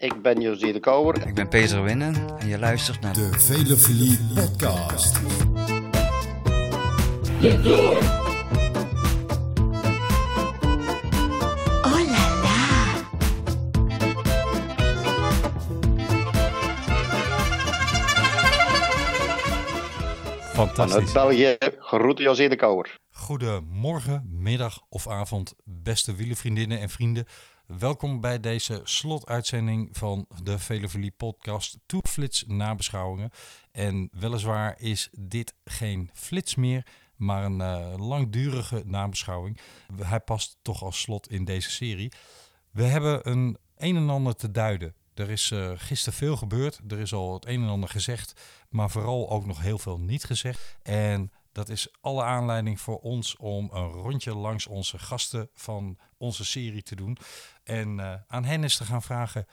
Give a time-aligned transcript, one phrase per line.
[0.00, 1.26] Ik ben José de Kouwer.
[1.26, 5.16] Ik ben Peter Winnen en je luistert naar de Velofilie Podcast.
[11.82, 12.60] Oh la la.
[20.52, 21.12] Vanuit Fantastisch.
[21.12, 22.98] België, groeten José de Kouwer.
[23.10, 27.26] Goedemorgen, middag of avond, beste wielenvriendinnen en vrienden.
[27.78, 33.30] Welkom bij deze slotuitzending van de Velofilie podcast Tourflits nabeschouwingen.
[33.72, 36.86] En weliswaar is dit geen flits meer,
[37.16, 39.60] maar een eh, langdurige nabeschouwing.
[39.96, 42.12] Hij past toch als slot in deze serie.
[42.70, 44.94] We hebben een een en ander te duiden.
[45.14, 46.80] Er is eh, gisteren veel gebeurd.
[46.88, 50.24] Er is al het een en ander gezegd, maar vooral ook nog heel veel niet
[50.24, 50.76] gezegd.
[50.82, 56.44] En dat is alle aanleiding voor ons om een rondje langs onze gasten van onze
[56.44, 57.18] serie te doen.
[57.70, 59.46] En eh, aan hen is te gaan vragen,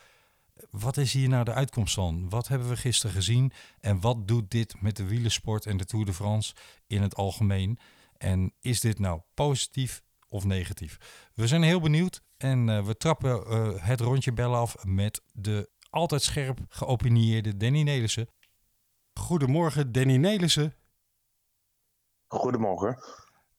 [0.69, 2.29] wat is hier nou de uitkomst van?
[2.29, 3.51] Wat hebben we gisteren gezien?
[3.79, 6.55] En wat doet dit met de wielersport en de Tour de France
[6.87, 7.79] in het algemeen?
[8.17, 10.97] En is dit nou positief of negatief?
[11.33, 15.69] We zijn heel benieuwd en eh, we trappen eh, het rondje bellen af met de
[15.89, 18.29] altijd scherp geopinieerde Danny Nelissen.
[19.13, 20.75] Goedemorgen Danny Nelissen.
[22.27, 22.97] Goedemorgen.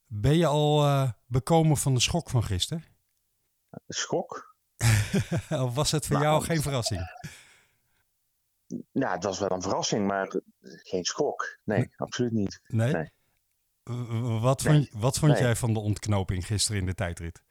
[0.06, 2.84] Ben je al bekomen van de schok van gisteren?
[3.88, 4.47] Schok?
[5.64, 7.00] of was het voor Nou, jou het- geen verrassing?
[8.92, 11.58] Nou, het was wel een verrassing, maar geen schok.
[11.64, 12.60] Nee, absoluut niet.
[12.66, 13.10] Nee?
[14.40, 14.74] Wat Nee.
[14.74, 17.42] vond, wat vond jij van de ontknoping gisteren in de tijdrit?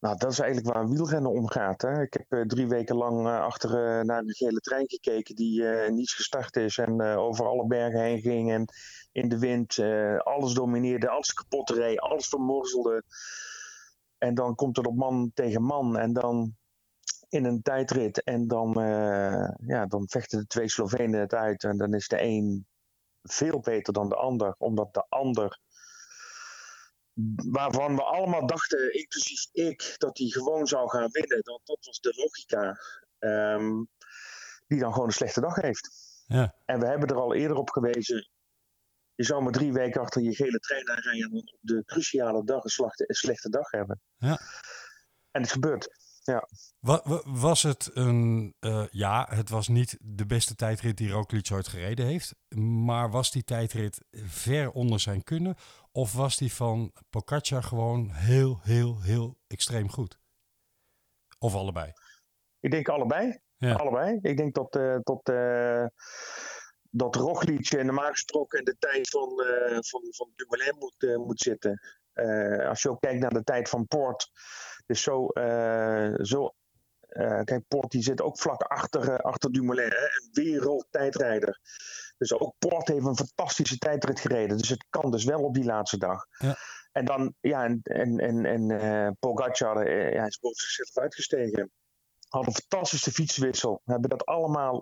[0.00, 1.82] Nou, dat is eigenlijk waar wielrennen om gaat.
[1.82, 2.02] Hè.
[2.02, 5.62] Ik heb eh, drie weken lang eh, achter eh, naar de gele trein gekeken die
[5.90, 8.64] niets gestart is en over alle bergen heen ging en
[9.12, 9.78] in de wind
[10.24, 13.04] alles domineerde, alles kapot reed, alles vermorzelde.
[14.20, 16.56] En dan komt het op man tegen man en dan
[17.28, 21.76] in een tijdrit en dan, eh, ja, dan vechten de twee Slovenen het uit en
[21.76, 22.66] dan is de een
[23.22, 25.58] veel beter dan de ander, omdat de ander
[27.50, 31.42] waarvan we allemaal dachten, inclusief ik, dat hij gewoon zou gaan winnen.
[31.42, 32.78] Dat, dat was de logica.
[33.18, 33.84] ehm,
[34.66, 35.90] die dan gewoon een slechte dag heeft.
[36.26, 36.54] Ja.
[36.64, 38.28] En we hebben er al eerder op gewezen.
[39.20, 42.64] Je zou maar drie weken achter je gele trein aanrijden en op de cruciale dag
[42.64, 44.00] een, slachte- een slechte dag hebben.
[44.16, 44.38] Ja.
[45.30, 45.88] En het gebeurt.
[46.78, 48.54] Wa- was het een...
[48.60, 52.34] eh, ja, het was niet de beste tijdrit die Roglic ooit gereden heeft.
[52.84, 55.56] Maar was die tijdrit ver onder zijn kunnen?
[55.92, 60.18] Of was die van Pogacar gewoon heel, heel, heel extreem goed?
[61.38, 61.92] Of allebei?
[62.60, 63.40] Ik denk allebei.
[63.56, 63.74] Ja.
[63.74, 64.18] Allebei.
[64.22, 65.84] Ik denk dat, dat, eh
[66.90, 71.40] dat Roglic normaal gesproken in de tijd van, eh van, van Dumoulin moet, eh, moet
[71.40, 71.80] zitten.
[72.12, 74.30] Eh, als je ook kijkt naar de tijd van Poort.
[74.86, 75.28] Dus zo,
[76.22, 76.54] zo
[77.44, 79.90] kijk, Poort die zit ook vlak achter, achter Dumoulin.
[79.90, 80.04] Hè?
[80.04, 81.58] Een wereldtijdrijder.
[82.18, 84.56] Dus ook Poort heeft een fantastische tijdrit gereden.
[84.56, 86.26] Dus het kan dus wel op die laatste dag.
[86.38, 86.56] Ja.
[86.92, 91.70] En dan, ja, en, en, en, en Pogacar ja, hij is boven zichzelf uitgestegen
[92.30, 93.80] had een fantastische fietswissel.
[93.84, 94.80] We hebben dat allemaal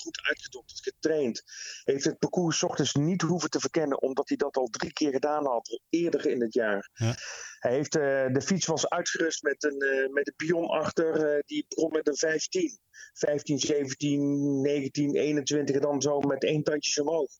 [0.00, 1.42] goed uitgedokterd, getraind.
[1.84, 5.46] Heeft het parcours ochtends niet hoeven te verkennen, omdat hij dat al drie keer gedaan
[5.46, 6.90] had, al eerder in het jaar.
[6.92, 7.14] Ja.
[7.58, 11.42] Hij heeft, eh, de fiets was uitgerust met een, eh, met een pion achter, eh,
[11.46, 12.78] die begon met een 15.
[13.12, 17.30] 15, 17, 19, 21 en dan zo met één tandje omhoog.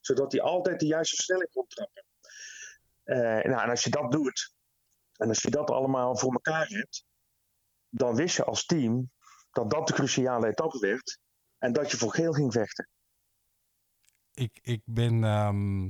[0.00, 2.04] Zodat hij altijd de juiste versnelling kon trappen.
[3.04, 4.54] Nou, en als je dat doet,
[5.16, 7.04] en als je dat allemaal voor elkaar hebt,
[7.88, 9.10] dan wist je als team
[9.50, 11.18] dat dat de cruciale etappe werd.
[11.58, 12.88] En dat je voor geel ging vechten.
[14.38, 15.88] ik, ik ben ehm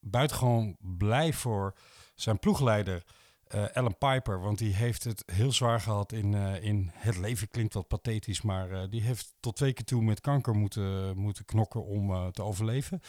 [0.00, 1.74] buitengewoon blij voor
[2.14, 3.02] zijn ploegleider
[3.48, 4.40] eh Alan Piper.
[4.40, 7.48] Want die heeft het heel zwaar gehad in, eh, in het leven.
[7.48, 11.44] Klinkt wat pathetisch, maar eh, die heeft tot twee keer toe met kanker moeten, moeten
[11.44, 13.00] knokken om te overleven.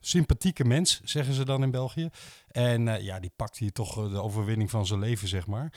[0.00, 2.08] Sympathieke mens, zeggen ze dan in België.
[2.48, 5.72] En ja, die pakt hier toch de overwinning van zijn leven, zeg maar.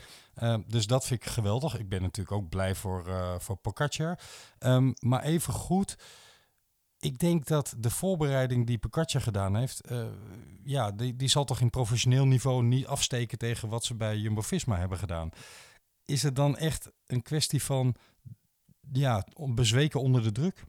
[0.67, 1.79] Dus dat vind ik geweldig.
[1.79, 3.03] Ik ben natuurlijk ook blij voor,
[3.39, 3.59] voor.
[4.59, 5.97] Ehm, maar even goed
[6.99, 10.07] ik denk dat de voorbereiding die Pocaccia gedaan heeft, eh,
[10.63, 14.77] ja, die, die zal toch in professioneel niveau niet afsteken tegen wat ze bij Jumbo-Visma
[14.77, 15.29] hebben gedaan.
[16.05, 17.95] Is het dan echt een kwestie van,
[18.91, 20.63] ja, bezweken onder de druk?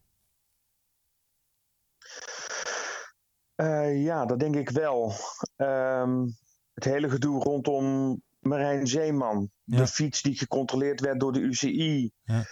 [3.55, 5.13] Eh, ja, dat denk ik wel.
[5.57, 6.27] Ehm,
[6.75, 9.51] het hele gedoe rondom Marijn Zeeman.
[9.65, 9.77] Ja.
[9.77, 12.11] De fiets die gecontroleerd werd door de UCI.
[12.23, 12.45] Ja.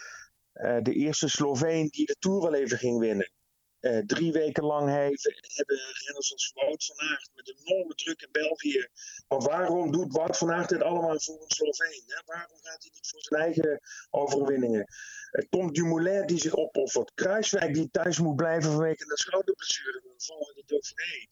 [0.52, 3.32] Eh, de eerste Sloveen die de Tour wel even ging winnen.
[3.80, 8.28] Eh, drie weken lang heeft, hebben renners als Wout van Aert met enorme druk in
[8.32, 8.88] België.
[9.28, 12.02] Maar waarom doet Wout van Aert dit allemaal voor een Sloveen?
[12.06, 12.22] Hè?
[12.24, 13.80] Waarom gaat hij niet voor zijn eigen
[14.10, 14.84] overwinningen?
[15.30, 17.14] Eh, Tom Dumoulin die zich opoffert.
[17.14, 21.26] Kruiswijk die thuis moet blijven vanwege een schouderblessure van de volgende Dauphiné.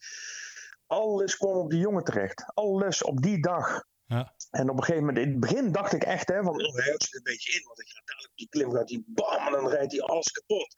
[0.87, 2.43] Alles kwam op die jongen terecht.
[2.53, 3.83] Alles op die dag.
[4.05, 4.33] Ja.
[4.51, 6.83] En op een gegeven moment, in het begin dacht ik echt, hè, van, oh, hij
[6.83, 7.63] houdt zich een beetje in.
[7.65, 10.31] Want ik ga dadelijk op die klim, gaat hij bam, en dan rijdt hij alles
[10.31, 10.75] kapot.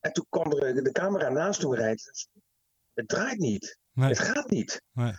[0.00, 2.04] En toen kwam er de camera naast toe rijden.
[2.94, 3.78] Het draait niet.
[3.92, 4.08] Nee.
[4.08, 4.82] Het gaat niet.
[4.92, 5.12] Nee.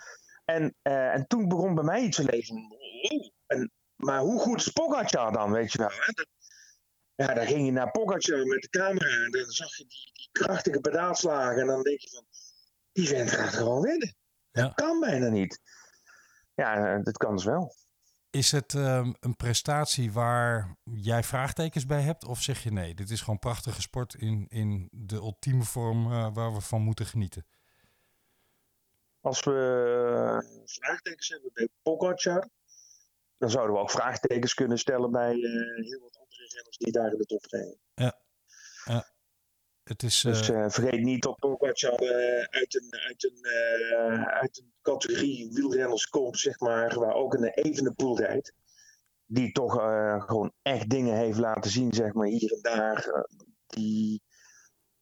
[0.46, 2.56] En, eh, en toen begon bij mij iets te leven.
[2.56, 5.90] Oh, en, maar hoe goed is Pogacar dan, weet je wel?
[5.90, 6.24] Hè?
[7.16, 10.30] Ja, dan ging je naar Pogacar met de camera en dan zag je die, die
[10.32, 11.62] krachtige pedaalslagen.
[11.62, 12.26] En dan denk je van,
[12.92, 14.16] die vent gaat gewoon winnen.
[14.52, 14.62] Ja.
[14.62, 15.60] Dat kan bijna niet.
[16.56, 17.76] Ja, eh, dat kan dus wel.
[18.32, 22.26] Is het ehm, een prestatie waar jij vraagtekens bij hebt?
[22.26, 26.34] Of zeg je nee, dit is gewoon prachtige sport in, in de ultieme vorm eh,
[26.34, 27.46] waar we van moeten genieten?
[29.20, 32.50] Als we eh, vraagtekens hebben bij Pogacar,
[33.38, 37.12] dan zouden we ook vraagtekens kunnen stellen bij eh, heel wat andere renners die daar
[37.12, 37.80] in de top rijden.
[39.84, 44.58] Het is, Dus eh, eh, vergeet niet dat Pogacar eh, uit, een, uit, een, uit
[44.58, 48.54] een categorie wielrenners komt, zeg maar, waar ook een Evenepoel rijdt.
[49.26, 49.74] Die toch
[50.26, 53.26] gewoon echt dingen heeft laten zien, zeg maar, hier en daar.
[53.68, 54.24] die,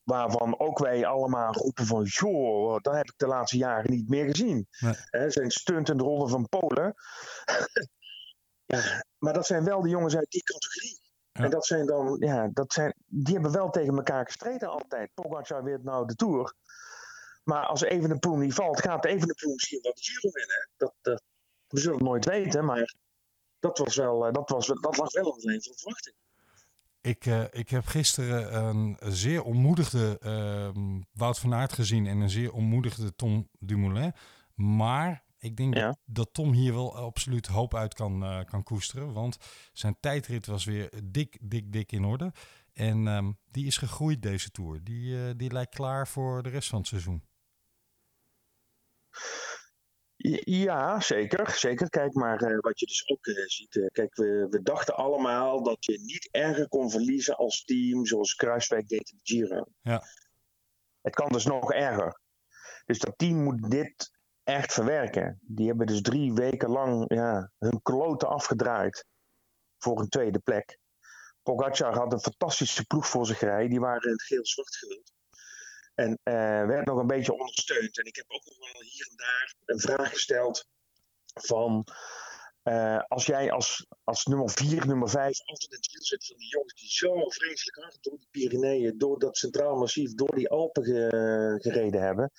[0.04, 4.26] waarvan ook wij allemaal roepen van, joh, dat heb ik de laatste jaren niet meer
[4.26, 4.68] gezien.
[4.80, 5.30] Nee.
[5.32, 6.94] Zijn stunt in de ronde van Polen.
[8.74, 11.09] ja, maar dat zijn wel de jongens uit die categorie.
[11.40, 11.46] Ja.
[11.46, 15.14] En dat zijn dan, ja, dat zijn, die hebben wel tegen elkaar gestreden altijd.
[15.14, 16.54] Pogacar wint nou de Tour.
[17.44, 20.70] Maar als Evenepoel niet valt, gaat Evenepoel misschien wel de Giro winnen.
[20.78, 21.22] Dat, dat,
[21.68, 22.96] we zullen het nooit weten, maar
[23.60, 26.16] dat, was wel, eh, dat, was, dat lag wel een van de verwachting.
[27.02, 32.30] ik, eh, ik heb gisteren een zeer ontmoedigde ehm, Wout van Aert gezien en een
[32.30, 34.14] zeer ontmoedigde Tom Dumoulin.
[34.56, 35.98] Maar ik denk Ja.
[36.06, 39.14] dat, Tom hier wel absoluut hoop uit kan, eh, kan koesteren.
[39.14, 39.38] Want
[39.74, 42.32] zijn tijdrit was weer dik, dik, dik in orde.
[42.74, 44.84] En ehm, die is gegroeid deze Tour.
[44.84, 47.28] Die, eh, die lijkt klaar voor de rest van het seizoen.
[50.46, 51.50] Ja, zeker.
[51.52, 51.90] zeker.
[51.90, 53.90] Kijk maar eh, wat je dus ook ziet.
[53.92, 58.88] kijk, we, we dachten allemaal dat je niet erger kon verliezen als team zoals Kruiswijk
[58.88, 59.66] deed in de Giro.
[59.82, 60.04] Ja.
[61.02, 62.20] Het kan dus nog erger.
[62.86, 64.19] Dus dat team moet dit
[64.50, 65.40] echt verwerken.
[65.42, 69.06] Die hebben dus drie weken lang ja, hun kloten afgedraaid
[69.78, 70.78] voor een tweede plek.
[71.44, 73.70] Pogacar had een fantastische ploeg voor zich rijden.
[73.70, 75.12] Die waren in het geel-zwart gehuld.
[75.96, 76.34] En eh,
[76.66, 77.98] werd nog een beetje ondersteund.
[78.00, 80.68] En ik heb ook nog wel hier en daar een vraag gesteld
[81.34, 81.84] van...
[82.64, 86.38] eh, als jij als, als nummer 4, nummer 5 altijd in het wiel zit van
[86.38, 90.50] die jongens die zo vreselijk hard door die Pyreneeën, door dat Centraal Massief, door die
[90.50, 92.32] Alpen ge- gereden hebben,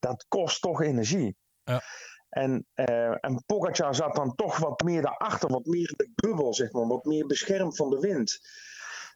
[0.00, 1.36] dat kost toch energie.
[1.64, 1.82] Ja.
[2.28, 6.54] En, eh en Pogacar zat dan toch wat meer daarachter, wat meer in de bubbel,
[6.54, 8.40] zeg maar, wat meer beschermd van de wind.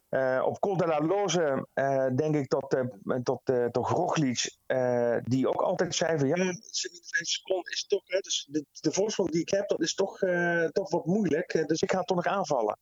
[0.09, 4.55] Eh, op Col de la Loze eh, denk ik dat, eh, dat, eh, toch Roglic,
[4.65, 8.91] eh, die ook altijd zei van ja, 57 seconden is toch, hè, dus de, de
[8.91, 11.67] voorsprong die ik heb, dat is toch, eh, toch wat moeilijk.
[11.67, 12.77] dus ik ga toch nog aanvallen.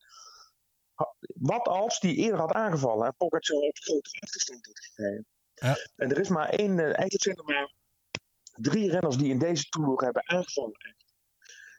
[1.35, 5.25] Wat als die eerder had aangevallen en Pogacar op grote achterstand had gekregen?
[5.53, 5.75] Ja.
[5.95, 7.73] En er is maar één, eigenlijk zijn er maar
[8.53, 10.95] drie renners die in deze Tour hebben aangevallen.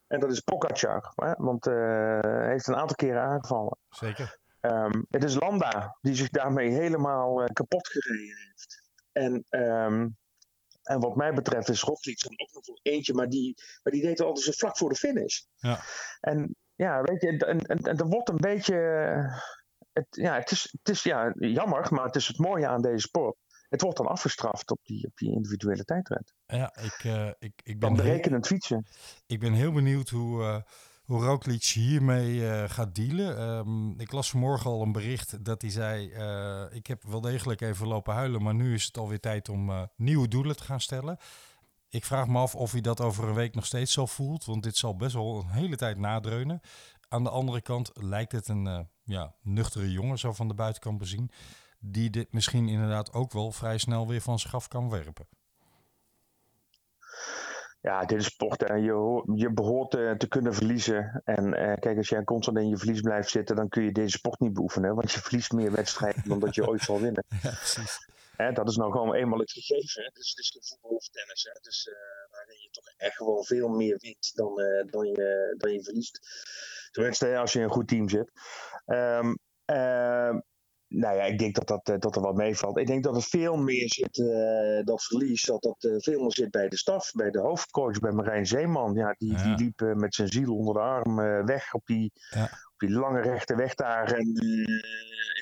[0.07, 1.75] En dat is Pogacar, hè, want eh,
[2.21, 3.79] hij heeft een aantal keren aangevallen.
[3.89, 4.39] Zeker.
[4.61, 8.83] Ehm, het is Landa die zich daarmee helemaal eh, kapot gereden heeft.
[9.13, 10.09] En, ehm,
[10.83, 14.11] en wat mij betreft is Roglic dan ook nog eentje, maar die, maar die deed
[14.19, 15.41] het altijd zo vlak voor de finish.
[15.55, 15.79] Ja.
[16.21, 18.77] En ja, weet je, en, en, en er wordt een beetje.
[18.77, 19.39] eh,
[19.93, 22.99] Het, ja, het is, het is ja, jammer, maar het is het mooie aan deze
[23.07, 23.37] sport.
[23.75, 26.35] Het wordt dan afgestraft op die, op die individuele tijdrit.
[26.47, 28.87] Ja, ik, eh, ik, ik, ben heel, berekenend fietsen.
[29.27, 30.57] ik ben heel benieuwd hoe, eh
[31.05, 33.39] hoe Roglic hiermee eh, gaat dealen.
[33.39, 36.07] Ehm, ik las vanmorgen al een bericht dat hij zei...
[36.71, 38.43] ik heb wel degelijk even lopen huilen...
[38.43, 41.19] maar nu is het alweer tijd om nieuwe doelen te gaan stellen.
[41.89, 44.45] Ik vraag me af of hij dat over een week nog steeds zo voelt...
[44.45, 46.61] want dit zal best wel een hele tijd nadreunen.
[47.09, 50.19] Aan de andere kant lijkt het een ja, nuchtere jongen...
[50.19, 51.31] zo van de buitenkant bezien...
[51.87, 55.27] die dit misschien inderdaad ook wel vrij snel weer van zich af kan werpen.
[57.81, 58.61] Ja, dit is sport.
[58.61, 61.23] Je, je behoort eh, te kunnen verliezen.
[61.25, 64.17] En eh, kijk, als jij constant in je verlies blijft zitten, dan kun je deze
[64.17, 64.95] sport niet beoefenen.
[64.95, 67.25] Want je verliest meer wedstrijden dan dat je ooit zal winnen.
[67.43, 67.99] Ja, precies.
[68.37, 70.03] Hè, dat is nou gewoon eenmaal het gegeven.
[70.03, 70.11] Hè.
[70.13, 71.43] Dus het is geen voetbal of tennis.
[71.53, 71.61] Hè.
[71.61, 71.95] Dus eh,
[72.31, 74.55] waarin je toch echt gewoon veel meer wint dan,
[74.91, 76.21] dan, je, dan je verliest.
[76.91, 78.31] Tenminste, als je in een goed team zit.
[78.85, 79.35] Ehm,
[80.97, 82.79] nou ja, ik denk dat, dat, dat er wat meevalt.
[82.79, 84.17] Ik denk dat het veel meer zit,
[84.87, 88.47] dat verlies, dat dat veel meer zit bij de staf, bij de hoofdcoach, bij Marijn
[88.47, 88.95] Zeeman.
[88.95, 92.45] Ja, die, die liep met zijn ziel onder de arm weg op die, ja.
[92.45, 94.35] op die lange rechte weg daar en, in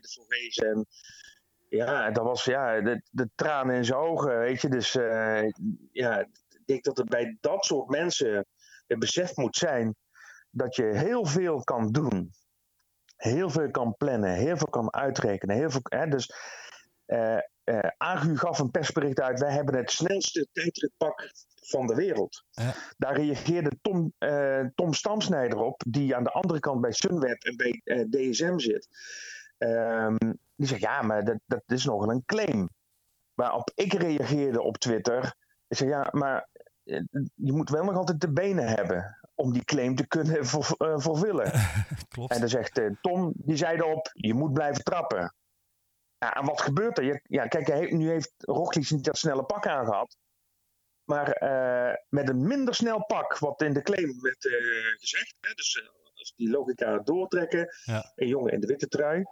[0.00, 0.66] de Forgezen.
[0.66, 0.86] En
[1.68, 4.68] ja, dat was ja, de, de tranen in zijn ogen, weet je.
[4.68, 4.92] Dus
[5.92, 6.18] ja,
[6.48, 8.46] ik denk dat het bij dat soort mensen
[8.86, 9.94] het besef moet zijn
[10.50, 12.32] dat je heel veel kan doen.
[13.22, 15.56] Heel veel kan plannen, heel veel kan uitrekenen.
[15.56, 16.34] Heel veel, hè, dus
[17.06, 22.44] uh, uh, Agu gaf een persbericht uit: wij hebben het snelste tijdritpak van de wereld.
[22.96, 27.56] Daar reageerde Tom, uh, Tom Stamsnijder op, die aan de andere kant bij Sunweb en
[27.56, 28.88] bij DSM zit.
[29.58, 30.18] Um,
[30.56, 32.68] die zegt: ja, maar dat, dat is nogal een claim.
[33.34, 35.34] Waarop ik reageerde op Twitter.
[35.68, 36.48] Ik zeg: ja, maar
[37.34, 40.98] je moet wel nog altijd de benen hebben om die claim te kunnen ver, uh,
[40.98, 41.52] vervullen.
[42.08, 42.32] Klopt.
[42.32, 45.34] En dan zegt uh, Tom, die zei erop, je moet blijven trappen.
[46.18, 47.04] Ja, en wat gebeurt er?
[47.04, 50.16] Je, ja, kijk, hij, nu heeft Roglic niet dat snelle pak aangehad.
[51.04, 54.48] Maar uh, met een minder snel pak, wat in de claim werd
[54.98, 55.36] gezegd.
[55.40, 57.68] Hè, dus als die logica doortrekken.
[57.84, 58.12] Ja.
[58.14, 59.24] Een jongen in de witte trui.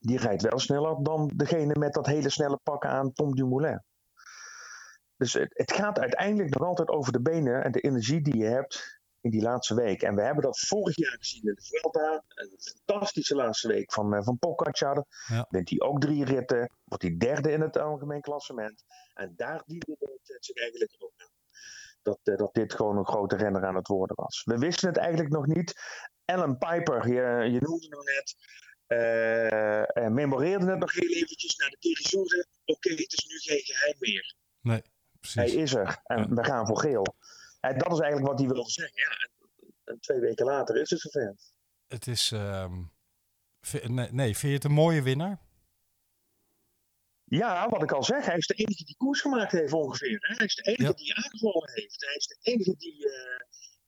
[0.00, 3.82] Die rijdt wel sneller dan degene met dat hele snelle pak aan Tom Dumoulin.
[5.16, 8.44] Dus het, het gaat uiteindelijk nog altijd over de benen en de energie die je
[8.44, 10.02] hebt in die laatste week.
[10.02, 12.24] En we hebben dat vorig jaar gezien in de Vuelta.
[12.28, 15.04] Een fantastische laatste week van, uh, van Pogacar.
[15.28, 15.46] Ja.
[15.48, 16.70] Wint hij ook drie ritten.
[16.84, 18.84] Wordt hij derde in het algemeen klassement.
[19.14, 21.30] En daar diende het zich eigenlijk ook aan.
[22.02, 24.42] Dat, uh, dat dit gewoon een grote renner aan het worden was.
[24.44, 25.74] We wisten het eigenlijk nog niet.
[26.24, 28.34] Alan Piper, je, je noemde hem net.
[28.88, 32.46] Uh, memoreerde het nog heel eventjes naar de Terizure.
[32.64, 34.34] Oké, okay, het is nu geen geheim meer.
[34.60, 34.82] Nee,
[35.20, 35.52] precies.
[35.52, 36.28] Hij is er en ja.
[36.28, 37.16] we gaan voor geel.
[37.62, 39.02] En dat is eigenlijk wat hij wilde zeggen.
[39.02, 39.28] Ja,
[39.84, 41.34] en, twee weken later is het zover.
[41.88, 42.30] Het is.
[42.30, 42.92] Um,
[43.86, 45.40] nee, nee, vind je het een mooie winnaar?
[47.24, 50.18] Ja, wat ik al zeg, hij is de enige die koers gemaakt heeft ongeveer.
[50.20, 50.34] Hè?
[50.34, 50.92] Hij is de enige ja.
[50.92, 52.04] die aangevallen heeft.
[52.06, 53.06] Hij is de enige die.
[53.06, 53.12] Uh,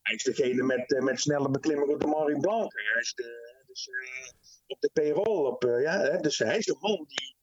[0.02, 2.72] hij is degene met, uh, met snelle beklimming op de Marie Blanc.
[2.72, 4.28] Hij is de, dus, uh,
[4.66, 5.46] op de payroll.
[5.46, 6.18] Op, ja, hè?
[6.18, 7.33] Dus hij is de man die,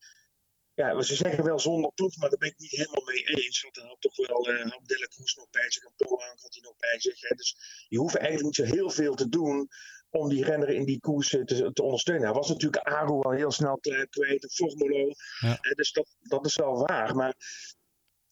[0.74, 3.62] ja, ze zeggen wel zonder ploeg, maar daar ben ik niet helemaal mee eens.
[3.62, 6.62] Want dan had toch wel uh, Delle Kroes nog bij zich en Polaan had hij
[6.62, 7.22] nog bij zich.
[7.22, 7.36] Hè.
[7.36, 7.56] Dus
[7.88, 9.70] je hoeft eigenlijk niet zo heel veel te doen
[10.10, 12.24] om die renner in die koers te, te ondersteunen.
[12.24, 15.16] Hij was natuurlijk Aru al heel snel kwijt, een.
[15.40, 15.58] Ja.
[15.62, 17.16] Hè, dus dat, dat is wel waar.
[17.16, 17.36] Maar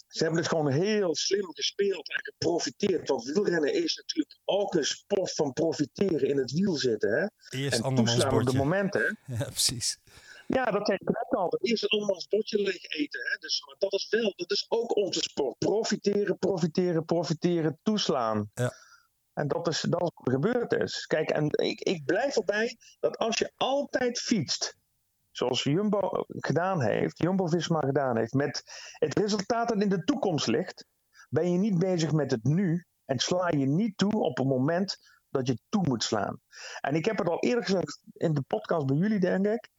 [0.08, 3.08] ze hebben het gewoon heel slim gespeeld en geprofiteerd.
[3.08, 7.12] Want wielrennen is natuurlijk ook een sport van profiteren in het wiel zitten.
[7.12, 7.58] Hè?
[7.60, 9.17] Eerst en toeslaan op de momenten.
[9.38, 9.98] Ja, precies.
[10.56, 11.58] Ja, dat zeg ik net al.
[11.62, 13.22] Eerst een andermans bordje leeg eten.
[13.24, 13.38] Hè?
[13.38, 15.58] Dus, maar dat is wel, dat is ook onze sport.
[15.58, 18.50] Profiteren, profiteren, profiteren, toeslaan.
[18.53, 18.74] Ja.
[19.34, 21.06] En dat is, dat is wat er gebeurd is.
[21.06, 24.77] Kijk, en ik, ik blijf erbij dat als je altijd fietst,
[25.32, 28.63] zoals Jumbo gedaan heeft, Jumbo-Visma gedaan heeft, met
[28.94, 30.86] het resultaat dat in de toekomst ligt,
[31.29, 34.98] ben je niet bezig met het nu en sla je niet toe op het moment
[35.29, 36.39] dat je toe moet slaan.
[36.79, 39.70] En ik heb het al eerder gezegd in de podcast bij jullie, denk ik.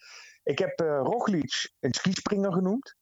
[0.42, 2.94] Ik heb uh, Roglic een skispringer genoemd.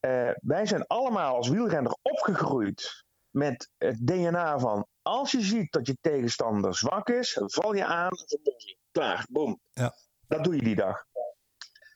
[0.00, 5.86] Uh, wij zijn allemaal als wielrenner opgegroeid met het DNA van als je ziet dat
[5.86, 8.76] je tegenstander zwak is, val je aan en je.
[8.90, 9.60] Klaar, boom.
[9.72, 9.94] Ja.
[10.26, 11.04] Dat doe je die dag.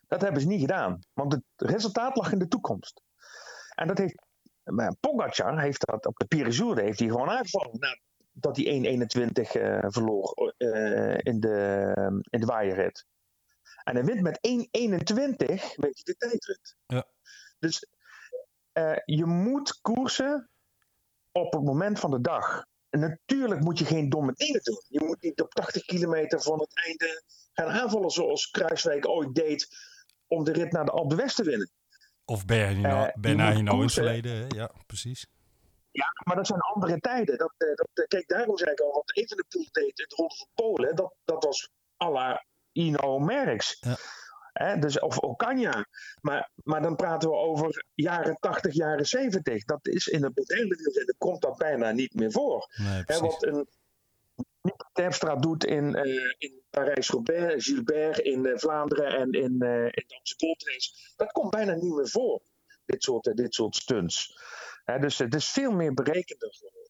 [0.07, 3.01] Dat hebben ze niet gedaan, want het resultaat lag in de toekomst.
[3.75, 4.15] En dat heeft,
[4.99, 7.79] Pogacar heeft dat op de Pyreneeën heeft hij gewoon aangevallen.
[7.79, 7.99] Nou,
[8.31, 9.07] dat hij
[9.55, 13.05] 1.21 uh, verloor uh, in de, in de waaierrit.
[13.83, 14.45] En hij wint met 1.21,
[15.75, 16.75] weet je, de tijdrit.
[16.85, 17.07] Ja.
[17.59, 17.85] Dus
[18.73, 20.49] uh, je moet koersen
[21.31, 22.65] op het moment van de dag.
[22.89, 24.83] En natuurlijk moet je geen domme dingen doen.
[24.87, 27.23] Je moet niet op 80 kilometer van het einde
[27.53, 29.67] gaan aanvallen zoals Kruiswijk ooit deed
[30.27, 31.71] om de rit naar de Alpe d'Huez te winnen.
[32.25, 35.27] Of Bernardino uh, in het verleden, ja, precies.
[35.91, 37.37] Ja, maar dat zijn andere tijden.
[37.37, 37.53] Dat,
[37.93, 41.15] dat, kijk, daarom zei ik al, wat Evenepoel deed in de Ronde van Polen, dat,
[41.23, 41.69] dat was
[42.03, 43.77] à la Ino Merckx.
[43.79, 43.97] Ja.
[44.53, 45.85] Hè, dus, of Okanja.
[46.21, 49.63] Maar, maar dan praten we over jaren 80, jaren 70.
[49.63, 52.69] Dat is in het moderne wielrennen komt dat bijna niet meer voor.
[52.75, 53.67] Nee, wat een
[54.93, 60.55] Terpstra doet in, uh, in Parijs-Roubaix, Gilbert in uh, Vlaanderen en in, uh, in Amsterdam.
[61.15, 62.41] Dat komt bijna niet meer voor.
[62.85, 64.39] Dit soort, dit soort stunts.
[64.99, 66.82] Dus het is veel meer berekender geworden.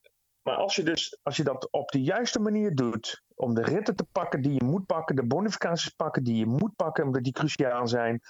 [0.43, 3.95] Maar als je, dus, als je dat op de juiste manier doet, om de ritten
[3.95, 7.33] te pakken die je moet pakken, de bonificaties pakken die je moet pakken, omdat die
[7.33, 8.21] cruciaal zijn,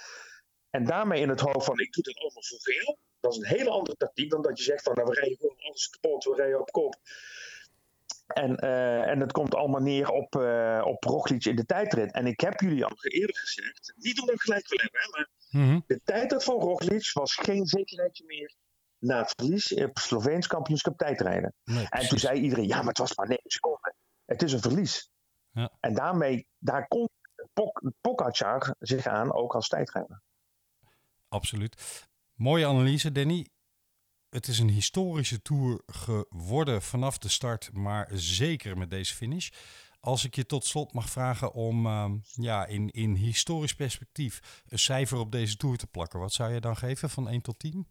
[0.70, 3.58] en daarmee in het hoofd van ik doe het allemaal voor veel, dat is een
[3.58, 6.36] hele andere tactiek dan dat je zegt van nou we rijden gewoon alles kapot, we
[6.36, 6.96] rijden op kop.
[8.28, 12.12] En, uh, en het komt allemaal neer op, uh, op Roglic in de tijdrit.
[12.12, 15.70] En ik heb jullie al eerder gezegd, niet omdat ik gelijk wil hebben, maar mm
[15.70, 15.84] -hmm.
[15.88, 18.54] de tijdrit van Roglic was geen zekerheidje meer
[19.04, 21.54] na het verlies op het Sloveens kampioenschap tijdrijden.
[21.64, 23.96] Nee, en toen zei iedereen, ja, maar het was maar 9 seconden.
[24.26, 25.10] Het is een verlies.
[25.52, 25.72] Ja.
[25.80, 27.10] En daarmee, daar kon
[27.54, 30.22] Pok, Pogacar zich aan, ook als tijdrijder.
[31.28, 32.08] Absoluut.
[32.34, 33.48] Mooie analyse, Danny.
[34.30, 39.50] Het is een historische tour geworden vanaf de start, maar zeker met deze finish.
[40.00, 44.80] Als ik je tot slot mag vragen om uh, ja, in, in historisch perspectief een
[44.80, 47.88] cijfer op deze tour te plakken, wat zou je dan geven van 1 tot 10?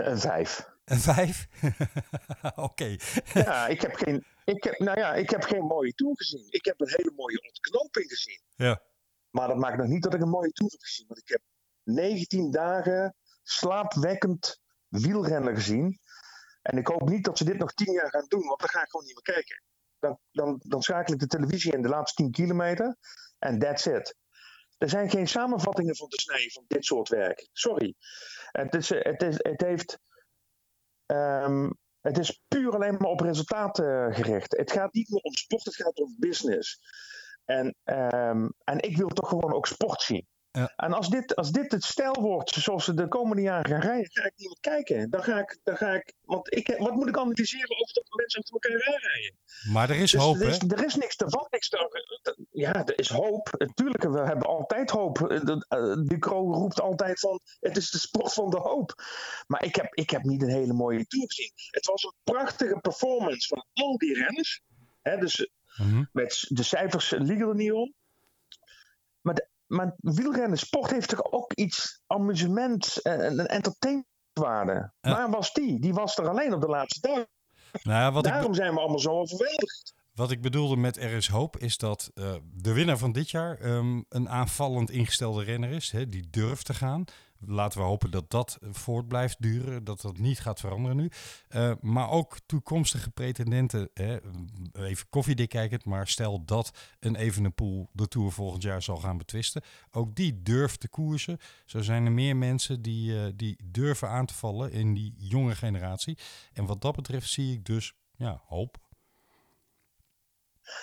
[0.00, 0.68] Een 5.
[0.84, 1.48] Een 5?
[2.42, 2.60] Oké.
[2.60, 3.00] Okay.
[3.32, 6.46] ja, ik heb, geen, ik, heb, nou ja, ik heb geen mooie tour gezien.
[6.48, 8.40] Ik heb een hele mooie ontknoping gezien.
[8.56, 8.82] Ja.
[9.30, 11.06] Maar dat maakt nog niet dat ik een mooie tour heb gezien.
[11.06, 11.40] Want ik heb
[11.82, 15.98] 19 dagen slaapwekkend wielrennen gezien.
[16.62, 18.82] En ik hoop niet dat ze dit nog tien jaar gaan doen, want dan ga
[18.82, 19.62] ik gewoon niet meer kijken.
[19.98, 22.96] Dan, dan, dan schakel ik de televisie in de laatste 10 kilometer
[23.38, 24.16] en that's it.
[24.78, 27.48] Er zijn geen samenvattingen van te snijden van dit soort werk.
[27.52, 27.94] Sorry.
[28.50, 29.98] Het, is, het, is, het heeft.
[31.06, 34.56] Um, het is puur alleen maar op resultaten gericht.
[34.56, 36.80] Het gaat niet meer om sport, het gaat om business.
[37.44, 40.26] En, um, en ik wil toch gewoon ook sport zien.
[40.58, 40.72] Ja.
[40.76, 44.10] En als dit, als dit het stijl wordt zoals ze de komende jaren gaan rijden,
[44.12, 45.10] ga ik niet meer kijken.
[45.10, 48.40] Dan ga ik, dan ga ik want ik, wat moet ik analyseren over dat mensen
[48.40, 49.34] achter elkaar rijden?
[49.72, 50.74] Maar er is dus hoop, er is, hè?
[50.76, 53.54] Er is niks, er valt niks te, Ja, er is hoop.
[53.58, 55.18] Natuurlijk, we hebben altijd hoop.
[56.04, 59.02] Ducro roept altijd van, het is de sport van de hoop.
[59.46, 61.52] Maar ik heb, ik heb niet een hele mooie tour gezien.
[61.70, 64.60] Het was een prachtige performance van al die renners.
[65.02, 66.08] Hè, dus mm -hmm.
[66.12, 67.94] met de cijfers liegen er niet om.
[69.20, 74.92] Maar de maar wielrennen, sport heeft toch ook iets amusement en, en entertainmentwaarde.
[75.00, 75.10] Ja.
[75.10, 75.80] Waar was die?
[75.80, 77.24] Die was er alleen op de laatste dag.
[77.82, 79.94] Nou wat Daarom ik zijn we allemaal zo overweldigd.
[80.14, 83.64] Wat ik bedoelde met Er is hoop, is dat uh, de winnaar van dit jaar
[83.64, 85.90] um, een aanvallend ingestelde renner is.
[85.90, 87.04] Hè, die durft te gaan.
[87.46, 91.10] Laten we hopen dat dat voort blijft duren, dat dat niet gaat veranderen nu.
[91.50, 94.18] Uh, maar ook toekomstige pretendenten, hè,
[94.72, 96.70] even koffiedik kijkend, maar stel dat
[97.00, 99.62] een Evenepoel de Tour volgend jaar zal gaan betwisten.
[99.90, 101.38] Ook die durft te koersen.
[101.64, 105.54] Zo zijn er meer mensen die, uh, die durven aan te vallen in die jonge
[105.54, 106.18] generatie.
[106.52, 108.82] En wat dat betreft zie ik dus ja, hoop.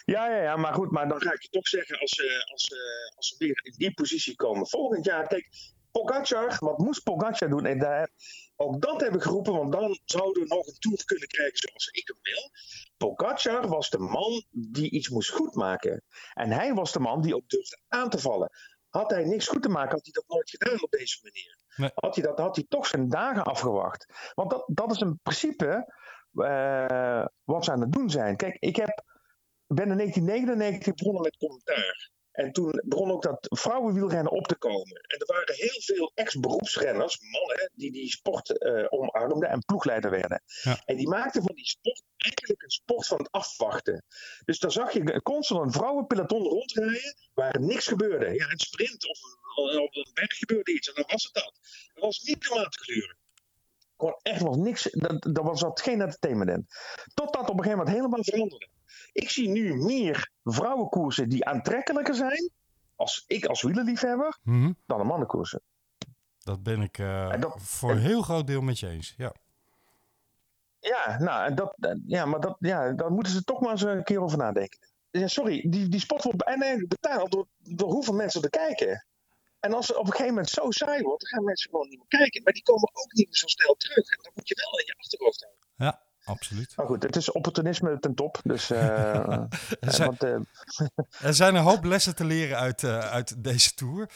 [0.05, 2.73] Ja, ja, ja, maar goed, maar dan ga ik je toch zeggen, als, uh, als,
[3.15, 5.49] als ze weer in die positie komen volgend jaar, kijk,
[5.91, 7.65] Pogacar, wat moest Pogacar doen?
[7.65, 8.10] En daar,
[8.56, 11.88] ook dat heb ik geroepen, want dan zouden we nog een tour kunnen krijgen zoals
[11.88, 12.51] ik hem wil.
[12.97, 16.04] Pogacar was de man die iets moest goedmaken.
[16.34, 18.49] En hij was de man die ook durfde aan te vallen.
[18.89, 21.58] Had hij niks goed te maken, had hij dat nooit gedaan op deze manier.
[21.75, 21.91] Nee.
[21.93, 24.32] Had, hij dat, had hij toch zijn dagen afgewacht.
[24.34, 25.93] Want dat, dat is een principe
[26.34, 28.36] uh, wat ze aan het doen zijn.
[28.36, 29.04] Kijk, ik heb,
[29.67, 32.12] ben in 1999 begonnen met commentaar.
[32.31, 34.95] En toen begon ook dat vrouwenwielrennen op te komen.
[34.95, 40.43] En er waren heel veel ex-beroepsrenners, mannen, die die sport uh, omarmden en ploegleider werden.
[40.61, 40.81] Ja.
[40.85, 44.05] En die maakten van die sport eigenlijk een sport van het afwachten.
[44.45, 48.33] Dus dan zag je constant een vrouwenpeloton rondrijden waar niks gebeurde.
[48.33, 49.19] Ja, een sprint of
[49.55, 51.59] op een berg gebeurde iets en dan was het dat.
[51.93, 53.17] Dat was niet normaal te gluren.
[53.97, 54.89] Gewoon echt was niks,
[55.19, 56.67] daar was dat geen entertainment in.
[57.13, 58.67] Totdat op een gegeven moment helemaal veranderde.
[59.12, 62.52] Ik zie nu meer vrouwenkoersen die aantrekkelijker zijn,
[62.95, 64.78] als ik als wielerliefhebber, mm -hmm.
[64.86, 65.62] dan de mannenkoersen.
[66.38, 69.34] Dat ben ik uh, dat, voor een heel groot deel met je eens, ja.
[70.80, 74.21] Ja, nou, dat, ja, maar dat, ja, daar moeten ze toch maar eens een keer
[74.21, 74.80] over nadenken.
[75.12, 79.06] Ja, sorry, die, die sport wordt eigenlijk betaald door, door hoeveel mensen er kijken.
[79.60, 81.97] En als het op een gegeven moment zo saai wordt, dan gaan mensen gewoon niet
[81.97, 82.43] meer kijken.
[82.43, 84.10] Maar die komen ook niet zo snel terug.
[84.10, 85.67] En dat moet je wel in je achterhoofd houden.
[85.76, 86.73] Ja, absoluut.
[86.75, 88.39] Maar goed, het is opportunisme ten top.
[88.43, 88.79] Dus, uh,
[89.19, 89.47] er,
[89.79, 90.39] zijn, want, uh,
[91.27, 94.10] er zijn een hoop lessen te leren uit, uit deze tour.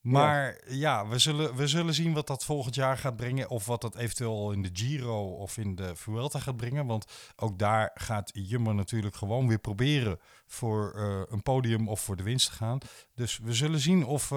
[0.00, 0.74] Maar ja.
[0.74, 3.50] ja, we, zullen, we zullen zien wat dat volgend jaar gaat brengen.
[3.50, 6.86] Of wat dat eventueel in de Giro of in de Vuelta gaat brengen.
[6.86, 7.04] Want
[7.36, 10.94] ook daar gaat Jumbo natuurlijk gewoon weer proberen voor
[11.30, 12.78] een podium of voor de winst te gaan.
[13.14, 14.32] Dus we zullen zien of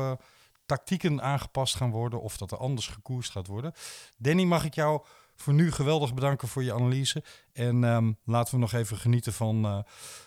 [0.69, 3.73] tactieken aangepast gaan worden of dat er anders gekoerst gaat worden.
[4.17, 5.05] Danny, mag ik jou
[5.41, 7.23] voor nu geweldig bedanken voor je analyse.
[7.53, 9.79] En um, laten we nog even genieten van uh,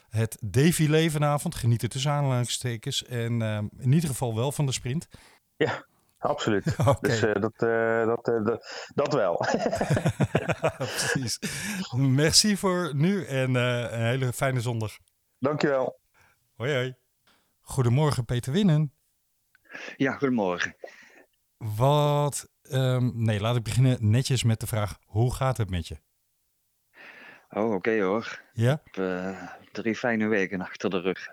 [0.08, 1.54] het défilé vanavond.
[1.54, 3.04] Genieten tussen aanhalingstekens.
[3.04, 5.08] En um, in ieder geval wel van de sprint.
[5.56, 5.86] Ja,
[6.18, 6.66] absoluut.
[6.78, 6.96] okay.
[7.00, 9.36] Dus uh, dat, uh, dat, dat, dat wel.
[10.76, 11.38] Precies.
[11.96, 14.96] Merci voor nu en een hele fijne zondag.
[15.38, 16.00] Dankjewel.
[16.56, 16.94] Hoi hoi.
[17.60, 18.92] Goedemorgen Peter Winnen.
[19.96, 20.76] Ja, goedemorgen.
[21.56, 25.96] Wat, um, nee, laat ik beginnen netjes met de vraag, hoe gaat het met je?
[27.54, 28.42] Oh, oké hoor.
[28.52, 28.72] Ja?
[28.72, 31.28] Ik heb uh, drie fijne weken achter de rug.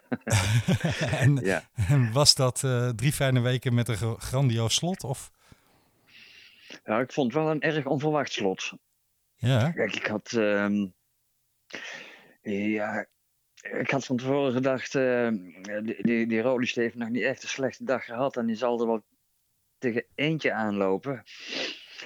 [1.24, 1.70] en, ja.
[1.74, 5.04] en was dat uh, drie fijne weken met een grandioos slot?
[5.04, 5.32] Of?
[6.86, 8.74] Ja, ik vond het wel een erg onverwacht slot.
[9.36, 9.72] Ja.
[9.72, 10.32] Kijk, ik had.
[10.32, 10.88] Uh,
[12.42, 13.08] ja,
[13.62, 14.96] ik had van tevoren gedacht.
[14.96, 15.30] Uh,
[15.84, 18.38] die, die, die Roglic heeft nog niet echt een slechte dag gehad.
[18.38, 19.04] En die zal er wel
[19.80, 21.24] tegen eentje aanlopen.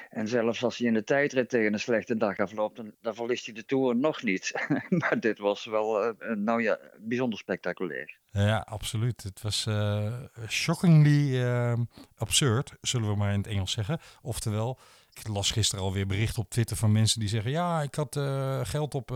[0.10, 3.46] En zelfs als hij in de tijdrit tegen een slechte dag afloopt, dan, dan verliest
[3.46, 4.66] hij de Tour nog niet.
[5.00, 8.18] maar dit was wel, uh, nou ja, bijzonder spectaculair.
[8.32, 9.24] Ja, absoluut.
[9.24, 10.14] Het was uh,
[10.48, 11.74] shockingly uh,
[12.16, 14.00] absurd, zullen we maar in het Engels zeggen.
[14.22, 14.80] Oftewel,
[15.14, 17.52] ik las gisteren alweer berichten op Twitter van mensen die zeggen...
[17.52, 19.12] ja, ik had uh, geld op,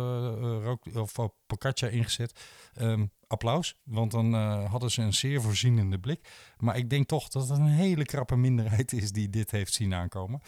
[0.93, 2.39] of op Pocaccia ingezet.
[2.81, 4.33] Um, applaus, want dan
[4.65, 6.29] hadden ze een zeer voorzienende blik.
[6.57, 9.93] Maar ik denk toch dat het een hele krappe minderheid is die dit heeft zien
[9.93, 10.41] aankomen.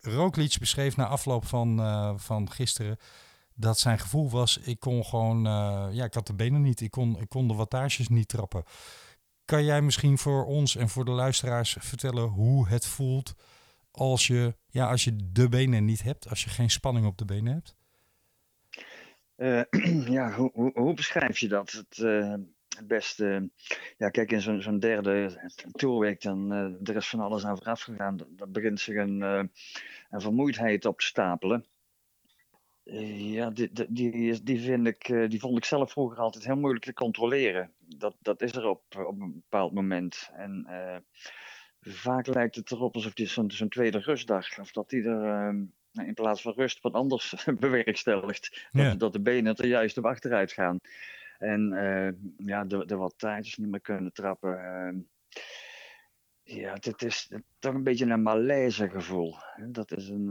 [0.00, 1.78] Roglic beschreef na afloop van,
[2.20, 2.98] van gisteren
[3.58, 6.90] dat zijn gevoel was, ik kon gewoon, uh, ja, ik had de benen niet, ik
[6.90, 8.64] kon, ik kon de wattages niet trappen.
[9.44, 13.34] Kan jij misschien voor ons en voor de luisteraars vertellen hoe het voelt
[13.90, 17.24] als je, ja, als je de benen niet hebt, als je geen spanning op de
[17.24, 17.76] benen hebt?
[19.38, 19.62] Uh,
[20.18, 21.70] ja, hoe, hoe, beschrijf je dat?
[21.70, 22.34] Het, uh,
[22.76, 23.50] het beste,
[23.96, 25.40] ja, kijk, in zo'n derde
[25.72, 26.50] tourweek, dan
[26.84, 28.16] er is van alles aan vooraf gegaan.
[28.28, 31.66] Dan begint zich een, een vermoeidheid op te stapelen.
[33.14, 36.92] Ja, die, die, die, vind ik, die vond ik zelf vroeger altijd heel moeilijk te
[36.92, 37.72] controleren.
[37.78, 40.30] Dat, dat is er op, op een bepaald moment.
[40.32, 40.66] En
[41.80, 46.14] vaak lijkt het erop alsof zo'n zo'n tweede rustdag, of dat die er uh, in
[46.14, 48.68] plaats van rust wat anders bewerkstelligt.
[48.70, 48.88] Ja.
[48.88, 50.78] Dat, dat de benen er juist op achteruit gaan.
[51.38, 52.08] En uh,
[52.46, 55.08] ja, de, de wat tijdens niet meer kunnen trappen.
[56.42, 59.36] ja, dit is toch een beetje een malaise gevoel.
[59.66, 60.30] Dat is een,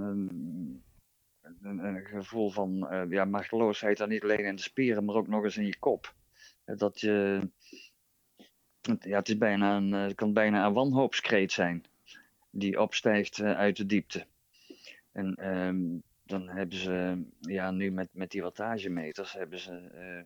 [1.61, 5.43] een gevoel van uh, ja, machteloosheid dan niet alleen in de spieren, maar ook nog
[5.43, 6.13] eens in je kop.
[6.65, 7.49] Dat je,
[8.99, 11.85] ja, het, is bijna een, het kan bijna een wanhoopskreet zijn
[12.49, 14.25] die opstijgt uit de diepte.
[15.17, 20.23] En um, dan hebben ze, ja, nu met, met die wattagemeters hebben ze uh,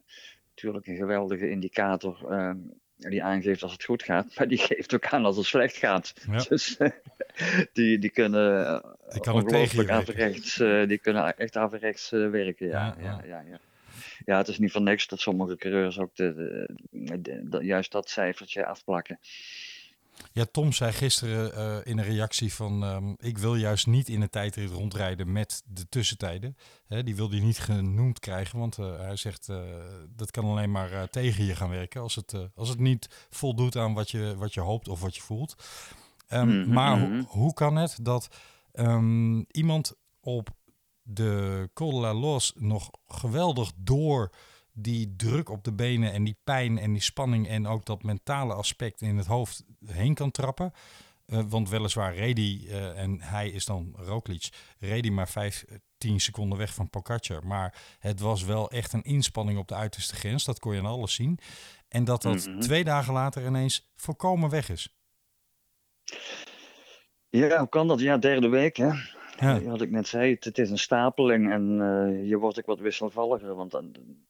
[0.49, 2.51] natuurlijk een geweldige indicator uh,
[2.95, 6.13] die aangeeft als het goed gaat, maar die geeft ook aan als het slecht gaat.
[6.31, 6.43] Ja.
[6.49, 6.77] Dus
[7.73, 12.67] die, die kunnen die kan ongelooflijk averechts, uh, die kunnen echt averechts werken.
[12.67, 13.21] Ja, ja, ja.
[13.25, 13.59] ja, ja.
[14.25, 17.91] ja, het is niet van niks dat sommige coureurs ook de, de, de, de, juist
[17.91, 19.19] dat cijfertje afplakken.
[20.31, 22.83] Ja, Tom zei gisteren uh, in een reactie van...
[22.83, 26.57] Um, ik wil juist niet in de tijdrit rondrijden met de tussentijden.
[26.87, 29.47] Die wil hij niet genoemd krijgen, want uh, hij zegt...
[29.47, 29.59] Uh,
[30.09, 32.01] dat kan alleen maar tegen je gaan werken...
[32.01, 35.21] als het, als het niet voldoet aan wat je, wat je hoopt of wat je
[35.21, 35.55] voelt.
[36.29, 36.73] Um, mm -hmm.
[36.73, 38.27] Maar ho hoe kan het dat
[38.73, 40.49] um, iemand op
[41.01, 44.31] de Col de la Los nog geweldig door
[44.73, 48.53] die druk op de benen en die pijn en die spanning en ook dat mentale
[48.53, 50.73] aspect in het hoofd heen kan trappen.
[51.27, 55.65] Uh, want weliswaar reed hij, uh, en hij is dan Roglic, reed hij maar 5,
[55.97, 57.47] 10 seconden weg van Pogacar.
[57.47, 60.85] Maar het was wel echt een inspanning op de uiterste grens, dat kon je aan
[60.85, 61.39] alles zien.
[61.87, 62.61] En dat dat mm -hmm.
[62.61, 64.95] twee dagen later ineens volkomen weg is.
[67.29, 67.99] Ja, hoe kan dat?
[67.99, 68.89] Ja, derde week hè.
[69.41, 69.61] Ja.
[69.61, 72.79] Wat ik net zei, het, het is een stapeling en uh, je wordt ook wat
[72.79, 73.81] wisselvalliger, want uh,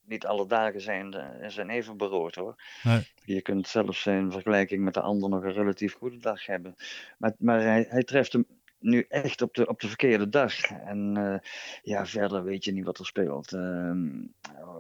[0.06, 1.16] niet alle dagen zijn,
[1.48, 2.56] zijn even beroerd hoor.
[2.84, 3.08] Nee.
[3.24, 6.76] Je kunt zelfs in vergelijking met de ander nog een relatief goede dag hebben.
[7.18, 8.46] Maar, maar hij, hij treft hem
[8.80, 10.62] nu echt op de, op de verkeerde dag.
[10.64, 11.42] En
[11.84, 13.54] ja, verder weet je niet wat er speelt.
[13.54, 14.26] Ehm,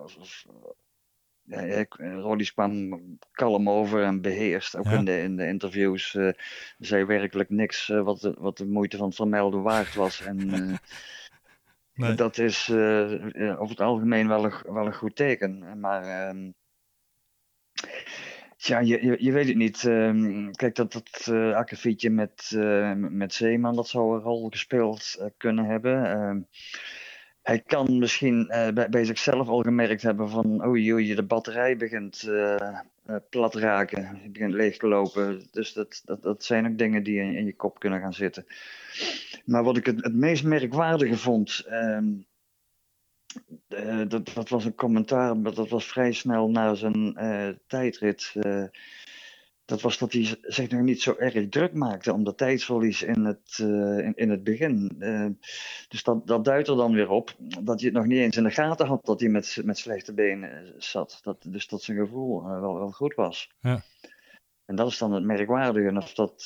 [0.03, 0.45] of,
[1.51, 2.99] ja, Roddy kwam
[3.31, 4.75] kalm over en beheerst.
[4.75, 4.91] Ook ja.
[4.91, 6.31] in, de, in de interviews uh,
[6.77, 10.21] zei werkelijk niks uh, wat, de, wat de moeite van het vermelden waard was.
[10.21, 10.77] En uh,
[12.07, 12.15] nee.
[12.15, 15.79] dat is over het algemeen wel een, wel een goed teken.
[15.79, 16.53] Maar um,
[18.57, 19.83] ja, je, je, je, weet het niet.
[19.83, 22.51] Um, kijk, dat, dat uh, akkefietje met,
[22.95, 26.47] met Zeeman, dat zou een rol gespeeld kunnen hebben.
[27.51, 32.23] Hij kan misschien uh, bij, zichzelf al gemerkt hebben van oei oei, de batterij begint
[32.27, 32.55] uh,
[33.09, 35.47] uh, plat raken, begint leeg te lopen.
[35.51, 38.45] Dus dat, dat, dat zijn ook dingen die in, in, je kop kunnen gaan zitten.
[39.45, 42.25] Maar wat ik het, het meest merkwaardige vond, um,
[44.07, 47.17] dat, dat, was een commentaar, maar dat was vrij snel na zijn
[47.67, 48.33] tijdrit
[49.71, 53.25] dat was dat hij zich nog niet zo erg druk maakte om de tijdsverlies in
[53.25, 54.95] het, uh, in, in, het begin.
[54.99, 55.29] Uh,
[55.87, 58.43] dus dat, dat duidt er dan weer op dat hij het nog niet eens in
[58.43, 61.19] de gaten had dat hij met, met slechte benen zat.
[61.23, 63.51] Dat, dus dat zijn gevoel uh, wel, wel goed was.
[63.59, 63.81] Ja.
[64.65, 65.87] En dat is dan het merkwaardige.
[65.87, 66.43] En of dat,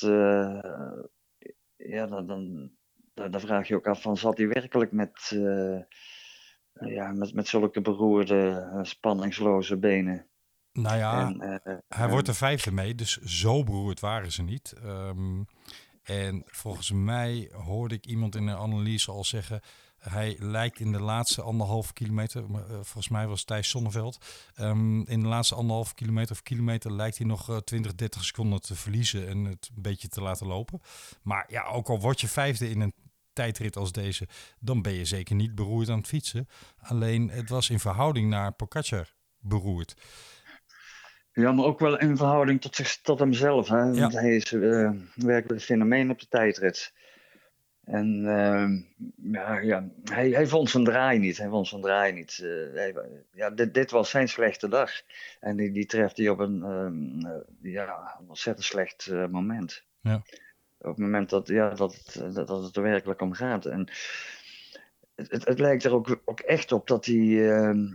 [1.76, 2.70] ja, dan, dan,
[3.14, 5.36] dan, vraag je ook af van zat hij werkelijk met
[6.72, 10.26] ja, met, met zulke beroerde, spanningsloze benen.
[10.76, 14.74] Nou ja, en, uh, hij wordt er vijfde mee, dus zo beroerd waren ze niet.
[14.84, 15.46] Um,
[16.02, 19.60] en volgens mij hoorde ik iemand in een analyse al zeggen...
[19.96, 24.24] Hij lijkt in de laatste anderhalve kilometer, uh, volgens mij was Thijs Sonneveld,
[24.60, 28.60] um, in de laatste anderhalve kilometer of kilometer lijkt hij nog uh, 20, 30 seconden
[28.60, 30.80] te verliezen en het een beetje te laten lopen.
[31.22, 32.94] Maar ja, ook al word je vijfde in een
[33.32, 34.28] tijdrit als deze,
[34.60, 36.48] dan ben je zeker niet beroerd aan het fietsen.
[36.78, 39.94] Alleen het was in verhouding naar Pogacar beroerd.
[41.36, 43.68] Ja, maar ook wel in verhouding tot, zich, tot hemzelf.
[43.68, 43.82] Hè?
[43.82, 44.00] Ja.
[44.00, 46.92] Want hij is uh, werkelijk een fenomeen op de tijdrit.
[47.84, 48.68] En uh,
[49.32, 51.38] ja, ja, hij, hij vond zijn draai niet.
[51.38, 52.40] Hij vond zijn draai niet.
[52.42, 52.94] Uh, hij,
[53.32, 54.90] ja, dit, dit was zijn slechte dag.
[55.40, 56.62] En die, die treft hij op een
[57.62, 59.84] uh, ja, ontzettend slecht moment.
[60.00, 60.22] Ja.
[60.78, 63.66] Op het moment dat, ja, dat, het, dat, dat het er werkelijk om gaat.
[63.66, 63.88] En
[65.14, 67.86] het, het, het lijkt er ook, ook echt op dat hij ehm,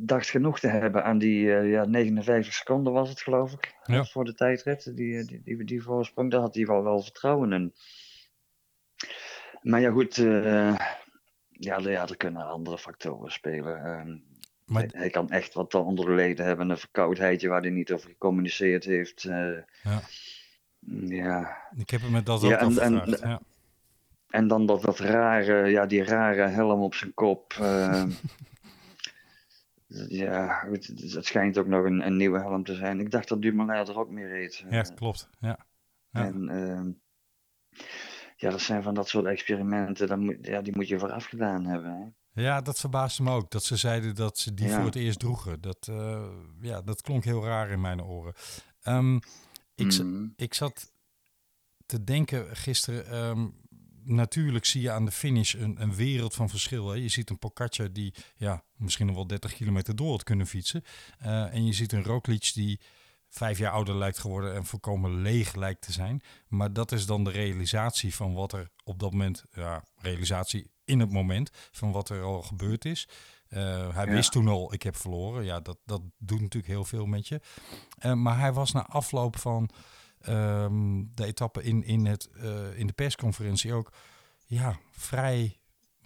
[0.00, 3.74] dacht genoeg te hebben aan die uh, ja, 59 seconden was het geloof ik.
[3.84, 4.04] Ja.
[4.04, 4.96] Voor de tijdrit.
[4.96, 7.74] Die, die, die, die voorsprong, daar had hij wel, wel vertrouwen in.
[9.62, 10.76] Maar ja goed, uh,
[11.50, 13.76] ja, ja, er kunnen andere factoren spelen.
[13.76, 14.14] Uh,
[14.64, 14.82] maar...
[14.82, 16.70] hij, hij, kan echt wat onder de leden hebben.
[16.70, 19.22] Een verkoudheidje waar hij niet over gecommuniceerd heeft.
[19.22, 19.64] Ja.
[21.08, 21.56] ja.
[21.76, 23.40] Ik heb hem met dat ook ja, en, en, ja.
[24.28, 27.54] en dan dat, dat rare, ja, die rare helm op zijn kop.
[30.08, 33.00] Ja, het, het, schijnt ook nog een, een, nieuwe helm te zijn.
[33.00, 34.64] Ik dacht dat Dumoulin er ook mee reed.
[34.70, 35.28] Ja, klopt.
[35.40, 35.58] Ja.
[36.10, 36.24] ja.
[36.24, 36.94] En uh,
[38.36, 41.64] ja, dat zijn van dat soort experimenten, dan moet, ja, die moet je vooraf gedaan
[41.64, 41.90] hebben.
[41.90, 42.42] Hè?
[42.42, 43.50] Ja, dat verbaasde me ook.
[43.50, 44.74] Dat ze zeiden dat ze die ja.
[44.74, 45.60] voor het eerst droegen.
[45.60, 46.28] Dat, uh,
[46.60, 48.34] ja, dat klonk heel raar in mijn oren.
[48.84, 49.20] Um,
[49.74, 50.32] ik, mm.
[50.36, 50.92] ik zat
[51.86, 53.28] te denken gisteren...
[53.28, 53.66] Um,
[54.08, 56.88] natuurlijk zie je aan de finish een, een wereld van verschil.
[56.88, 56.94] Hè.
[56.94, 60.84] Je ziet een Pogacar die ja, misschien nog wel 30 kilometer door had kunnen fietsen.
[61.22, 62.80] Uh, en je ziet een Roglic die
[63.28, 66.22] vijf jaar ouder lijkt geworden en volkomen leeg lijkt te zijn.
[66.48, 71.00] Maar dat is dan de realisatie van wat er op dat moment, ja, realisatie in
[71.00, 73.08] het moment van wat er al gebeurd is.
[73.48, 74.12] Uh, hij ja.
[74.12, 75.44] wist toen al, ik heb verloren.
[75.44, 77.40] Ja, dat, dat doet natuurlijk heel veel met je.
[78.04, 79.70] Uh, maar hij was na afloop van
[80.28, 83.92] um, de etappe in, in, het, uh, in de persconferentie ook
[84.46, 85.56] ja, vrij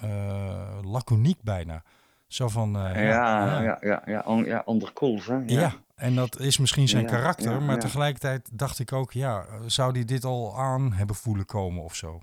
[0.05, 1.83] uh, laconiek bijna.
[2.27, 2.77] Zo van.
[2.77, 5.27] Uh, ja, ja, ja, ja, ja, on, ja onderkoeld.
[5.27, 5.37] Hè?
[5.47, 5.73] Ja.
[5.95, 10.25] en dat is misschien zijn karakter, maar tegelijkertijd dacht ik ook, ja, zou hij dit
[10.25, 12.21] al aan hebben voelen komen of zo?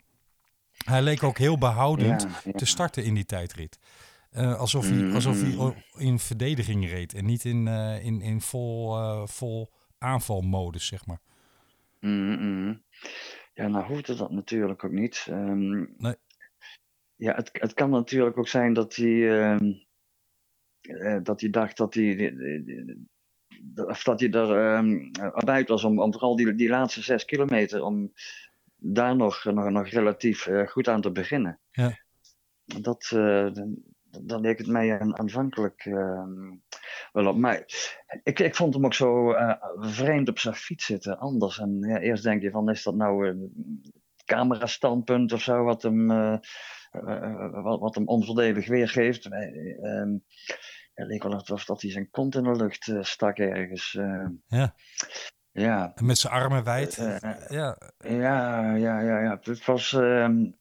[0.86, 3.80] Hij leek ook heel behoudend te starten in die tijdrit.
[4.32, 5.16] Uh, alsof, hij, mm-hmm.
[5.16, 10.86] alsof hij in verdediging reed en niet in, uh, in, in vol, uh, vol aanvalmodus,
[10.86, 11.20] zeg maar.
[12.00, 12.84] Mm-hmm.
[13.54, 15.28] Ja, nou hoefde dat natuurlijk ook niet.
[15.30, 16.16] Um, nee.
[17.16, 19.58] Ja, het, het kan natuurlijk ook zijn dat hij, uh,
[20.82, 22.34] uh, dat hij dacht dat hij,
[23.76, 24.54] of dat hij er
[25.46, 28.14] uit was om, om vooral die, die laatste zes kilometer, om
[28.76, 31.60] daar nog, nog, nog relatief uh, goed aan te beginnen.
[31.72, 32.00] Ja.
[32.66, 33.12] Dat,
[34.22, 36.24] dan leek het mij aanvankelijk uh,
[37.12, 37.38] wel op.
[37.38, 37.64] Maar
[38.24, 41.60] ik, ik vond hem ook zo uh, vreemd op zijn fiets zitten, anders.
[41.60, 43.52] En ja, eerst denk je van, is dat nou een
[44.26, 46.38] camerastandpunt of zo, wat hem, uh,
[47.64, 49.26] wat, wat hem onvoordelig weergeeft.
[49.26, 50.24] Um,
[50.94, 53.92] het leek wel alsof dat hij zijn kont in de lucht stak ergens.
[54.48, 54.76] ja.
[55.52, 55.92] Ja.
[55.96, 56.96] En met zijn armen wijd.
[57.50, 57.78] ja.
[57.98, 59.40] ja, ja, ja, ja.
[59.42, 59.92] Het was...
[59.92, 60.59] Um,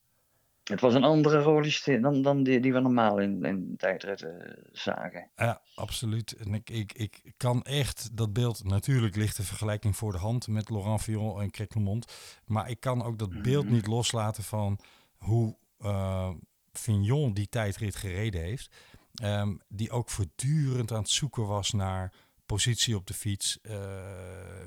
[0.68, 1.62] het was een andere rol
[2.00, 5.30] dan, dan die, die we normaal in, in tijdritten zagen.
[5.36, 6.32] Ja, absoluut.
[6.32, 8.64] En ik, ik, ik kan echt dat beeld...
[8.64, 12.12] Natuurlijk ligt de vergelijking voor de hand met Laurent Fillon en Clermont.
[12.44, 14.78] Maar ik kan ook dat beeld niet loslaten van
[15.16, 16.30] hoe uh,
[16.72, 18.76] Fignon die tijdrit gereden heeft.
[19.22, 22.12] Um, die ook voortdurend aan het zoeken was naar
[22.46, 23.58] positie op de fiets.
[23.62, 23.76] Uh,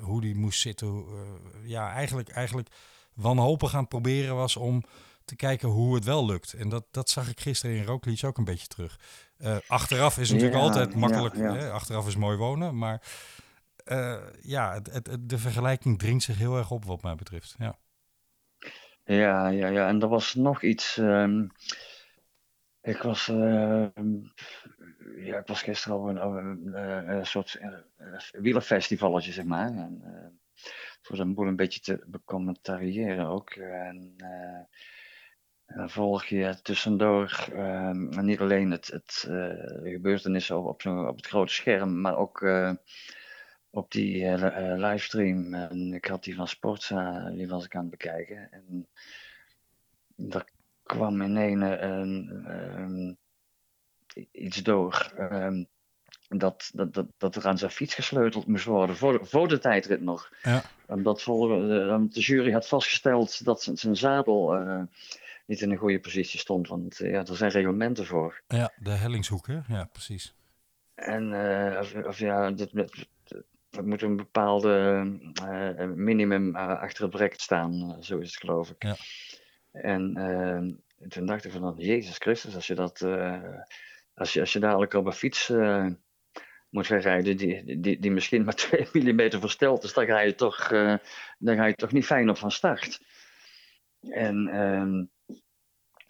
[0.01, 0.87] hoe die moest zitten.
[0.87, 2.69] Uh, ja, eigenlijk, eigenlijk
[3.13, 4.83] wanhopig aan het proberen was om
[5.31, 6.53] te kijken hoe het wel lukt.
[6.53, 8.99] En dat, dat zag ik gisteren in Rooklies ook een beetje terug.
[9.37, 11.35] Uh, achteraf is natuurlijk ja, altijd makkelijk.
[11.35, 11.53] Ja, ja.
[11.53, 11.71] Hè?
[11.71, 12.77] Achteraf is mooi wonen.
[12.77, 13.01] Maar
[13.85, 17.55] uh, ja, het, het, de vergelijking dringt zich heel erg op wat mij betreft.
[17.57, 17.77] Ja,
[19.03, 19.67] ja, ja.
[19.67, 19.87] ja.
[19.87, 20.97] En er was nog iets...
[20.97, 21.51] Um,
[22.81, 23.27] ik was...
[23.27, 23.85] Uh,
[25.15, 26.75] ja, ik was gisteren al een,
[27.09, 27.59] een, soort
[28.31, 29.67] wielerfestivalletje, zeg maar.
[29.67, 30.03] En,
[31.01, 33.49] voor zijn boel een beetje te becommentariëren ook.
[33.49, 34.15] En,
[35.75, 39.53] dan volg je tussendoor uh, niet alleen het, het uh,
[39.83, 42.71] gebeurtenissen op, op, op, het grote scherm, maar ook uh,
[43.69, 44.37] op die
[44.77, 45.53] livestream.
[45.53, 48.51] En ik had die van Sportza, die was ik aan het bekijken.
[48.51, 48.87] En
[50.15, 50.49] daar
[50.83, 53.17] kwam in een, een,
[54.31, 55.11] iets door.
[55.17, 55.63] ehm,
[56.37, 59.59] dat, dat, dat, dat er aan zijn fiets gesleuteld moest worden, voor, de- voor de
[59.59, 60.31] tijdrit nog.
[60.43, 60.61] Ja.
[60.87, 64.81] Omdat eh, de jury had vastgesteld dat zijn, zijn zadel eh,
[65.51, 66.67] niet in een goede positie stond.
[66.67, 68.41] Want eh, ja, er zijn reglementen voor.
[68.47, 69.59] Ja, de hellingshoek, hè?
[69.67, 70.35] Ja, precies.
[70.95, 73.09] En eh, of, of ja, dit, dit-
[73.69, 74.73] er moet een bepaalde
[75.45, 78.83] eh, minimum achter het brek staan, zo is het geloof ik.
[78.83, 78.95] Ja.
[79.71, 80.13] En
[81.07, 83.01] toen dacht ik van, oh, Jezus Christus, als je dat,
[84.13, 85.47] als je, als je dadelijk op een fiets
[86.69, 90.35] moet gaan rijden die, die, die misschien maar 2 mm versteld is, dan ga je
[90.35, 90.67] toch,
[91.37, 92.99] dan ga je toch niet fijn op van start.
[94.09, 95.03] En ehm,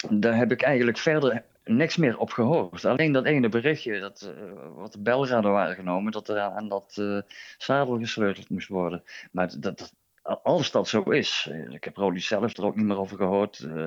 [0.09, 2.85] daar heb ik eigenlijk verder niks meer op gehoord.
[2.85, 6.95] Alleen dat ene berichtje dat, eh, wat de belraden waren genomen, dat er aan dat
[6.97, 7.19] eh,
[7.57, 9.03] zadel gesleuteld moest worden.
[9.31, 9.93] Maar dat, dat,
[10.43, 13.59] als dat zo is, eh, ik heb Rodi zelf er ook niet meer over gehoord.
[13.59, 13.85] eh,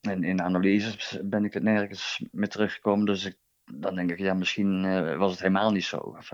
[0.00, 3.06] en in analyses ben ik het nergens meer teruggekomen.
[3.06, 3.36] Dus ik,
[3.72, 4.82] dan denk ik, ja, misschien
[5.18, 5.96] was het helemaal niet zo.
[5.96, 6.30] Of,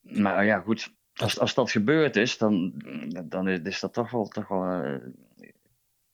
[0.00, 0.94] maar ja, goed.
[1.14, 2.72] Als, als dat gebeurd is, dan,
[3.24, 5.00] dan is dat toch wel, toch wel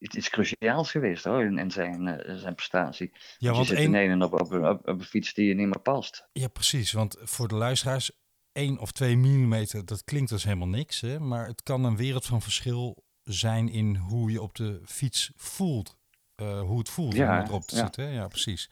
[0.03, 3.11] iets, cruciaals geweest hoor, in, in zijn, eh, zijn prestatie.
[3.12, 5.67] Ja, je want zit één, ineens op, op, op, op een fiets die je niet
[5.67, 6.29] meer past.
[6.33, 6.93] Ja, precies.
[6.93, 8.11] Want voor de luisteraars,
[8.53, 11.01] 1 of 2 millimeter, dat klinkt dus helemaal niks.
[11.01, 11.21] Hè?
[11.21, 15.97] Maar het kan een wereld van verschil zijn in hoe je op de fiets voelt.
[16.35, 17.83] Eh, hoe het voelt Ja, om erop te ja.
[17.83, 18.05] zitten.
[18.05, 18.11] Hè?
[18.11, 18.71] Ja, precies.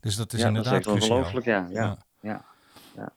[0.00, 1.68] Dus dat is ja, dat is inderdaad ongelooflijk, ja.
[1.70, 1.98] ja.
[2.20, 2.44] Ja.
[2.96, 3.12] Ja.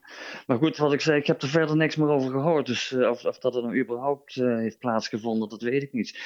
[0.47, 2.65] Maar goed, wat ik zei, ik heb er verder niks meer over gehoord.
[2.65, 6.19] Dus eh, of, of dat er nou überhaupt eh, heeft plaatsgevonden, dat weet ik niet.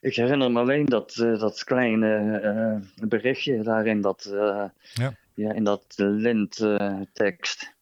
[0.00, 4.28] Ik herinner me alleen dat, eh, dat kleine berichtje daarin, dat,
[4.94, 5.16] Ja.
[5.34, 7.72] ja, in dat lint-tekst.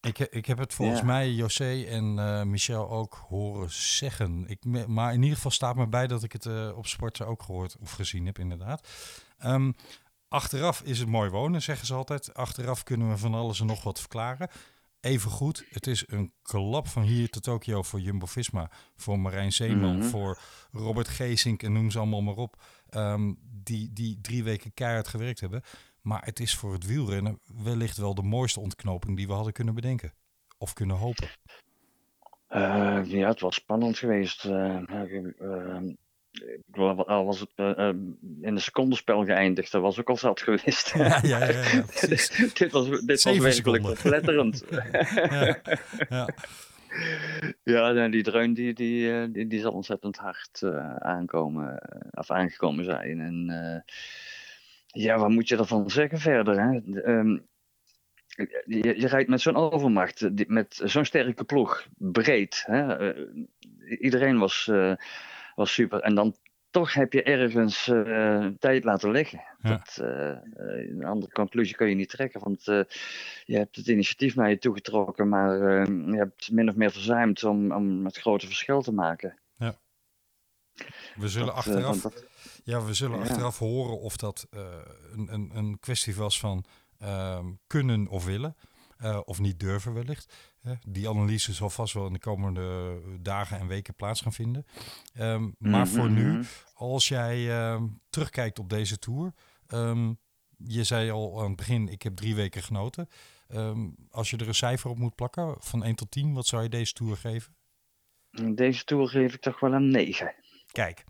[0.00, 1.06] Ik, ik heb het volgens Ja.
[1.06, 2.14] mij José en
[2.50, 4.44] Michel ook horen zeggen.
[4.46, 7.76] Ik, maar in ieder geval staat me bij dat ik het op sporten ook gehoord
[7.80, 8.88] of gezien heb, inderdaad.
[9.38, 9.72] Ehm,
[10.28, 12.34] achteraf is het mooi wonen, zeggen ze altijd.
[12.34, 14.48] Achteraf kunnen we van alles en nog wat verklaren.
[15.00, 19.96] Even goed, het is een klap van hier tot Tokio voor Jumbo-Visma, voor Marijn Zeeman,
[19.98, 20.06] Mhm.
[20.08, 20.38] voor
[20.72, 22.62] Robert Geesink en noem ze allemaal maar op.
[22.88, 25.62] ehm, die, die drie weken keihard gewerkt hebben.
[26.00, 29.74] Maar het is voor het wielrennen wellicht wel de mooiste ontknoping die we hadden kunnen
[29.74, 30.12] bedenken.
[30.58, 31.28] Of kunnen hopen.
[32.46, 34.42] Eh, ja, het was spannend geweest.
[34.42, 35.82] ja,
[37.06, 37.94] al was het eh, eh,
[38.40, 40.92] in een secondenspel geëindigd, dat was ook al zat geweest.
[40.96, 42.54] Ja, ja, ja, ja, precies.
[42.54, 44.00] dit was, dit was werkelijk.
[44.00, 45.58] Ja,
[46.08, 46.28] ja.
[47.64, 50.62] Ja, die dreun die, die, eh, die, die zal ontzettend hard
[50.98, 53.20] aankomen, of aangekomen zijn.
[53.20, 53.84] En
[54.86, 56.60] ja, wat moet je ervan zeggen verder?
[56.60, 57.00] Hè?
[57.02, 57.38] Ehm,
[58.64, 62.62] je, je rijdt met zo'n overmacht, met zo'n sterke ploeg, breed.
[62.66, 63.12] Hè?
[63.98, 64.70] Iedereen was,
[65.56, 66.00] was super.
[66.00, 66.36] En dan
[66.70, 69.42] toch heb je ergens eh, tijd laten liggen.
[69.62, 69.70] Ja.
[69.70, 70.36] Dat, eh,
[70.88, 72.80] een andere conclusie kun je niet trekken, want eh,
[73.44, 75.58] je hebt het initiatief naar je toegetrokken, maar
[76.10, 79.38] je hebt min of meer verzuimd om, om het grote verschil te maken.
[81.16, 82.24] We zullen Dat, achteraf, dat-
[82.64, 83.22] ja, we zullen ja.
[83.22, 86.64] achteraf horen of dat een, een, een kwestie was van
[86.98, 88.56] ehm, kunnen of willen.
[88.96, 90.34] Eh, of niet durven wellicht.
[90.88, 94.66] Die analyse zal vast wel in de komende dagen en weken plaats gaan vinden.
[95.14, 96.42] Ehm, maar voor nu, Mhm.
[96.74, 99.32] als jij ehm, terugkijkt op deze tour.
[99.66, 100.12] ehm,
[100.58, 103.08] je zei al aan het begin, ik heb drie weken genoten.
[104.10, 106.68] Als je er een cijfer op moet plakken, van 1 tot 10, wat zou je
[106.68, 107.56] deze tour geven?
[108.54, 110.34] Deze tour geef ik toch wel een 9.
[110.72, 111.04] Kijk,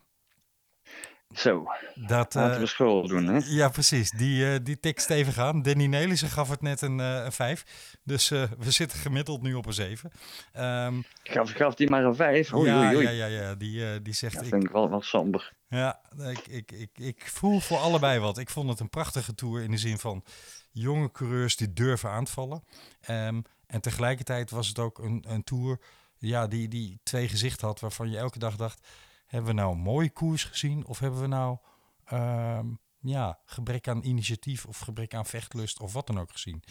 [1.34, 3.40] Zo, dat, laten eh, we school doen, hè?
[3.44, 4.10] Ja, precies.
[4.10, 5.62] Die, eh die tikt stevig aan.
[5.62, 7.64] Danny Nelissen gaf het net een, eh, een 5.
[8.02, 10.10] Dus eh, we zitten gemiddeld nu op een 7.
[10.52, 12.54] Ehm, Gaf, gaf die maar een 5.
[12.54, 13.04] Oei, ja, oei, oei.
[13.04, 14.34] ja, ja, ja, die, eh, die zegt...
[14.34, 15.52] Dat ik, vind ik wel, wel somber.
[15.68, 18.38] ja, ik, ik, ik, ik voel voor allebei wat.
[18.38, 20.24] Ik vond het een prachtige tour in de zin van
[20.72, 22.64] jonge coureurs die durven aan te vallen.
[23.00, 25.80] Ehm, en tegelijkertijd was het ook een, een tour
[26.18, 28.88] ja, die, die twee gezichten had waarvan je elke dag dacht...
[29.26, 31.58] Hebben we nou een mooie koers gezien of hebben we nou
[32.04, 32.66] ehm,
[32.98, 36.62] ja, gebrek aan initiatief of gebrek aan vechtlust of wat dan ook gezien?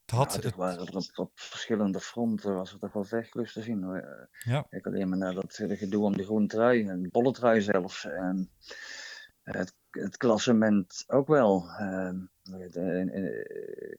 [0.00, 3.04] Het had, Ja, het, het waren er op, op verschillende fronten was er toch wel
[3.04, 3.82] vechtlust te zien.
[3.82, 4.28] Hoor.
[4.44, 7.60] Ja, Kijk alleen maar naar dat gedoe om die groene trui, en de bolle trui
[7.60, 8.04] zelfs.
[8.04, 8.50] En
[9.42, 11.68] het, het klassement ook wel.
[11.78, 12.74] Ehm, ik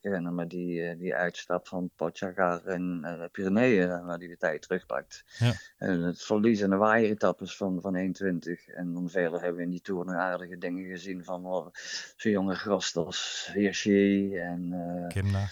[0.01, 4.61] herinner me die, eh, die uitstap van Pogacar en uh, Pyreneeën, waar hij de tijd
[4.61, 5.23] terugpakt.
[5.37, 5.53] Ja.
[5.77, 8.67] En het verlies en de waaieretappes van, van 1.20.
[8.75, 11.67] En dan verder hebben we in die Tour nog aardige dingen gezien van oh,
[12.15, 15.49] zo'n jonge gast als Hirschi en eh, Kemna.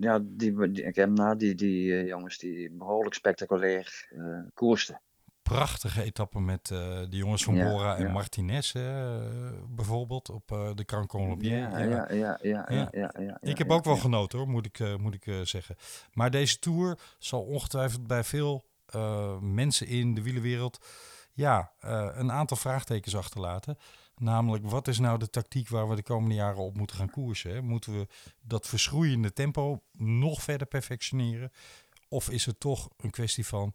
[0.00, 5.00] ja, die, die, Kemna, die, die eh, jongens die behoorlijk spectaculair eh koersten.
[5.42, 8.12] Prachtige etappe met uh, de jongens van Ja, Bora en ja.
[8.12, 8.72] Martinez
[9.68, 11.58] bijvoorbeeld op uh, de Grand Colombier.
[11.58, 15.14] Ja, ja, ja, ja, ja, Ik heb ook wel genoten hoor, moet ik, uh, moet
[15.14, 15.76] ik zeggen.
[16.12, 18.64] Maar deze tour zal ongetwijfeld bij veel
[19.40, 20.86] mensen in de wielenwereld
[21.32, 21.72] ja,
[22.14, 23.78] een aantal vraagtekens achterlaten.
[24.16, 27.50] Namelijk, wat is nou de tactiek waar we de komende jaren op moeten gaan koersen?
[27.50, 27.62] Hè?
[27.62, 28.06] Moeten we
[28.42, 31.52] dat verschroeiende tempo nog verder perfectioneren?
[32.08, 33.72] Of is het toch een kwestie van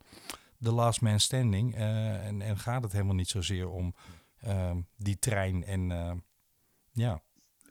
[0.57, 1.75] de last man standing?
[1.75, 3.95] Uh, en, en gaat het helemaal niet zozeer om
[4.45, 6.11] uh, die trein en uh,
[6.91, 7.21] ja,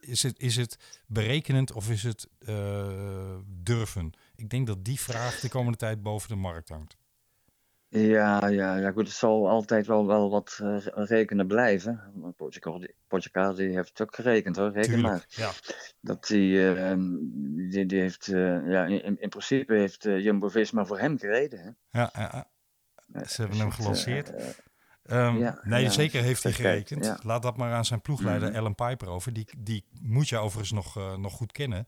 [0.00, 4.12] is het, is het berekenend of is het uh, durven?
[4.34, 6.96] Ik denk dat die vraag de komende tijd boven de markt hangt.
[7.88, 9.06] Ja, ja, ja, goed.
[9.06, 12.00] Het zal altijd wel, wel wat uh, rekenen blijven.
[13.06, 15.24] Pogacar die heeft ook gerekend hoor, reken maar.
[15.28, 15.50] Ja.
[16.00, 16.94] Dat die, uh,
[17.70, 21.58] die, die heeft, ja, in, in principe heeft Jumbo-Visma voor hem gereden.
[21.58, 22.00] Hè?
[22.00, 22.48] Ja, ja.
[23.12, 24.34] Ze hebben hem Dus gelanceerd.
[24.34, 24.46] eh,
[25.10, 27.04] Um, ja, nee, ja, zeker heeft hij gerekend.
[27.04, 27.18] ja.
[27.22, 28.56] Laat dat maar aan zijn ploegleider Mhm.
[28.56, 29.32] Ellen Piper over.
[29.32, 31.86] Die, die moet je overigens nog, uh, nog goed kennen.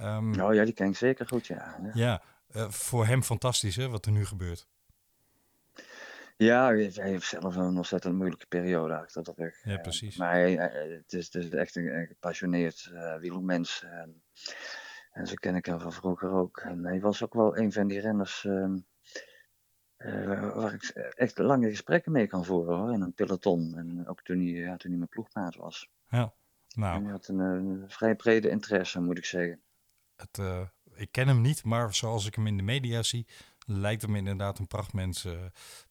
[0.00, 1.90] Um, Oh ja, die ken ik zeker goed, ja.
[1.94, 2.22] Ja,
[2.56, 4.66] uh, voor hem fantastisch hè, wat er nu gebeurt.
[6.36, 9.64] ja hij heeft zelf een ontzettend moeilijke periode achter de rug.
[9.64, 10.16] Ja, Eh, precies.
[10.16, 13.84] Maar hij, het, is, het is echt een, een gepassioneerd wielmens.
[13.90, 14.22] En,
[15.12, 16.58] en zo ken ik hem van vroeger ook.
[16.58, 18.44] En hij was ook wel een van die renners...
[18.44, 18.88] Um,
[20.04, 20.82] uh, waar ik
[21.16, 23.76] echt lange gesprekken mee kan voeren hoor, in een peloton.
[23.76, 25.88] En ook toen hij, ja, toen hij mijn ploegmaat was.
[26.08, 29.60] Ja, En nou, hij had een, een vrij brede interesse, moet ik zeggen.
[30.16, 30.60] het, uh,
[30.94, 33.26] ik ken hem niet, maar zoals ik hem in de media zie,
[33.66, 35.32] lijkt hem inderdaad een prachtmens uh,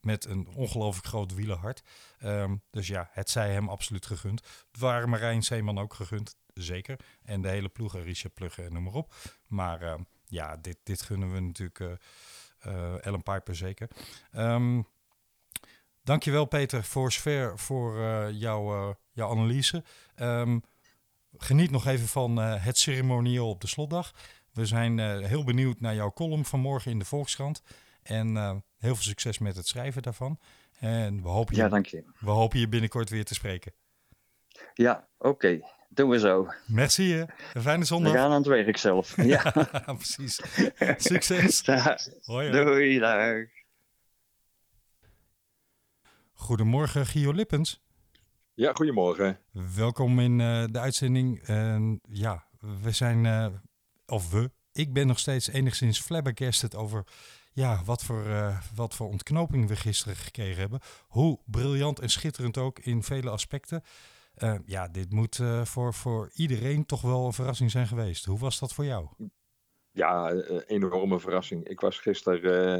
[0.01, 1.83] met een ongelooflijk groot wielenhart.
[2.23, 4.39] Um, dus ja, het zij hem absoluut gegund.
[4.71, 6.99] Het waren Marijn Zeeman ook gegund, zeker.
[7.23, 9.13] En de hele ploeg, Richard Plugge en noem maar op.
[9.47, 9.93] Maar uh,
[10.25, 11.99] ja, dit, dit gunnen we natuurlijk...
[12.67, 13.89] Uh, Ellen Piper zeker.
[14.35, 14.87] Um,
[16.03, 19.83] dankjewel Peter voor sfeer, voor uh, jouw, uh, jouw analyse.
[20.15, 20.63] Um,
[21.37, 24.13] geniet nog even van het ceremonieel op de slotdag.
[24.53, 27.63] We zijn heel benieuwd naar jouw column van morgen in de Volkskrant.
[28.03, 28.35] En
[28.77, 30.39] heel veel succes met het schrijven daarvan.
[30.79, 32.03] En we hopen je, Ja, dank je.
[32.19, 33.73] we hopen je binnenkort weer te spreken.
[34.73, 35.27] Ja, oké.
[35.27, 35.63] Okay.
[35.89, 36.47] Doen we zo.
[36.65, 37.23] Merci hè.
[37.53, 38.11] Een fijne zondag.
[38.11, 39.23] We gaan aan het werk zelf.
[39.23, 39.51] Ja,
[39.97, 40.41] precies.
[40.97, 41.63] Succes.
[42.25, 43.45] Hoi, Doei, dag.
[46.31, 47.81] Goedemorgen, Gio Lippens.
[48.53, 49.39] Ja, goedemorgen.
[49.75, 51.49] Welkom in uh, de uitzending.
[51.49, 52.43] Uh, ja,
[52.81, 53.47] we zijn, uh,
[54.05, 57.03] of we, ik ben nog steeds enigszins flabbergasted over
[57.53, 60.79] ja, wat, voor, uh, wat voor ontknoping we gisteren gekregen hebben.
[61.07, 63.83] Hoe briljant en schitterend ook in vele aspecten.
[64.43, 68.25] Uh, ja, dit moet uh, voor, voor iedereen toch wel een verrassing zijn geweest.
[68.25, 69.07] Hoe was dat voor jou?
[69.91, 71.67] Ja, een enorme verrassing.
[71.67, 72.79] Ik was gisteren,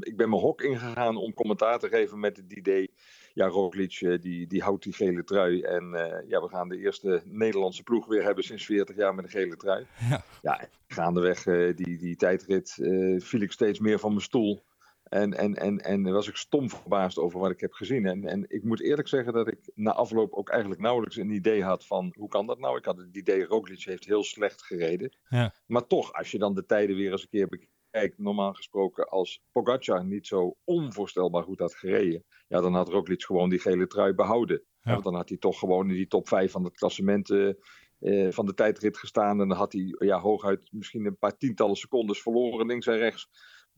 [0.00, 2.94] ik ben mijn hok ingegaan om commentaar te geven met het idee,
[3.32, 5.84] ja, Roglic die, die houdt die gele trui en
[6.28, 9.56] ja, we gaan de eerste Nederlandse ploeg weer hebben sinds 40 jaar met een gele
[9.56, 9.86] trui.
[10.10, 11.42] Ja, ja gaandeweg
[11.74, 12.70] die, die tijdrit
[13.18, 14.62] viel ik steeds meer van mijn stoel.
[15.10, 18.06] En, en, en, en was ik stom verbaasd over wat ik heb gezien.
[18.06, 21.62] En, en ik moet eerlijk zeggen dat ik na afloop ook eigenlijk nauwelijks een idee
[21.64, 22.76] had van hoe kan dat nou?
[22.76, 25.16] Ik had het idee, Roglic heeft heel slecht gereden.
[25.28, 25.54] Ja.
[25.66, 29.42] Maar toch, als je dan de tijden weer eens een keer bekijkt, normaal gesproken als
[29.52, 34.14] Pogacar niet zo onvoorstelbaar goed had gereden, ja, dan had Roglic gewoon die gele trui
[34.14, 34.62] behouden.
[34.80, 34.92] Ja.
[34.92, 37.52] want dan had hij toch gewoon in die top 5 van het klassement uh,
[38.00, 39.40] uh, van de tijdrit gestaan.
[39.40, 43.28] En dan had hij ja, hooguit misschien een paar tientallen secondes verloren links en rechts.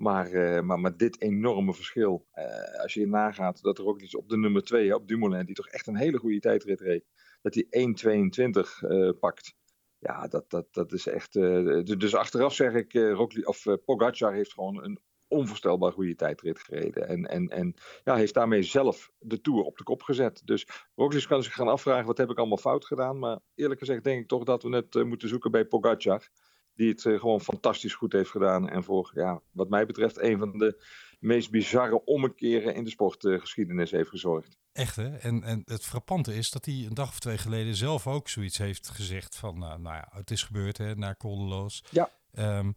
[0.03, 4.29] Maar, uh, maar met dit enorme verschil, uh, als je nagaat dat er iets op
[4.29, 7.05] de nummer 2, op Dumoulin, die toch echt een hele goede tijdrit reed,
[7.43, 9.55] dat hij 1.22 uh, pakt.
[9.99, 11.33] Ja, dat, dat, dat is echt.
[11.33, 17.09] dus achteraf zeg ik, Roglic, of Pogacar heeft gewoon een onvoorstelbaar goede tijdrit gereden.
[17.09, 17.75] En, en, en
[18.05, 20.43] ja, heeft daarmee zelf de Tour op de kop gezet.
[20.45, 23.19] Dus Roglic kan zich gaan afvragen, wat heb ik allemaal fout gedaan?
[23.19, 26.29] Maar eerlijk gezegd denk ik toch dat we het moeten zoeken bij Pogacar
[26.75, 28.69] die het uh, gewoon fantastisch goed heeft gedaan.
[28.69, 30.85] En voor, ja, wat mij betreft, een van de
[31.21, 34.59] meest bizarre ommekeren in de sportgeschiedenis uh, heeft gezorgd.
[34.73, 35.17] Echt hè?
[35.17, 38.59] En, en het frappante is dat hij een dag of twee geleden zelf ook zoiets
[38.59, 41.85] heeft gezegd van, nou, nou ja, het is gebeurd hè, naar Koldeloos.
[41.91, 42.11] Ja.
[42.59, 42.75] Um,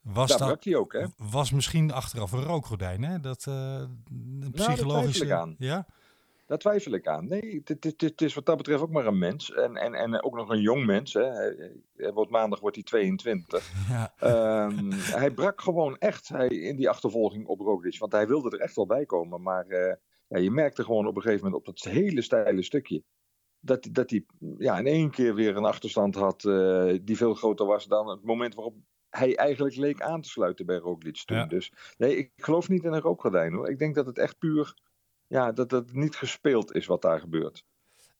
[0.00, 1.06] was Daar dat, brak hij ook, hè?
[1.16, 3.20] Was misschien achteraf een rookgordijn, hè?
[3.20, 3.54] Dat uh,
[4.10, 5.24] een psychologische...
[5.24, 5.54] Nou, aan.
[5.58, 5.86] Ja?
[6.52, 7.28] Daar twijfel ik aan.
[7.28, 7.62] Nee,
[7.96, 9.52] het is wat dat betreft ook maar een mens.
[9.52, 11.12] En, en, en ook nog een jong mens.
[11.12, 11.24] Hè.
[11.24, 13.72] Hij, hij wordt, maandag wordt hij 22.
[13.88, 14.12] Ja.
[14.66, 14.90] Um,
[15.20, 17.98] hij brak gewoon echt hij, in die achtervolging op Roglic.
[17.98, 19.42] Want hij wilde er echt wel bij komen.
[19.42, 19.94] Maar uh,
[20.28, 23.02] ja, je merkte gewoon op een gegeven moment op dat hele steile stukje...
[23.60, 24.24] dat, dat hij
[24.58, 28.24] ja, in één keer weer een achterstand had uh, die veel groter was dan het
[28.24, 28.74] moment waarop
[29.08, 31.36] hij eigenlijk leek aan te sluiten bij Roglic toen.
[31.36, 31.46] Ja.
[31.46, 33.70] Dus nee, ik geloof niet in een rookgordijn hoor.
[33.70, 34.74] Ik denk dat het echt puur
[35.32, 37.64] ja, dat het niet gespeeld is wat daar gebeurt.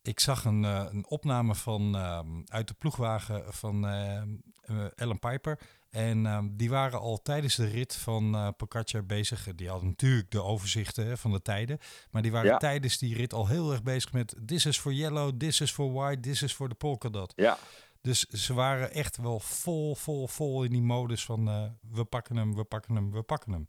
[0.03, 4.23] Ik zag een, uh, een opname van, uh, uit de ploegwagen van uh,
[4.95, 5.59] Ellen Piper.
[5.91, 9.55] En ehm, die waren al tijdens de rit van uh, Pogacar bezig.
[9.55, 11.79] Die hadden natuurlijk de overzichten hè, van de tijden.
[12.11, 12.57] Maar die waren Ja.
[12.57, 14.37] tijdens die rit al heel erg bezig met...
[14.47, 17.33] This is for yellow, this is for white, this is for the polka dot.
[17.37, 17.59] Ja,
[18.01, 21.49] Dus ze waren echt wel vol, vol, vol in die modus van...
[21.49, 23.67] eh, we pakken hem, we pakken hem, we pakken hem.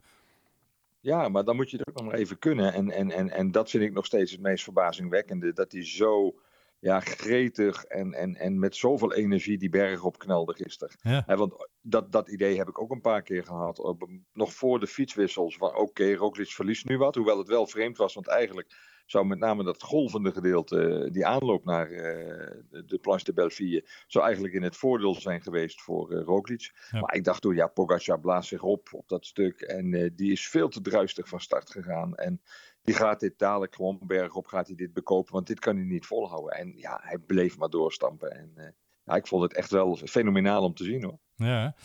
[1.04, 2.74] Ja, maar dan moet je het ook nog maar even kunnen.
[2.74, 5.54] En, en, en, en dat vind ik nog steeds het meest verbazingwekkende.
[5.54, 6.40] Dat hij zo
[6.80, 10.96] ja, gretig en, en, en met zoveel energie die berg opknalde gisteren.
[11.02, 11.36] Ja.
[11.36, 13.80] Want dat, dat idee heb ik ook een paar keer gehad.
[13.80, 15.58] Op, nog voor de fietswissels.
[15.58, 17.16] Van oké, Roglic verliest nu wat.
[17.16, 18.14] Hoewel het wel vreemd was.
[18.14, 23.34] Want eigenlijk zou met name dat golvende gedeelte, die aanloop naar eh, de Planche de
[23.34, 26.72] Belleville, zou eigenlijk in het voordeel zijn geweest voor eh, Roglic.
[26.92, 27.00] Ja.
[27.00, 29.62] Maar ik dacht toen, ja, Pogacar blaast zich op op dat stuk.
[29.62, 32.16] En eh, die is veel te druistig van start gegaan.
[32.16, 32.42] En
[32.82, 35.34] die gaat dit dadelijk gewoon bergop, gaat hij dit bekopen.
[35.34, 36.58] Want dit kan hij niet volhouden.
[36.58, 38.32] En ja, hij bleef maar doorstampen.
[38.32, 38.68] En eh,
[39.04, 41.20] ja, ik vond het echt wel fenomenaal om te zien hoor.
[41.36, 41.76] Ja,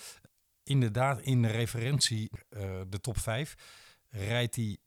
[0.62, 3.54] inderdaad, in de referentie, eh, de top 5,
[4.08, 4.78] rijdt hij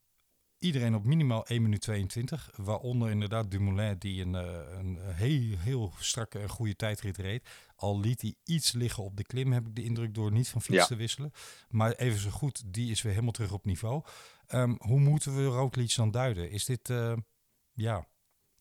[0.62, 2.50] iedereen op minimaal 1 minuut 22.
[2.56, 7.50] Waaronder inderdaad Dumoulin, die een, eh, een heel, heel strakke en goede tijdrit reed.
[7.76, 10.62] Al liet hij iets liggen op de klim, heb ik de indruk, door niet van
[10.62, 10.86] fiets Ja.
[10.86, 11.32] te wisselen.
[11.70, 14.04] Maar even zo goed, die is weer helemaal terug op niveau.
[14.48, 16.50] Ehm, hoe moeten we Roglic dan duiden?
[16.52, 17.14] Is dit, eh,
[17.74, 18.08] ja,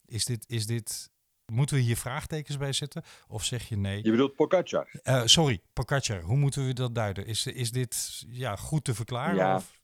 [0.05, 1.11] is dit, is dit...
[1.53, 3.03] Moeten we hier vraagtekens bij zetten?
[3.29, 4.05] Of zeg je nee?
[4.05, 4.91] Je bedoelt Pogacar?
[5.03, 7.27] Eh, sorry, Pogacar, hoe moeten we dat duiden?
[7.27, 9.35] Is, is dit ja, goed te verklaren?
[9.37, 9.57] Ja.
[9.57, 9.80] Of?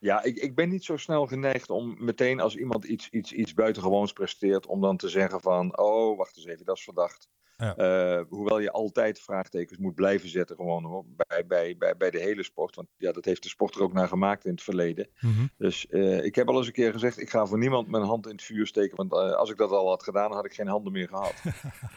[0.00, 3.54] Ja, ik, ik ben niet zo snel geneigd om meteen als iemand iets, iets, iets
[3.54, 7.28] buitengewoons presteert, om dan te zeggen van, oh, wacht eens even, dat is verdacht.
[7.56, 7.76] Ja.
[7.76, 12.18] Eh, hoewel je altijd vraagtekens moet blijven zetten, gewoon hoor, bij, bij, bij, bij de
[12.18, 12.76] hele sport.
[12.76, 15.08] Want ja, dat heeft de sport er ook naar gemaakt in het verleden.
[15.20, 15.46] Mhm.
[15.56, 18.26] Dus eh, ik heb al eens een keer gezegd, ik ga voor niemand mijn hand
[18.26, 18.96] in het vuur steken.
[18.96, 21.34] Want eh, als ik dat al had gedaan, had ik geen handen meer gehad.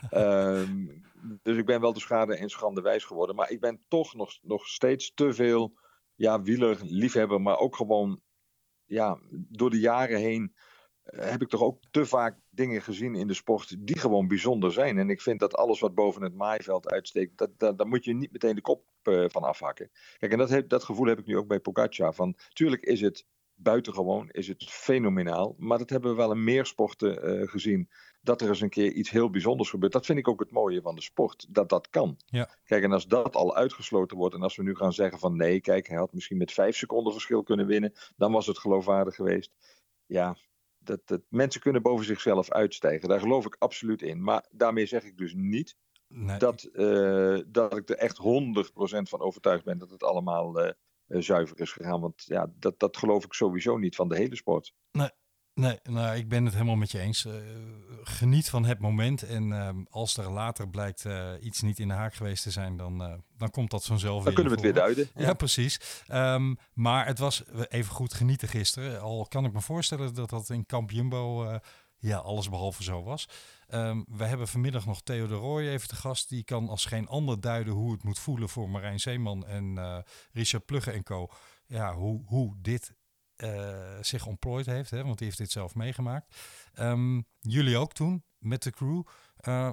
[0.09, 0.87] Ehm,
[1.41, 3.35] dus ik ben wel de schade en schande wijs geworden.
[3.35, 5.73] Maar ik ben toch nog, nog steeds te veel
[6.15, 8.21] ja, wieler, liefhebber, maar ook gewoon
[8.85, 10.53] ja, door de jaren heen
[11.03, 14.71] eh, heb ik toch ook te vaak dingen gezien in de sport die gewoon bijzonder
[14.71, 14.97] zijn.
[14.97, 18.13] En ik vind dat alles wat boven het maaiveld uitsteekt, dat, dat, daar moet je
[18.13, 19.91] niet meteen de kop eh, van afhakken.
[20.17, 22.13] Kijk, en dat, dat gevoel heb ik nu ook bij Pogacar.
[22.13, 23.25] Van, tuurlijk is het
[23.55, 27.89] buitengewoon, is het fenomenaal, maar dat hebben we wel in meer sporten eh, gezien.
[28.21, 29.91] Dat er eens een keer iets heel bijzonders gebeurt.
[29.91, 32.17] Dat vind ik ook het mooie van de sport, dat dat kan.
[32.25, 32.57] Ja.
[32.63, 35.61] Kijk, en als dat al uitgesloten wordt en als we nu gaan zeggen van nee,
[35.61, 39.51] kijk, hij had misschien met vijf seconden verschil kunnen winnen, dan was het geloofwaardig geweest.
[40.05, 40.37] Ja,
[40.77, 43.09] dat, dat, mensen kunnen boven zichzelf uitstijgen.
[43.09, 44.23] Daar geloof ik absoluut in.
[44.23, 45.75] Maar daarmee zeg ik dus niet
[46.13, 50.73] Nee, dat, eh, dat ik er echt 100% van overtuigd ben dat het allemaal eh,
[51.07, 52.01] zuiver is gegaan.
[52.01, 54.73] Want ja, dat, dat geloof ik sowieso niet van de hele sport.
[55.53, 57.25] nee nou, ik ben het helemaal met je eens.
[57.25, 57.33] Eh,
[58.03, 59.23] geniet van het moment.
[59.23, 62.77] En ehm, als er later blijkt eh, iets niet in de haak geweest te zijn,
[62.77, 65.09] dan, eh, dan komt dat vanzelf Dan weer kunnen we het weer duiden.
[65.15, 66.03] Ja, precies.
[66.07, 69.01] Ehm, maar het was even goed genieten gisteren.
[69.01, 71.55] Al kan ik me voorstellen dat dat in Kamp Jumbo eh,
[71.97, 73.29] ja, alles behalve zo was.
[73.73, 76.29] Ehm, we hebben vanmiddag nog Theo de Rooij even te gast.
[76.29, 79.97] Die kan als geen ander duiden hoe het moet voelen voor Marijn Zeeman en eh,
[80.31, 81.27] Richard Plugge en co.
[81.65, 82.93] Ja, hoe, hoe dit
[83.35, 86.35] eh, zich ontplooid heeft, hè, want die heeft dit zelf meegemaakt.
[86.73, 89.03] Ehm, jullie ook toen met de crew.
[89.37, 89.71] Eh,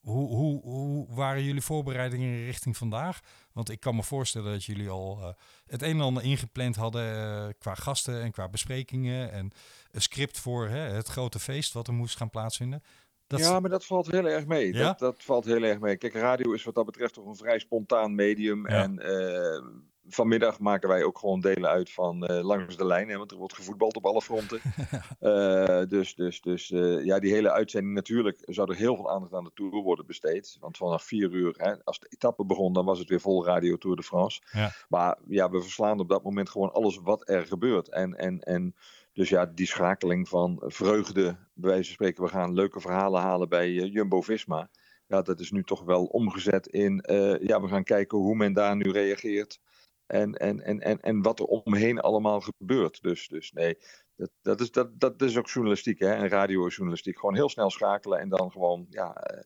[0.00, 3.20] hoe, hoe, hoe waren jullie voorbereidingen richting vandaag?
[3.52, 5.36] Want ik kan me voorstellen dat jullie al
[5.66, 9.50] het een en ander ingepland hadden qua gasten en qua besprekingen en
[9.90, 12.82] een script voor hè, het grote feest wat er moest gaan plaatsvinden.
[13.32, 14.72] Dat ja, maar dat valt heel erg mee.
[14.72, 14.86] Ja?
[14.86, 15.96] Dat, dat valt heel erg mee.
[15.96, 18.68] Kijk, radio is wat dat betreft toch een vrij spontaan medium.
[18.68, 18.82] Ja.
[18.82, 19.64] En eh,
[20.06, 23.08] vanmiddag maken wij ook gewoon delen uit van eh, langs de lijn.
[23.08, 24.60] Hè, want er wordt gevoetbald op alle fronten.
[25.20, 26.68] Eh, dus dus, dus
[27.02, 30.56] ja, die hele uitzending natuurlijk zou er heel veel aandacht aan de Tour worden besteed.
[30.60, 33.76] Want vanaf vier uur, hè, als de etappe begon, dan was het weer vol radio
[33.76, 34.40] Tour de France.
[34.52, 34.72] Ja.
[34.88, 37.88] Maar ja, we verslaan op dat moment gewoon alles wat er gebeurt.
[37.88, 38.74] En, en, en
[39.12, 41.22] dus ja, die schakeling van vreugde,
[41.54, 44.70] bij wijze van spreken, we gaan leuke verhalen halen bij eh, Jumbo-Visma.
[45.06, 48.52] Ja, dat is nu toch wel omgezet in, eh, ja, we gaan kijken hoe men
[48.52, 49.60] daar nu reageert.
[50.06, 53.02] En, en, en, en, en wat er omheen allemaal gebeurt.
[53.02, 53.78] Dus, dus nee,
[54.16, 56.12] dat, dat, is, dat, dat is ook journalistiek, hè?
[56.12, 57.18] En radiojournalistiek.
[57.18, 59.42] Gewoon heel snel schakelen en dan gewoon, ja, eh,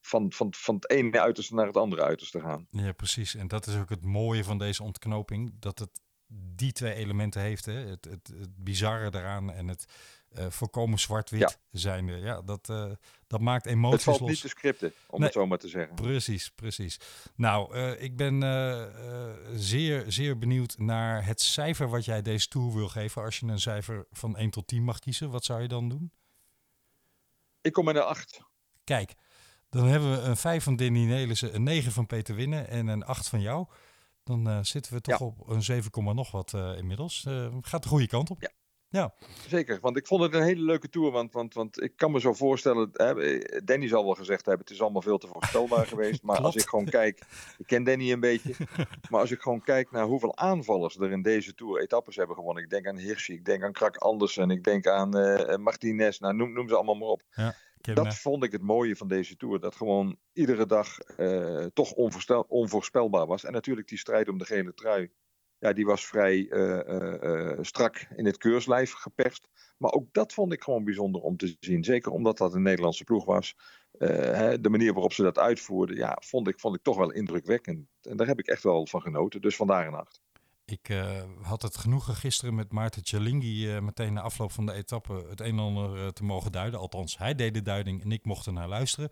[0.00, 2.66] van, van, van het ene uiterste naar het andere uiterste gaan.
[2.70, 3.34] Ja, precies.
[3.34, 5.52] En dat is ook het mooie van deze ontknoping.
[5.60, 6.00] Dat het
[6.54, 7.64] die twee elementen heeft.
[7.64, 7.72] Hè?
[7.72, 9.84] Het, het, het bizarre eraan en het
[10.38, 11.50] uh, volkomen zwart-wit ja.
[11.70, 12.12] zijnde.
[12.12, 12.90] Ja, dat, uh,
[13.26, 14.04] dat maakt emoties los.
[14.04, 15.94] Het valt niet te scripten, om nee, het zo maar te zeggen.
[15.94, 17.00] Precies, precies.
[17.34, 18.40] Nou, uh, ik ben
[19.54, 23.22] zeer, zeer benieuwd naar het cijfer wat jij deze tour wil geven.
[23.22, 26.12] Als je een cijfer van 1 tot 10 mag kiezen, wat zou je dan doen?
[27.60, 28.40] Ik kom met een 8.
[28.84, 29.14] Kijk,
[29.70, 33.04] dan hebben we een 5 van Danny Nelissen, een 9 van Peter Winnen en een
[33.04, 33.66] 8 van jou.
[34.24, 35.26] Dan uh, zitten we toch ja.
[35.26, 37.24] op een 7, nog wat uh, inmiddels.
[37.28, 38.40] Uh, gaat de goede kant op.
[38.40, 38.50] Ja.
[38.88, 39.14] ja.
[39.48, 41.10] Zeker, want ik vond het een hele leuke tour.
[41.10, 44.74] Want, want, want ik kan me zo voorstellen, hè, Danny zal wel gezegd hebben, het
[44.74, 46.22] is allemaal veel te voorspelbaar geweest.
[46.22, 47.22] Maar als ik gewoon kijk,
[47.58, 48.54] ik ken Danny een beetje.
[49.10, 52.62] Maar als ik gewoon kijk naar hoeveel aanvallers er in deze tour etappes hebben gewonnen.
[52.62, 55.10] Ik denk aan Hirschi, ik denk aan Krak Andersen, ik denk aan
[55.62, 56.18] Martinez.
[56.18, 57.22] Nou, noem, noem ze allemaal maar op.
[57.30, 57.54] Ja.
[57.92, 59.60] Dat vond ik het mooie van deze tour.
[59.60, 61.92] Dat gewoon iedere dag uh, toch
[62.48, 63.44] onvoorspelbaar was.
[63.44, 65.10] En natuurlijk die strijd om de gele trui.
[65.58, 66.80] Ja, die was vrij uh,
[67.22, 69.48] uh, strak in het keurslijf geperst.
[69.78, 71.84] Maar ook dat vond ik gewoon bijzonder om te zien.
[71.84, 73.56] Zeker omdat dat een Nederlandse ploeg was.
[73.98, 77.86] Hè, de manier waarop ze dat uitvoerden, ja, vond ik, vond ik toch wel indrukwekkend.
[78.00, 79.40] En daar heb ik echt wel van genoten.
[79.40, 80.23] Dus vandaar een acht.
[80.66, 84.72] Ik uh, had het genoegen gisteren met Maarten Tjalingi uh, meteen na afloop van de
[84.72, 86.80] etappe het een en ander uh, te mogen duiden.
[86.80, 89.10] Althans, hij deed de duiding en ik mocht er naar luisteren.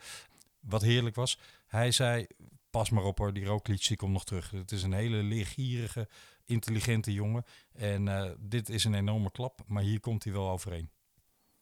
[0.61, 1.39] Wat heerlijk was.
[1.67, 2.27] Hij zei,
[2.71, 4.51] pas maar op hoor, die Roglic die komt nog terug.
[4.51, 6.09] Het is een hele leergierige,
[6.45, 7.45] intelligente jongen.
[7.73, 10.91] En dit is een enorme klap, maar hier komt hij wel overheen.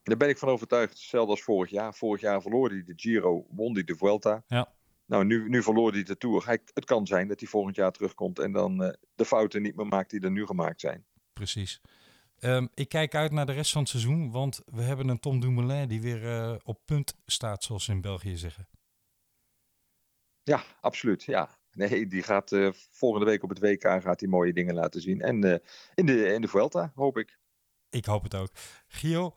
[0.03, 0.93] Daar ben ik van overtuigd.
[0.93, 1.95] Hetzelfde als vorig jaar.
[1.95, 4.45] Vorig jaar verloor hij de Giro, won hij de Vuelta.
[4.47, 4.73] Ja.
[5.11, 6.47] Nou, nu, nu verloor hij de Tour.
[6.47, 9.77] Hij, het kan zijn dat hij volgend jaar terugkomt en dan uh, de fouten niet
[9.77, 11.05] meer maakt die er nu gemaakt zijn.
[11.33, 11.81] Precies.
[12.41, 15.41] Um, ik kijk uit naar de rest van het seizoen, want we hebben een Tom
[15.41, 18.69] Dumoulin die weer uh, op punt staat, zoals ze in België zeggen.
[20.43, 21.23] Ja, absoluut.
[21.23, 21.59] Ja.
[21.73, 25.21] Nee, die gaat uh, volgende week op het WK gaat hij mooie dingen laten zien.
[25.21, 25.63] En
[25.95, 27.39] in, de, in de Vuelta, hoop ik.
[27.89, 28.51] Ik hoop het ook.
[28.87, 29.37] Gio,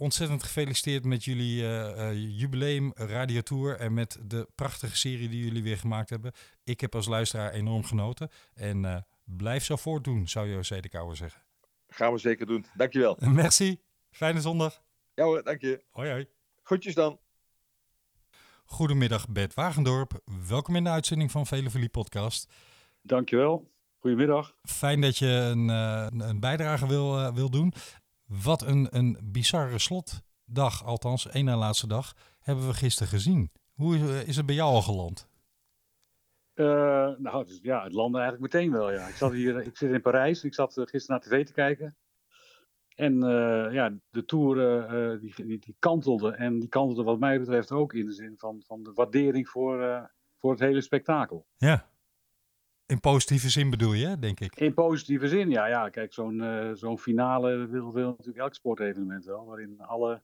[0.00, 5.62] ontzettend gefeliciteerd met jullie uh, uh, jubileum radiotour en met de prachtige serie die jullie
[5.62, 6.32] weer gemaakt hebben.
[6.64, 11.16] Ik heb als luisteraar enorm genoten en uh, blijf zo voortdoen, zou José de Kouwer
[11.16, 11.42] zeggen.
[11.88, 12.66] Gaan we zeker doen.
[12.74, 13.16] Dankjewel.
[13.42, 13.80] Merci.
[14.10, 14.82] Fijne zondag.
[15.14, 15.82] Ja hoor, dank je.
[15.90, 16.26] Hoi hoi.
[16.62, 17.18] Groetjes dan.
[18.64, 20.20] Goedemiddag Bert Wagendorp.
[20.48, 22.52] Welkom in de uitzending van Vele podcast.
[23.02, 23.70] Dankjewel.
[23.98, 24.54] Goedemiddag.
[24.62, 25.68] Fijn dat je een,
[26.28, 27.72] een bijdrage wil, wil doen.
[28.30, 33.50] Wat een, een bizarre slotdag, althans één na laatste dag, hebben we gisteren gezien.
[33.72, 35.28] Hoe is, is het bij jou al geland?
[36.54, 36.66] Uh,
[37.18, 38.92] nou, dus, ja, het landde eigenlijk meteen wel.
[38.92, 39.06] Ja.
[39.06, 40.44] Ik, zat hier, ik zit in Parijs.
[40.44, 41.96] Ik zat uh, gisteren naar tv te kijken.
[42.94, 46.30] En uh, ja, de Tour die, die, die, kantelde.
[46.30, 50.10] En die kantelde wat mij betreft ook in de zin van, van de waardering voor,
[50.38, 51.46] voor het hele spektakel.
[51.56, 51.89] Ja.
[52.90, 54.56] In positieve zin bedoel je, denk ik?
[54.56, 55.66] In positieve zin, ja.
[55.66, 55.88] ja.
[55.88, 59.44] Kijk, zo'n uh, zo'n finale wil, wil natuurlijk elk sportevenement wel.
[59.44, 60.22] Waarin alle,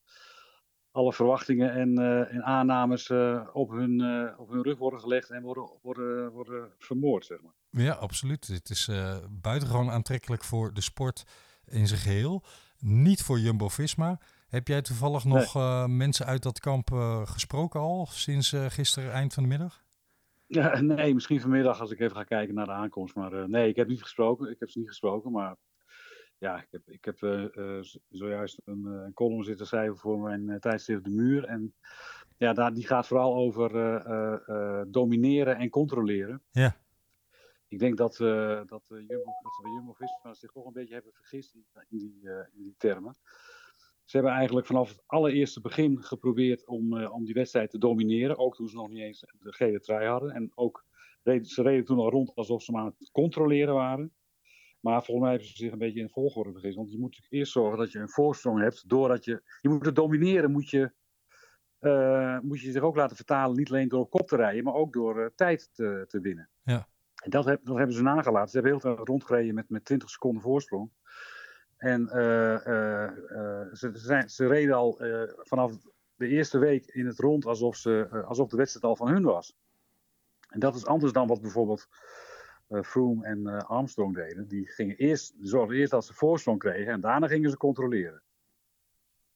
[0.90, 4.00] alle verwachtingen en, uh, en aannames uh, op, hun,
[4.38, 7.82] op hun rug worden gelegd en worden, worden, worden vermoord, zeg maar.
[7.84, 8.46] Ja, absoluut.
[8.46, 8.90] Het is
[9.30, 11.24] buitengewoon aantrekkelijk voor de sport
[11.66, 12.44] in zijn geheel.
[12.78, 14.20] Niet voor Jumbo-Visma.
[14.48, 15.88] Heb jij toevallig nog nee.
[15.88, 16.90] mensen uit dat kamp
[17.24, 19.84] gesproken al sinds gisteren eind van de middag?
[20.46, 23.14] Ja, nee, misschien vanmiddag als ik even ga kijken naar de aankomst.
[23.14, 24.50] Maar uh, nee, ik heb niet gesproken.
[24.50, 25.32] Ik heb ze niet gesproken.
[25.32, 25.56] Maar
[26.38, 30.60] ja, ik heb, ik heb uh, uh, zojuist een, een, column zitten schrijven voor mijn
[30.60, 31.44] tijdschrift De Muur.
[31.44, 31.74] En
[32.36, 33.70] ja, daar, die gaat vooral over
[34.90, 36.42] domineren en controleren.
[36.50, 36.76] Ja.
[37.68, 41.12] Ik denk dat, dat, dat Jumbo, dat ze bij Jumbo-Visma zich toch een beetje hebben
[41.12, 42.20] vergist in, in, die,
[42.52, 43.16] in die termen.
[44.06, 48.38] Ze hebben eigenlijk vanaf het allereerste begin geprobeerd om, uh, om die wedstrijd te domineren.
[48.38, 50.30] Ook toen ze nog niet eens de gele trui hadden.
[50.30, 50.84] En ook
[51.22, 54.12] reden, ze reden toen al rond alsof ze maar aan het controleren waren.
[54.80, 56.76] Maar volgens mij hebben ze zich een beetje in volgorde vergist.
[56.76, 58.88] Want je moet natuurlijk eerst zorgen dat je een voorsprong hebt.
[58.88, 60.92] Doordat je, je moet het domineren, moet je,
[61.80, 63.56] uh, moet je zich ook laten vertalen.
[63.56, 66.48] Niet alleen door op kop te rijden, maar ook door uh, tijd te, te winnen.
[66.62, 66.88] Ja.
[67.24, 68.48] En dat, heb, dat hebben ze nagelaten.
[68.48, 70.90] Ze hebben heel veel rondgereden met, met 20 seconden voorsprong.
[71.76, 75.00] En uh, uh, uh, ze, zijn, ze reden al
[75.36, 75.72] vanaf
[76.14, 79.56] de eerste week in het rond alsof, ze, alsof de wedstrijd al van hun was.
[80.48, 81.88] En dat is anders dan wat bijvoorbeeld
[82.82, 84.48] Froome en Armstrong deden.
[84.48, 88.22] Die gingen eerst, zorgden eerst dat ze voorsprong kregen en daarna gingen ze controleren.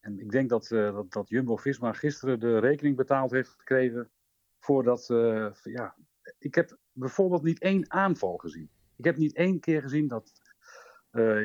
[0.01, 4.11] En ik denk dat, dat, dat Jumbo-Visma gisteren de rekening betaald heeft gekregen
[4.59, 5.07] voordat...
[5.63, 5.95] ja,
[6.39, 8.71] ik heb bijvoorbeeld niet één aanval gezien.
[8.97, 10.40] Ik heb niet één keer gezien dat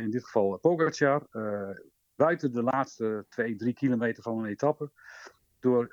[0.01, 1.69] in dit geval Pogacar, uh,
[2.15, 4.91] buiten de laatste twee, drie kilometer van een etappe,
[5.59, 5.91] door,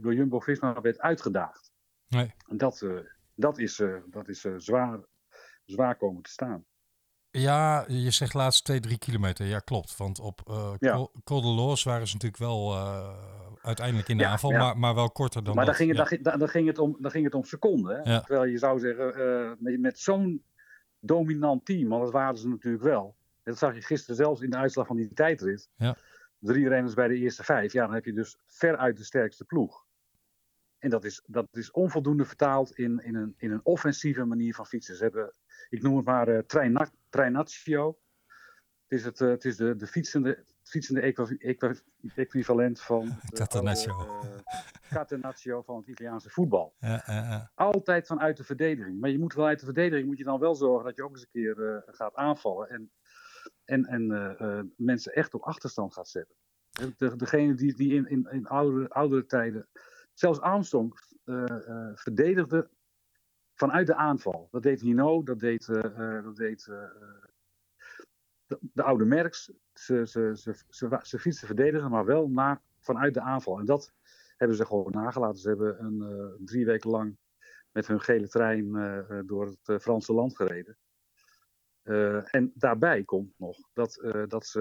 [0.00, 1.70] door Jumbo-Visma werd uitgedaagd.
[2.08, 2.34] Nee.
[2.48, 2.86] En dat,
[3.34, 5.00] dat is, dat is zwaar,
[5.64, 6.64] zwaar komen te staan.
[7.30, 9.46] Ja, je zegt laatst 2, 3 kilometer.
[9.46, 9.96] Ja, klopt.
[9.96, 11.08] Want op uh, Ja.
[11.24, 13.14] Col de Loos waren ze natuurlijk wel eh,
[13.62, 14.58] uiteindelijk in de Ja, aanval, ja.
[14.58, 15.82] Maar, maar wel korter dan maar dan dat.
[15.82, 18.02] ging, het, dan, ging- dan, ging het om, dan ging het om seconden.
[18.02, 20.42] Terwijl je zou zeggen, eh, met, met zo'n
[21.04, 23.16] dominant team, want dat waren ze natuurlijk wel.
[23.42, 25.70] Dat zag je gisteren zelfs in de uitslag van die tijdrit.
[25.76, 25.96] Ja.
[26.38, 27.72] Drie renners bij de eerste vijf.
[27.72, 29.86] Ja, dan heb je dus veruit de sterkste ploeg.
[30.78, 34.66] En dat is, dat is onvoldoende vertaald in, in, een, in een offensieve manier van
[34.66, 34.96] fietsen.
[34.96, 35.34] Ze hebben,
[35.68, 36.26] ik noem het maar.
[36.26, 36.48] Het
[38.92, 41.80] is, het, eh, het is de, de fietsende, het fietsende equi- equi-
[42.14, 43.92] equivalent van Catenaccio.
[43.92, 46.74] oude, eh, catenaccio van het Italiaanse voetbal.
[46.78, 47.50] Ja, ja, ja.
[47.54, 49.00] Altijd vanuit de verdediging.
[49.00, 51.20] Maar je moet vanuit de verdediging moet je dan wel zorgen dat je ook eens
[51.22, 52.68] een keer eh, gaat aanvallen.
[52.68, 52.90] En,
[53.64, 56.36] en, en mensen echt op achterstand gaat zetten.
[56.70, 59.68] De, de- degene die, die in, in, in oudere, oudere tijden.
[60.12, 60.92] Zelfs Armstrong
[61.94, 62.70] verdedigde
[63.54, 64.48] vanuit de aanval.
[64.50, 65.66] Dat deed Hino, dat deed,
[66.22, 66.68] dat deed
[68.60, 69.52] de, de oude Merks.
[69.72, 73.58] Ze, ze, ze, ze, ze fietsen verdedigen, maar wel na, vanuit de aanval.
[73.58, 73.92] En dat
[74.36, 75.40] hebben ze gewoon nagelaten.
[75.40, 77.16] Ze hebben een, eh, drie weken lang
[77.72, 80.76] met hun gele trein eh, eh, door het Franse land gereden.
[82.30, 84.52] En daarbij komt nog dat, dat,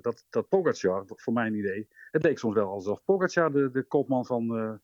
[0.00, 4.26] dat, dat Pogacar, voor mijn idee, het leek soms wel alsof Pogacar de, de kopman
[4.26, 4.80] van,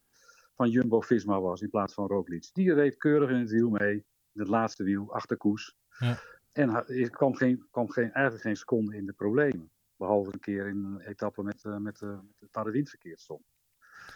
[0.54, 2.50] van Jumbo-Visma was in plaats van Roglic.
[2.52, 3.94] Die reed keurig in het wiel mee,
[4.32, 5.76] in het laatste wiel, achter koers.
[5.98, 6.18] Ja.
[6.52, 9.70] En er kwam, geen, kwam geen, eigenlijk geen seconde in de problemen.
[9.96, 13.42] Behalve een keer in een etappe met, eh, met, eh, met het paradien verkeerd stond.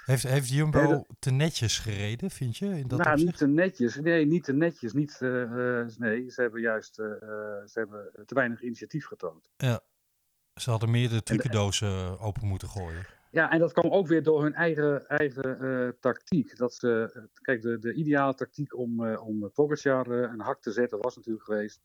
[0.04, 2.66] Heeft, heeft Jumbo Nee, dat- te netjes gereden, vind je?
[2.66, 3.24] In dat nou, opzicht?
[3.30, 3.96] niet te netjes.
[3.96, 4.92] Nee, niet te netjes.
[4.92, 9.50] Niet, eh, nee, ze hebben juist ze hebben te weinig initiatief getoond.
[9.56, 9.80] Ja.
[10.54, 13.06] Ze hadden meer de trucendozen open moeten gooien.
[13.30, 16.56] Ja, en dat kwam ook weer door hun eigen, eigen tactiek.
[16.56, 20.98] Dat ze, kijk, de, de ideale tactiek om, eh om Pogacar een hak te zetten
[21.00, 21.80] was natuurlijk geweest...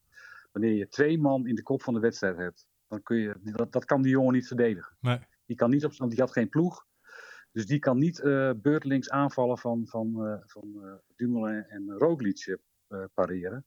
[0.58, 2.68] wanneer je twee man in de kop van de wedstrijd hebt.
[2.88, 4.98] Dan kun je, dat, dat kan die jongen niet verdedigen.
[5.00, 5.20] Nee.
[5.46, 6.86] Die, kan niet op, die had geen ploeg.
[7.52, 12.58] Dus die kan niet eh beurtelings aanvallen van, van, eh, van Dumoulin en Roglic
[13.14, 13.66] pareren.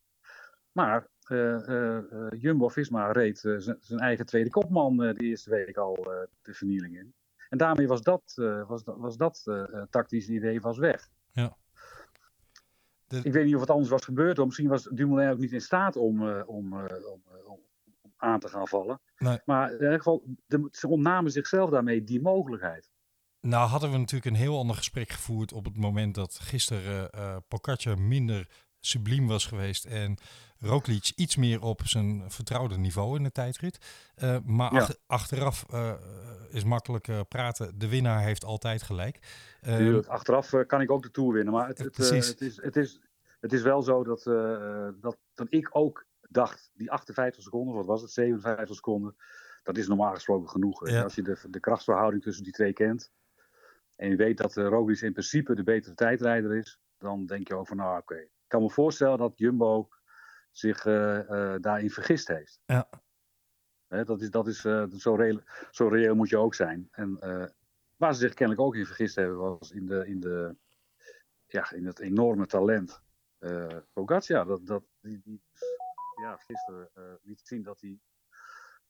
[0.73, 1.09] Maar
[2.39, 5.95] Jumbo-Visma reed zijn eigen tweede kopman de eerste week al
[6.43, 7.15] de vernieling in.
[7.49, 8.23] En daarmee was dat,
[8.67, 9.43] was, was dat
[9.91, 11.09] tactische idee was weg.
[13.11, 14.39] De- Ik weet niet of het anders was gebeurd.
[14.39, 17.59] Of misschien was Dumoulin ook niet in staat om, eh, om, eh, om, eh, om,
[18.17, 19.01] aan te gaan vallen.
[19.19, 19.39] Nee.
[19.45, 22.91] Maar in ieder geval, de, ze ontnamen zichzelf daarmee die mogelijkheid.
[23.41, 27.37] Nou hadden we natuurlijk een heel ander gesprek gevoerd op het moment dat gisteren eh
[27.49, 28.49] Pogacar minder
[28.81, 30.19] subliem was geweest en
[30.61, 33.79] Roglic iets meer op zijn vertrouwde niveau in de tijdrit.
[34.15, 34.89] Eh, maar Ja.
[35.07, 35.93] achteraf eh,
[36.51, 37.79] is makkelijk eh, praten.
[37.79, 39.19] De winnaar heeft altijd gelijk.
[39.63, 41.53] Tuurlijk, achteraf kan ik ook de Tour winnen.
[41.53, 43.01] Maar het, het, is, het, is,
[43.41, 44.23] het is wel zo dat,
[45.01, 49.17] dat, dat ik ook dacht, die 58 seconden, wat was het, 57 seconden,
[49.63, 50.89] dat is normaal gesproken genoeg.
[50.89, 51.03] Ja.
[51.03, 53.13] Als je de, de krachtsverhouding tussen die twee kent
[53.97, 57.67] en je weet dat Roglic in principe de betere tijdrijder is, dan denk je ook
[57.67, 58.29] van, nou oké.
[58.51, 59.89] Kan me voorstellen dat Jumbo
[60.51, 61.19] zich eh,
[61.55, 62.61] eh, daarin vergist heeft.
[62.67, 62.89] Ja.
[63.87, 65.41] Hè, dat is, dat is, eh, zo, reëel,
[65.71, 66.89] zo reëel moet je ook zijn.
[66.91, 67.19] En
[67.97, 70.57] waar ze zich kennelijk ook in vergist hebben, was in, de, in, de,
[71.47, 73.03] ja, in het enorme talent.
[73.41, 75.43] Uh, Pogacar, dat, dat, die, die
[76.23, 77.99] ja, gisteren uh, liet zien dat hij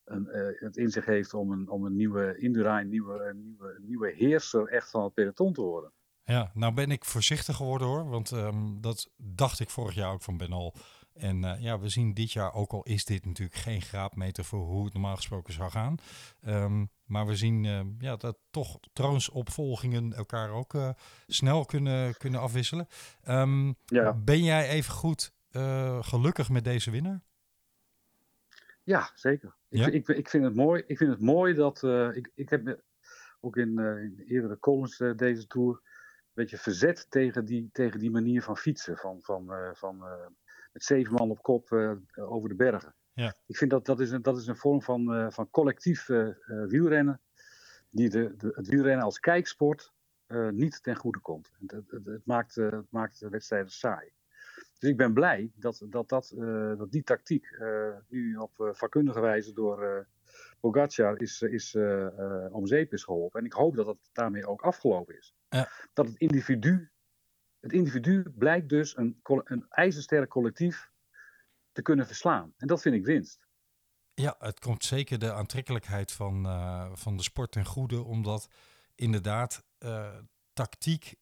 [0.04, 3.74] een, uh, het in zich heeft om een, om een nieuwe Indura, een nieuwe, nieuwe,
[3.74, 5.92] een nieuwe heerser echt van het peloton te worden.
[6.30, 10.22] Ja, nou ben ik voorzichtig geworden hoor, want um, dat dacht ik vorig jaar ook
[10.22, 10.74] van Benal.
[11.14, 14.60] En uh, ja, we zien dit jaar, ook al is dit natuurlijk geen graadmeter voor
[14.60, 15.96] hoe het normaal gesproken zou gaan.
[16.46, 20.90] Um, maar we zien uh, ja, dat toch troonsopvolgingen elkaar ook uh,
[21.26, 22.86] snel kunnen, kunnen afwisselen.
[23.28, 24.12] Um, ja.
[24.12, 27.20] Ben jij even goed uh, gelukkig met deze winnaar?
[28.82, 29.54] Ja, zeker.
[29.68, 29.86] Ja?
[29.86, 31.82] Ik, ik, ik, vind het mooi, ik vind het mooi dat.
[32.14, 32.82] Ik, ik heb
[33.40, 35.80] ook in, in eerdere columns deze tour
[36.34, 38.96] beetje verzet tegen die, tegen die manier van fietsen.
[38.96, 40.04] Van, van, van
[40.72, 41.72] met zeven man op kop
[42.14, 42.94] over de bergen.
[43.12, 43.34] Ja.
[43.46, 46.28] Ik vind dat dat is een, dat is een vorm van, uh, van collectief uh,
[46.66, 47.20] wielrennen.
[47.90, 49.92] Die de, de, het wielrennen als kijksport
[50.28, 51.50] uh, niet ten goede komt.
[51.66, 54.12] Het, het, het, maakt, het maakt de wedstrijden saai.
[54.78, 56.34] Dus ik ben blij dat, dat, dat,
[56.78, 57.58] dat die tactiek
[58.08, 60.06] nu op vakkundige wijze door
[60.60, 61.76] Pogacar is, is
[62.50, 63.40] om zeep is geholpen.
[63.40, 65.34] En ik hoop dat dat daarmee ook afgelopen is.
[65.50, 65.68] Ja.
[65.92, 66.90] Dat het individu,
[67.60, 70.90] het individu blijkt dus een, een ijzersterk collectief
[71.72, 72.54] te kunnen verslaan.
[72.56, 73.48] En dat vind ik winst.
[74.14, 78.48] Ja, het komt zeker de aantrekkelijkheid van, uh, van de sport ten goede, omdat
[78.94, 80.16] inderdaad uh,
[80.52, 81.14] tactiek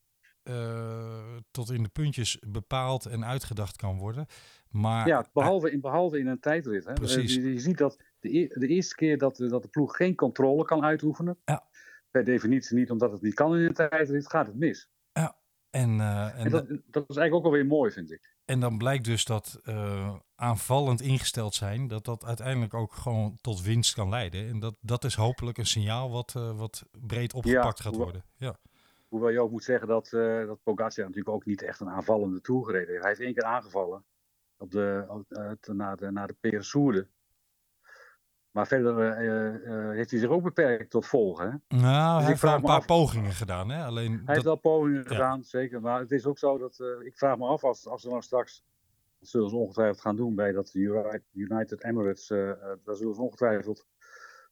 [1.51, 4.26] tot in de puntjes bepaald en uitgedacht kan worden.
[4.70, 6.85] Maar, ja, behalve in, behalve in een tijdrit.
[6.85, 6.93] Hè.
[6.93, 7.35] Precies.
[7.35, 10.85] Je, je, ziet dat de, de, eerste keer dat, dat de ploeg geen controle kan
[10.85, 11.68] uitoefenen, ja.
[12.11, 14.91] Per definitie niet omdat het niet kan in een tijdrit, gaat het mis.
[15.13, 15.37] Ja,
[15.71, 18.37] en, uh, en, en dat, dat, is eigenlijk ook alweer mooi, vind ik.
[18.45, 23.63] En dan blijkt dus dat uh, aanvallend ingesteld zijn, dat dat uiteindelijk ook gewoon tot
[23.63, 24.49] winst kan leiden.
[24.49, 28.25] En dat, dat is hopelijk een signaal wat, uh, wat breed opgepakt ja, gaat worden.
[28.37, 28.59] Ja.
[29.09, 32.41] Hoewel je ook moet zeggen dat, uh, dat Pogacar natuurlijk ook niet echt een aanvallende
[32.41, 33.01] tour gereden heeft.
[33.01, 34.05] Hij heeft één keer aangevallen
[34.57, 35.25] op de, op,
[35.73, 37.09] naar de, naar de Peresourde.
[38.51, 41.44] Maar verder uh, heeft hij zich ook beperkt tot volgen.
[41.51, 41.76] Hè?
[41.76, 42.86] Nou, dus hij heeft wel een paar af...
[42.86, 43.70] pogingen gedaan.
[43.70, 43.84] Hè?
[43.84, 44.34] Alleen hij dat...
[44.34, 45.09] heeft wel pogingen ja.
[45.09, 45.80] gedaan, zeker.
[45.80, 48.22] Maar het is ook zo dat uh, ik vraag me af als, als ze nou
[48.22, 48.64] straks,
[49.18, 50.74] dat zullen ze ongetwijfeld gaan doen bij dat
[51.32, 53.86] United Emirates, daar zullen ze ongetwijfeld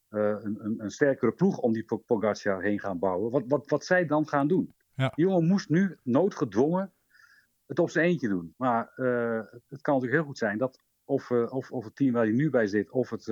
[0.09, 3.31] een, een, een, sterkere ploeg om die Pogacar heen gaan bouwen.
[3.31, 4.75] Wat, wat, wat zij dan gaan doen.
[4.95, 5.13] Ja.
[5.15, 6.93] Die jongen moest nu noodgedwongen
[7.67, 8.55] het op zijn eentje doen.
[8.57, 8.93] Maar
[9.69, 12.51] het kan natuurlijk heel goed zijn dat of, of, of het team waar hij nu
[12.51, 13.27] bij zit, of het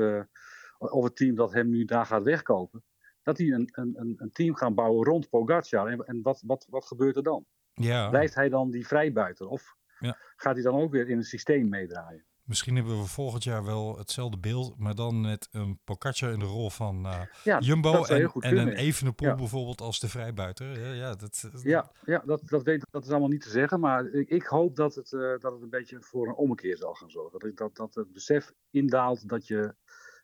[0.93, 2.85] of het team dat hem nu daar gaat wegkopen,
[3.23, 5.87] dat die een, een, een team gaan bouwen rond Pogacar.
[5.87, 7.47] En, en wat, wat, wat gebeurt er dan?
[7.75, 8.09] Ja.
[8.09, 9.49] Blijft hij dan die vrijbuiter?
[9.49, 10.17] Of ja.
[10.37, 12.25] gaat hij dan ook weer in het systeem meedraaien?
[12.45, 16.45] Misschien hebben we volgend jaar wel hetzelfde beeld, maar dan met een Pogacar in de
[16.45, 19.35] rol van uh, ja, Jumbo en, en een Evenepoel ja.
[19.35, 20.81] bijvoorbeeld als de vrijbuiter.
[20.81, 24.07] Ja, ja, dat, ja, ja dat, dat, weet, dat is allemaal niet te zeggen, maar
[24.07, 27.11] ik, ik hoop dat het, uh, dat het een beetje voor een ommekeer zal gaan
[27.11, 27.39] zorgen.
[27.39, 29.75] Dat, dat, dat het besef indaalt dat je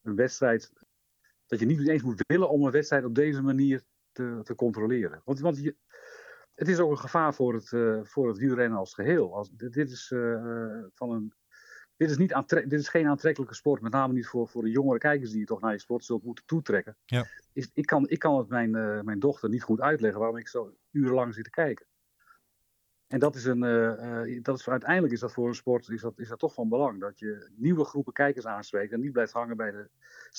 [0.03, 0.73] een wedstrijd.
[1.47, 3.83] dat je niet eens moet willen om een wedstrijd op deze manier
[4.13, 5.23] te, te controleren.
[5.25, 5.77] Want, want je,
[6.55, 9.35] het is ook een gevaar voor het, uh, voor het wielrennen als geheel.
[9.35, 11.33] Als, dit, is, uh, van een,
[11.97, 14.99] dit, is niet dit is geen aantrekkelijke sport, met name niet voor, voor de jongere
[14.99, 16.97] kijkers die je toch naar je sport zult moeten toetrekken.
[17.05, 17.27] Ja.
[17.53, 20.49] Is, ik, kan, ik kan het mijn, uh, mijn dochter niet goed uitleggen waarom ik
[20.49, 21.87] zo urenlang zit te kijken.
[23.11, 26.19] En dat is een, uh, dat is, uiteindelijk is dat voor een sport is dat,
[26.19, 27.01] is dat toch van belang.
[27.01, 29.89] Dat je nieuwe groepen kijkers aanspreekt en niet blijft hangen bij de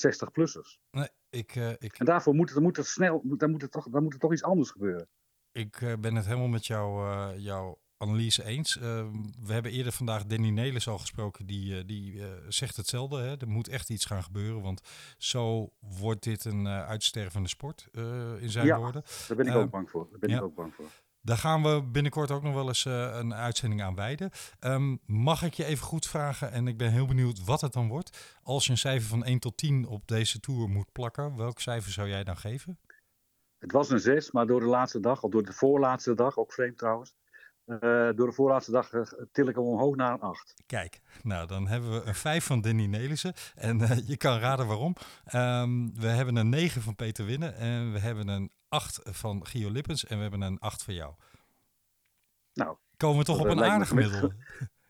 [0.06, 0.78] 60-plussers.
[0.90, 1.98] Nee, ik, uh, ik...
[1.98, 4.18] En daarvoor moet het, moet het snel, moet, dan, moet het toch, dan moet er
[4.18, 5.08] toch iets anders gebeuren.
[5.52, 8.74] Ik uh, ben het helemaal met jou, jouw analyse eens.
[8.74, 11.46] we hebben eerder vandaag Danny Nelis al gesproken.
[11.46, 13.18] Die, die zegt hetzelfde.
[13.18, 13.36] Hè?
[13.36, 14.62] Er moet echt iets gaan gebeuren.
[14.62, 14.80] Want
[15.18, 17.88] zo wordt dit een uitstervende sport
[18.40, 19.02] in zijn ja, woorden.
[19.28, 20.08] Daar ben ik ook bang voor.
[20.10, 20.36] Daar ben ja.
[20.36, 20.90] ik ook bang voor.
[21.24, 24.30] Daar gaan we binnenkort ook nog wel eens uh, een uitzending aan wijden.
[24.60, 27.88] Um, mag ik je even goed vragen, en ik ben heel benieuwd wat het dan
[27.88, 28.38] wordt.
[28.42, 31.92] Als je een cijfer van 1 tot 10 op deze tour moet plakken, welk cijfer
[31.92, 32.78] zou jij dan geven?
[33.58, 36.52] Het was een 6, maar door de laatste dag, of door de voorlaatste dag, ook
[36.52, 37.14] vreemd trouwens.
[37.66, 37.78] Uh,
[38.14, 39.02] door de voorlaatste dag uh,
[39.32, 40.54] til ik hem omhoog naar een 8.
[40.66, 43.32] Kijk, nou dan hebben we een 5 van Danny Nelissen.
[43.54, 44.96] En uh, je kan raden waarom.
[45.34, 47.54] Um, we hebben een 9 van Peter Winnen.
[47.56, 50.04] En we hebben een 8 van Gio Lippens.
[50.04, 51.14] En we hebben een 8 van jou.
[52.54, 54.34] Nou, komen we toch op een aardig gemiddelde.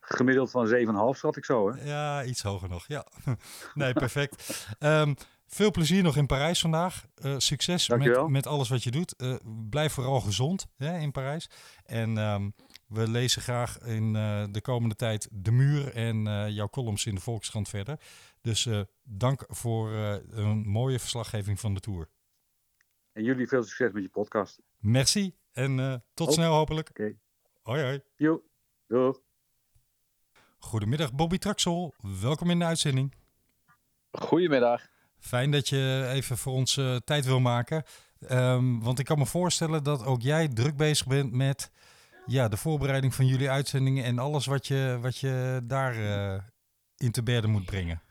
[0.00, 1.84] Gemiddeld van 7,5 schat ik zo, hè?
[1.84, 2.86] Ja, iets hoger nog.
[2.86, 3.06] Ja,
[3.74, 4.66] nee, perfect.
[4.78, 5.14] um,
[5.46, 7.06] veel plezier nog in Parijs vandaag.
[7.24, 9.14] Uh, succes met, met alles wat je doet.
[9.16, 9.34] Uh,
[9.70, 11.50] blijf vooral gezond hè, in Parijs.
[11.84, 12.54] En um,
[12.86, 17.20] we lezen graag in uh, de komende tijd De Muur en jouw columns in de
[17.20, 18.00] Volkskrant verder.
[18.40, 18.68] Dus
[19.02, 22.08] dank voor een mooie verslaggeving van de Tour.
[23.12, 24.60] En jullie veel succes met je podcast.
[24.78, 26.34] Merci en tot oh.
[26.34, 26.88] snel hopelijk.
[26.88, 27.00] Oké.
[27.00, 27.18] Okay.
[27.62, 28.02] Hoi hoi.
[28.16, 28.42] Jo,
[28.86, 29.20] doeg.
[30.58, 31.94] Goedemiddag Bobby Traxel.
[32.20, 33.14] Welkom in de uitzending.
[34.10, 34.88] Goedemiddag.
[35.18, 37.84] Fijn dat je even voor ons uh, tijd wil maken.
[38.30, 41.70] Um, want ik kan me voorstellen dat ook jij druk bezig bent met
[42.26, 46.42] ja, de voorbereiding van jullie uitzendingen en alles wat je, wat je daar uh,
[46.96, 48.02] in te berden moet brengen.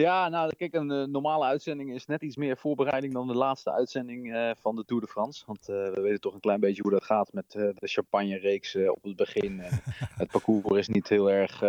[0.00, 3.72] Ja, nou kijk, een uh, normale uitzending is net iets meer voorbereiding dan de laatste
[3.72, 5.42] uitzending uh, van de Tour de France.
[5.46, 9.02] Want uh, we weten toch een klein beetje hoe dat gaat met de champagne-reeks op
[9.02, 9.60] het begin.
[10.20, 11.62] Het parcours is niet heel erg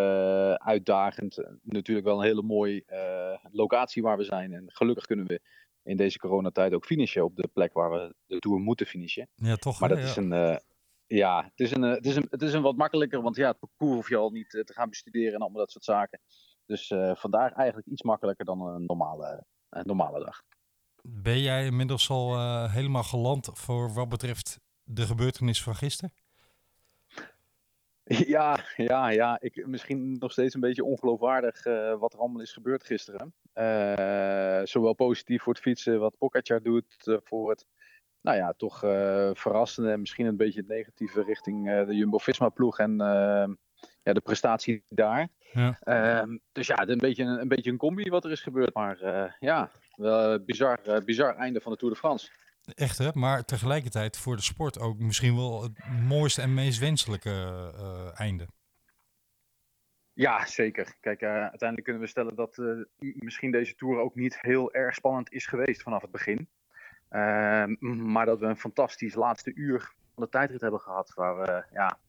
[0.58, 1.44] uitdagend.
[1.64, 2.84] Natuurlijk wel een hele mooie
[3.52, 4.54] locatie waar we zijn.
[4.54, 5.42] En gelukkig kunnen we
[5.84, 9.28] in deze coronatijd ook finishen op de plek waar we de Tour moeten finishen.
[9.36, 9.80] Ja, toch.
[9.80, 10.04] Maar dat ja.
[10.04, 10.60] is een...
[11.08, 13.60] ja, het is, een, het, is een, het is een wat makkelijker, want ja, het
[13.60, 16.20] parcours hoef je al niet te gaan bestuderen en allemaal dat soort zaken.
[16.70, 20.42] Dus uh, vandaar eigenlijk iets makkelijker dan een normale, een normale dag.
[21.02, 26.14] Ben jij inmiddels al uh, helemaal geland voor wat betreft de gebeurtenis van gisteren?
[28.36, 29.38] Ja, ja, ja.
[29.42, 33.34] Ik, misschien nog steeds een beetje ongeloofwaardig uh, wat er allemaal is gebeurd gisteren.
[34.68, 37.66] zowel positief voor het fietsen, wat Pogacar doet, voor het
[38.22, 38.80] nou ja, toch
[39.34, 42.98] verrassende en misschien een beetje het negatieve richting de Jumbo-Visma-ploeg en
[44.10, 45.28] ja, de prestatie daar.
[45.53, 45.80] Ja.
[45.84, 48.74] Uh, dus ja, een beetje een, een beetje een combi wat er is gebeurd.
[48.74, 52.30] Maar uh, ja, wel bizar, uh, bizar einde van de Tour de France.
[52.76, 55.72] Echt hè, maar tegelijkertijd voor de sport ook misschien wel het
[56.07, 58.47] mooiste en meest wenselijke uh, einde.
[60.14, 60.95] Ja, zeker.
[60.99, 62.62] Kijk, uiteindelijk kunnen we stellen dat
[62.97, 66.47] misschien deze Tour ook niet heel erg spannend is geweest vanaf het begin.
[67.10, 67.76] Ehm,
[68.12, 71.12] maar dat we een fantastisch laatste uur van de tijdrit hebben gehad.
[71.16, 71.99] Waar, we, ja,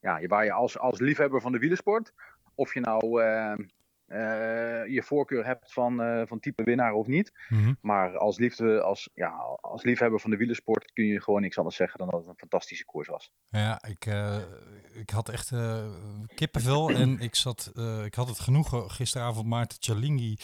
[0.00, 2.12] ja, waar je als, als liefhebber van de wielersport,
[2.54, 3.62] of je nou ehm,
[4.10, 7.32] uh, je voorkeur hebt van, uh, van type winnaar of niet.
[7.48, 7.76] Mm -hmm.
[7.80, 9.28] Maar als, liefde, als, ja,
[9.60, 12.38] als liefhebber van de wielersport kun je gewoon niks anders zeggen dan dat het een
[12.38, 13.32] fantastische koers was.
[13.48, 14.36] Ja, ik, uh,
[14.92, 15.52] ik had echt
[16.34, 17.72] kippenvel en ik, zat,
[18.04, 20.36] ik had het genoegen gisteravond Maarten Cialinghi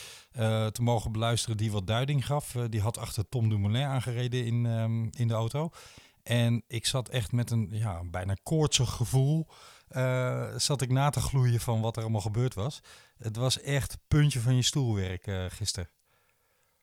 [0.73, 2.53] te mogen beluisteren die wat duiding gaf.
[2.53, 5.71] die had achter Tom Dumoulin aangereden in, um, in de auto.
[6.27, 9.47] En ik zat echt met een ja, bijna koortsig gevoel.
[10.57, 12.81] zat ik na te gloeien van wat er allemaal gebeurd was.
[13.19, 15.91] Het was echt puntje van je stoelwerk uh, gisteren.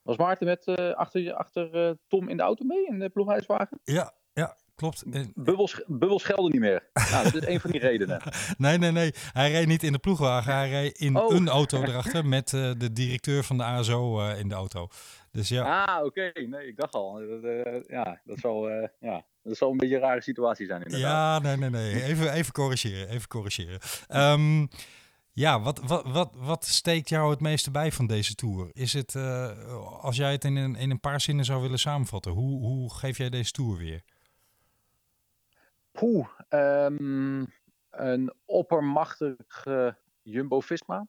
[0.02, 3.80] Was Maarten met uh, achter, achter Tom in de auto mee in de ploeghuiswagen?
[3.84, 5.04] Ja, ja, klopt.
[5.34, 6.89] Bubbels, bubbels schelden niet meer.
[7.12, 8.22] nou, dat is een van die redenen.
[8.58, 9.12] nee, nee, nee.
[9.16, 10.54] Hij reed niet in de ploegwagen.
[10.54, 11.36] Hij reed in oh.
[11.36, 14.88] een auto erachter met de directeur van de ASO in de auto.
[15.32, 15.86] Dus ja.
[15.86, 16.06] Ah, oké.
[16.06, 16.44] Okay.
[16.44, 17.14] Nee, ik dacht al.
[17.14, 18.70] Dat, ja, dat zal,
[19.00, 21.44] ja, dat zal een beetje een rare situatie zijn inderdaad.
[21.44, 22.04] Ja, nee, nee, nee.
[22.10, 23.10] Even, even corrigeren.
[23.10, 23.80] Even corrigeren.
[24.10, 24.70] Um,
[25.32, 28.70] ja, wat, wat, wat, wat steekt jou het meeste bij van deze tour?
[28.74, 32.32] Is het, uh, als jij het in een, in een paar zinnen zou willen samenvatten,
[32.32, 34.02] hoe, hoe geef jij deze tour weer?
[35.91, 37.48] Poeh, um,
[37.89, 41.08] een oppermachtige Jumbo-Visma.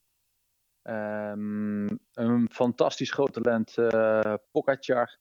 [0.83, 5.19] Um, een fantastisch groot talent uh, Pogacar.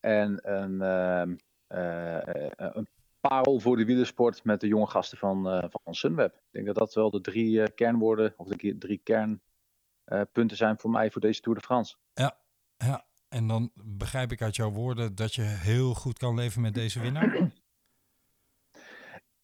[0.00, 1.36] En een, uh,
[1.66, 2.88] een
[3.20, 6.34] parel voor de wielersport met de jonge gasten van, uh, van Sunweb.
[6.34, 11.10] Ik denk dat dat wel de drie kernwoorden of de drie kernpunten zijn voor mij
[11.10, 11.96] voor deze Tour de France.
[12.14, 12.38] Ja,
[12.76, 16.74] ja, en dan begrijp ik uit jouw woorden dat je heel goed kan leven met
[16.74, 17.50] deze winnaar.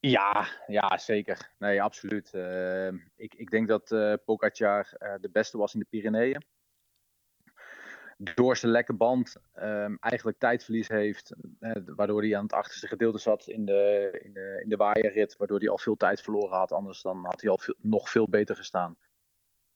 [0.05, 1.53] Ja, ja, zeker.
[1.59, 2.35] Nee, absoluut.
[2.35, 4.89] Ehm, ik, ik denk dat uh, Pogacar
[5.21, 6.43] de beste was in de Pyreneeën
[8.35, 11.33] door zijn lekke band um, eigenlijk tijdverlies heeft.
[11.61, 15.37] Eh, waardoor hij aan het achterste gedeelte zat in de, in de, in de waaierrit.
[15.37, 16.73] Waardoor hij al veel tijd verloren had.
[16.73, 18.97] Anders dan had hij al veel, nog veel beter gestaan.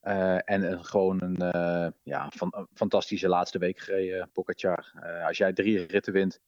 [0.02, 4.92] Uh, en uh, gewoon een ja, van, fantastische laatste week gereden, Pogacar.
[5.26, 6.40] als jij drie ritten wint,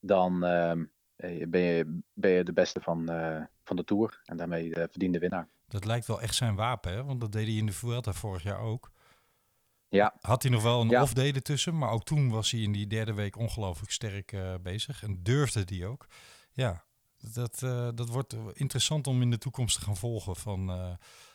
[0.00, 0.84] dan ehm,
[1.48, 3.06] ben, je, ben je de beste van,
[3.64, 4.20] van de Tour.
[4.24, 5.48] En daarmee de verdiende winnaar.
[5.68, 7.04] Dat lijkt wel echt zijn wapen, hè?
[7.04, 8.90] want dat deed hij in de Vuelta vorig jaar ook.
[9.88, 10.14] Ja.
[10.20, 11.02] Had hij nog wel een ja.
[11.02, 15.02] off-day ertussen, maar ook toen was hij in die derde week ongelooflijk sterk uh, bezig
[15.02, 16.06] en durfde die ook.
[16.52, 16.84] Ja,
[17.32, 20.90] dat, uh, dat wordt interessant om in de toekomst te gaan volgen van uh,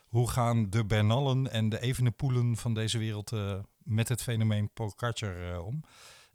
[0.08, 3.32] hoe gaan de Bernallen en de Evenepoelen van deze wereld
[3.78, 5.84] met het fenomeen Pogacar om.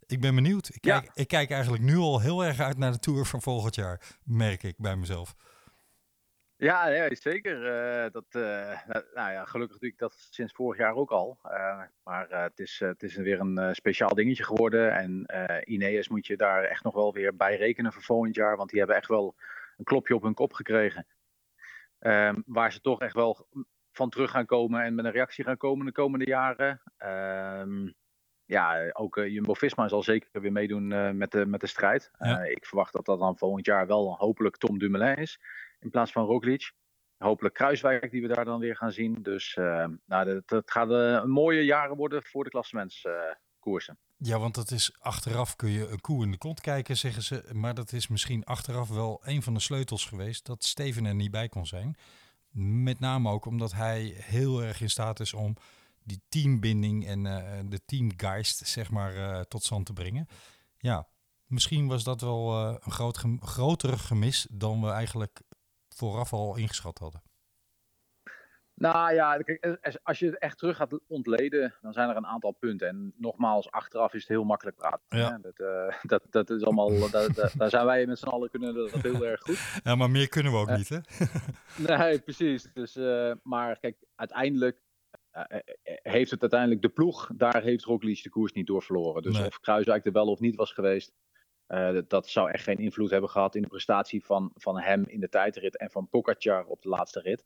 [0.05, 0.69] Ik ben benieuwd.
[0.73, 1.11] Ik kijk, ja.
[1.13, 4.63] ik kijk eigenlijk nu al heel erg uit naar de Tour van volgend jaar, merk
[4.63, 5.35] ik bij mezelf.
[6.59, 7.57] Ja, zeker.
[8.05, 8.81] Uh, dat, uh,
[9.13, 11.39] nou ja, gelukkig doe ik dat sinds vorig jaar ook al.
[11.45, 14.93] Uh, maar het, is, het is weer een speciaal dingetje geworden.
[14.93, 15.25] En
[15.63, 18.57] Ineos moet je daar echt nog wel weer bij rekenen voor volgend jaar.
[18.57, 19.35] Want die hebben echt wel
[19.77, 21.05] een klopje op hun kop gekregen.
[21.99, 23.47] Ehm, waar ze toch echt wel
[23.91, 26.81] van terug gaan komen en met een reactie gaan komen de komende jaren.
[27.59, 27.93] Um,
[28.45, 32.11] ja, ook Jumbo-Visma zal zeker weer meedoen met, de, met de strijd.
[32.17, 32.43] Ja.
[32.43, 35.39] ik verwacht dat dat dan volgend jaar wel hopelijk Tom Dumoulin is
[35.79, 36.71] in plaats van Roglic.
[37.17, 39.17] Hopelijk Kruiswijk die we daar dan weer gaan zien.
[39.21, 43.97] Dus uh, nou, het gaat uh, mooie jaren worden voor de klassementskoersen.
[44.17, 47.49] Ja, want dat is achteraf kun je een koe in de kont kijken, zeggen ze.
[47.53, 51.31] Maar dat is misschien achteraf wel een van de sleutels geweest dat Steven er niet
[51.31, 51.97] bij kon zijn.
[52.83, 55.55] Met name ook omdat hij heel erg in staat is om
[56.03, 57.23] die teambinding en
[57.69, 60.27] de teamgeist zeg maar tot stand te brengen.
[60.77, 61.07] Ja,
[61.45, 65.41] misschien was dat wel een groot, gem grotere gemis dan we eigenlijk
[65.99, 67.21] vooraf al ingeschat hadden?
[68.79, 72.51] Nou ja, kijk, als je het echt terug gaat ontleden, dan zijn er een aantal
[72.51, 72.87] punten.
[72.87, 75.17] En nogmaals, achteraf is het heel makkelijk praten.
[75.17, 75.39] Ja.
[75.41, 78.91] Dat, uh, dat, dat is allemaal, dat, daar zijn wij met z'n allen kunnen dat
[78.91, 79.81] heel erg goed.
[79.83, 80.97] Ja, maar meer kunnen we ook uh, niet, hè?
[81.97, 82.69] nee, precies.
[82.73, 84.81] Dus, uh, maar kijk, uiteindelijk
[86.01, 89.21] heeft het uiteindelijk de ploeg, daar heeft Roglic de koers niet door verloren.
[89.21, 89.47] Dus nee.
[89.47, 91.13] of Kruiswijk er wel of niet was geweest,
[91.69, 95.19] uh, dat, zou echt geen invloed hebben gehad in de prestatie van, van hem in
[95.19, 97.45] de tijdrit en van Pogacar op de laatste rit.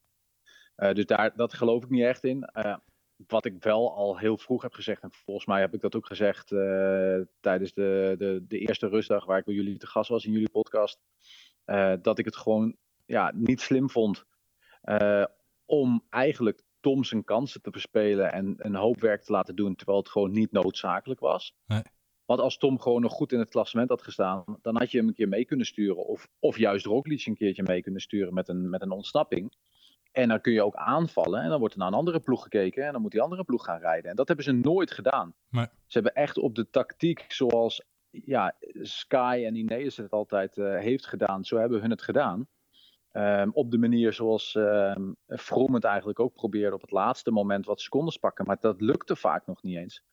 [0.78, 2.49] Uh, dus daar, dat geloof ik niet echt in.
[2.53, 2.78] Uh,
[3.28, 6.05] wat ik wel al heel vroeg heb gezegd, en volgens mij heb ik dat ook
[6.05, 6.47] gezegd
[7.39, 10.49] tijdens de, de, de, eerste rustdag waar ik bij jullie te gast was in jullie
[10.49, 10.99] podcast,
[12.01, 14.26] dat ik het gewoon ja, niet slim vond
[15.65, 19.97] om eigenlijk Tom zijn kansen te verspelen en een hoop werk te laten doen, terwijl
[19.97, 21.55] het gewoon niet noodzakelijk was.
[21.65, 21.82] Nee.
[22.26, 25.07] Want als Tom gewoon nog goed in het klassement had gestaan, dan had je hem
[25.07, 26.05] een keer mee kunnen sturen.
[26.05, 29.53] Of, of juist Roglic een keertje mee kunnen sturen met een, met een ontsnapping.
[30.11, 32.86] En dan kun je ook aanvallen en dan wordt er naar een andere ploeg gekeken
[32.86, 34.09] en dan moet die andere ploeg gaan rijden.
[34.09, 35.34] En dat hebben ze nooit gedaan.
[35.49, 35.65] Nee.
[35.65, 41.05] Ze hebben echt op de tactiek zoals ja, Sky en Ineos het altijd uh, heeft
[41.05, 42.47] gedaan, zo hebben hun het gedaan.
[43.11, 47.65] Um, op de manier zoals um, Vroom het eigenlijk ook probeerde op het laatste moment
[47.65, 48.45] wat secondes pakken.
[48.45, 50.03] Maar dat lukte vaak nog niet eens.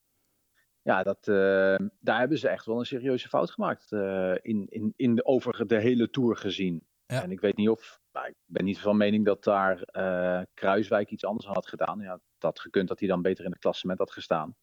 [0.91, 3.93] Ja, dat, uh, daar hebben ze echt wel een serieuze fout gemaakt.
[3.93, 6.87] Uh, in, in, in de, over de hele Tour gezien.
[7.07, 7.23] Ja.
[7.23, 8.01] En ik weet niet of.
[8.13, 12.01] Nou, ik ben niet van mening dat daar uh, Kruiswijk iets anders had gedaan.
[12.01, 14.57] Ja, dat gekund dat hij dan beter in het klassement had gestaan.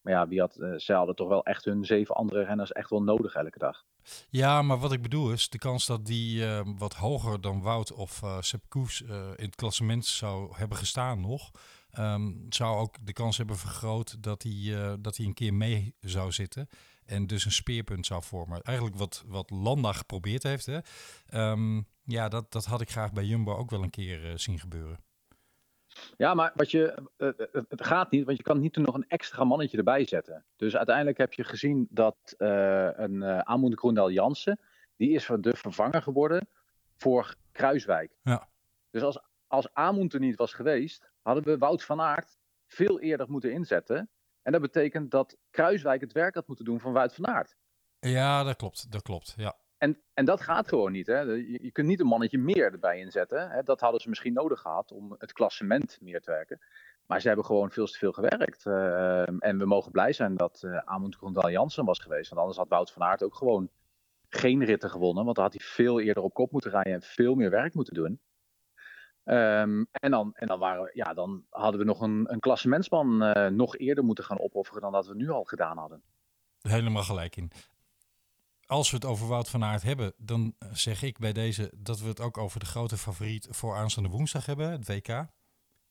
[0.00, 3.02] Maar ja, wie had, zij hadden toch wel echt hun zeven andere renners echt wel
[3.02, 3.84] nodig elke dag.
[4.30, 7.92] Ja, maar wat ik bedoel is, de kans dat die uh, wat hoger dan Wout
[7.92, 9.00] of uh, Sepp Koes
[9.36, 11.50] in het klassement zou hebben gestaan nog,
[11.98, 16.32] um, zou ook de kans hebben vergroot dat hij, dat hij een keer mee zou
[16.32, 16.68] zitten
[17.06, 18.62] en dus een speerpunt zou vormen.
[18.62, 20.66] Eigenlijk wat, wat Landa geprobeerd heeft.
[20.66, 20.78] Hè?
[21.50, 24.98] Um, ja, dat, dat had ik graag bij Jumbo ook wel een keer zien gebeuren.
[26.16, 27.30] Ja, maar wat je, uh,
[27.68, 30.44] het gaat niet, want je kan niet nog een extra mannetje erbij zetten.
[30.56, 34.60] Dus uiteindelijk heb je gezien dat een uh, Amund Groendal Jansen,
[34.96, 36.48] die is de vervanger geworden
[36.96, 38.16] voor Kruiswijk.
[38.22, 38.48] Ja.
[38.90, 43.30] Dus als, als Amund er niet was geweest, hadden we Wout van Aert veel eerder
[43.30, 44.10] moeten inzetten.
[44.42, 47.56] En dat betekent dat Kruiswijk het werk had moeten doen van Wout van Aert.
[48.00, 49.56] Ja, dat klopt, dat klopt, ja.
[49.78, 51.06] En, en dat gaat gewoon niet.
[51.06, 51.20] Hè?
[51.20, 53.50] Je, je kunt niet een mannetje meer erbij inzetten.
[53.50, 53.62] Hè?
[53.62, 56.60] Dat hadden ze misschien nodig gehad om het klassement meer te werken.
[57.06, 58.64] Maar ze hebben gewoon veel te veel gewerkt.
[58.64, 62.28] Uh, en we mogen blij zijn dat uh, Amund Grondal Jansen was geweest.
[62.28, 63.68] Want anders had Wout van Aert ook gewoon
[64.28, 65.24] geen ritten gewonnen.
[65.24, 67.94] Want dan had hij veel eerder op kop moeten rijden en veel meer werk moeten
[67.94, 68.20] doen.
[69.24, 73.46] Um, en, dan, en dan, waren, ja, dan hadden we nog een, een klassementsman uh,
[73.46, 76.02] nog eerder moeten gaan opofferen dan dat we nu al gedaan hadden.
[76.60, 77.52] Helemaal gelijk in
[78.66, 82.08] als we het over Wout van Aert hebben, dan zeg ik bij deze dat we
[82.08, 85.06] het ook over de grote favoriet voor aanstaande woensdag hebben, het WK.
[85.06, 85.26] Dat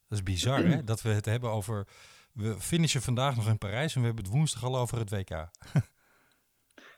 [0.08, 0.84] is bizar, hè?
[0.84, 1.88] Dat we het hebben over.
[2.34, 5.30] We finishen vandaag nog in Parijs en we hebben het woensdag al over het WK.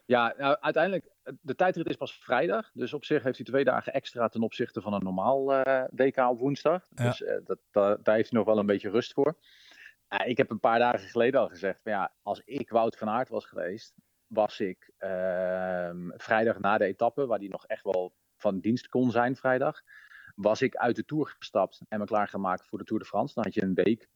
[0.05, 1.11] ja, nou, uiteindelijk,
[1.41, 2.71] de tijdrit is pas vrijdag.
[2.73, 6.17] Dus op zich heeft hij twee dagen extra ten opzichte van een normaal uh, WK
[6.17, 6.87] op woensdag.
[6.95, 7.03] Ja.
[7.03, 7.59] Dus uh, dat,
[8.03, 9.37] daar heeft hij nog wel een beetje rust voor.
[10.25, 13.29] Ik heb een paar dagen geleden al gezegd: van, ja, als ik Wout van Aert
[13.29, 13.95] was geweest,
[14.27, 19.11] was ik uh, vrijdag na de etappe, waar die nog echt wel van dienst kon
[19.11, 19.81] zijn vrijdag,
[20.35, 23.33] was ik uit de Tour gestapt en me klaargemaakt voor de Tour de France.
[23.33, 24.07] Dan had je een week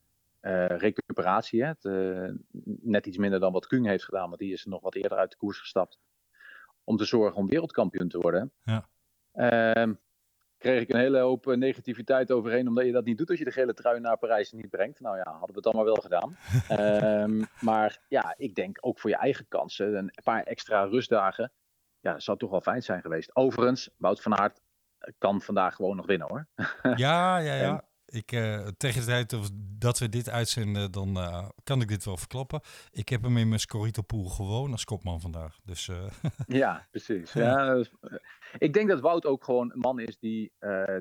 [0.42, 1.68] uh, recuperatie, hè?
[1.68, 2.32] Het, uh,
[2.82, 5.32] net iets minder dan wat Kung heeft gedaan, want die is nog wat eerder uit
[5.32, 6.00] de koers gestapt,
[6.90, 8.52] om te zorgen om wereldkampioen te worden.
[8.64, 8.90] Ja.
[9.34, 9.94] Uh,
[10.58, 13.52] kreeg ik een hele hoop negativiteit overheen, omdat je dat niet doet als je de
[13.52, 15.00] gele trui naar Parijs niet brengt.
[15.00, 16.38] Nou ja, hadden we het allemaal wel gedaan.
[17.24, 21.52] um, maar ja, ik denk ook voor je eigen kansen, een paar extra rustdagen,
[22.00, 23.36] ja, dat zou toch wel fijn zijn geweest.
[23.36, 24.62] Overigens, Wout van Aert
[25.18, 26.48] kan vandaag gewoon nog winnen hoor.
[26.96, 27.84] ja, ja, ja.
[28.12, 29.36] Ik, uh, tegen de tijd
[29.80, 32.62] dat we dit uitzenden, dan uh, kan ik dit wel verklappen.
[32.92, 35.60] Ik heb hem in mijn Scorito gewoon als kopman vandaag.
[35.64, 36.10] Dus, uh...
[36.62, 37.34] ja, precies.
[37.34, 37.84] Ja,
[38.58, 40.52] ik denk dat Wout ook gewoon een man is die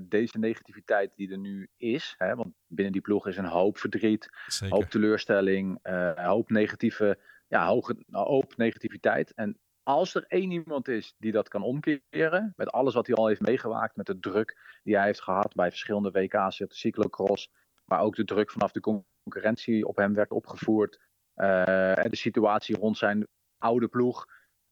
[0.02, 4.28] deze negativiteit die er nu is, hè, want binnen die ploeg is een hoop verdriet,
[4.46, 4.76] Zeker.
[4.76, 9.34] hoop teleurstelling, een hoop negatieve, ja, hoge, hoop negativiteit.
[9.34, 9.58] En
[9.88, 13.40] als er één iemand is die dat kan omkeren, met alles wat hij al heeft
[13.40, 17.50] meegemaakt, met de druk die hij heeft gehad bij verschillende WK's, de cyclocross,
[17.84, 21.00] maar ook de druk vanaf de concurrentie op hem werd opgevoerd,
[21.36, 23.26] uh, en de situatie rond zijn
[23.58, 24.26] oude ploeg,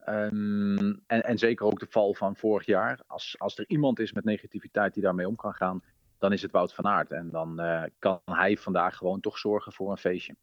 [0.05, 2.99] um, en, en zeker ook de val van vorig jaar.
[3.07, 5.83] Als, als er iemand is met negativiteit die daarmee om kan gaan,
[6.17, 7.11] dan is het Wout van Aert.
[7.11, 10.35] En dan uh, kan hij vandaag gewoon toch zorgen voor een feestje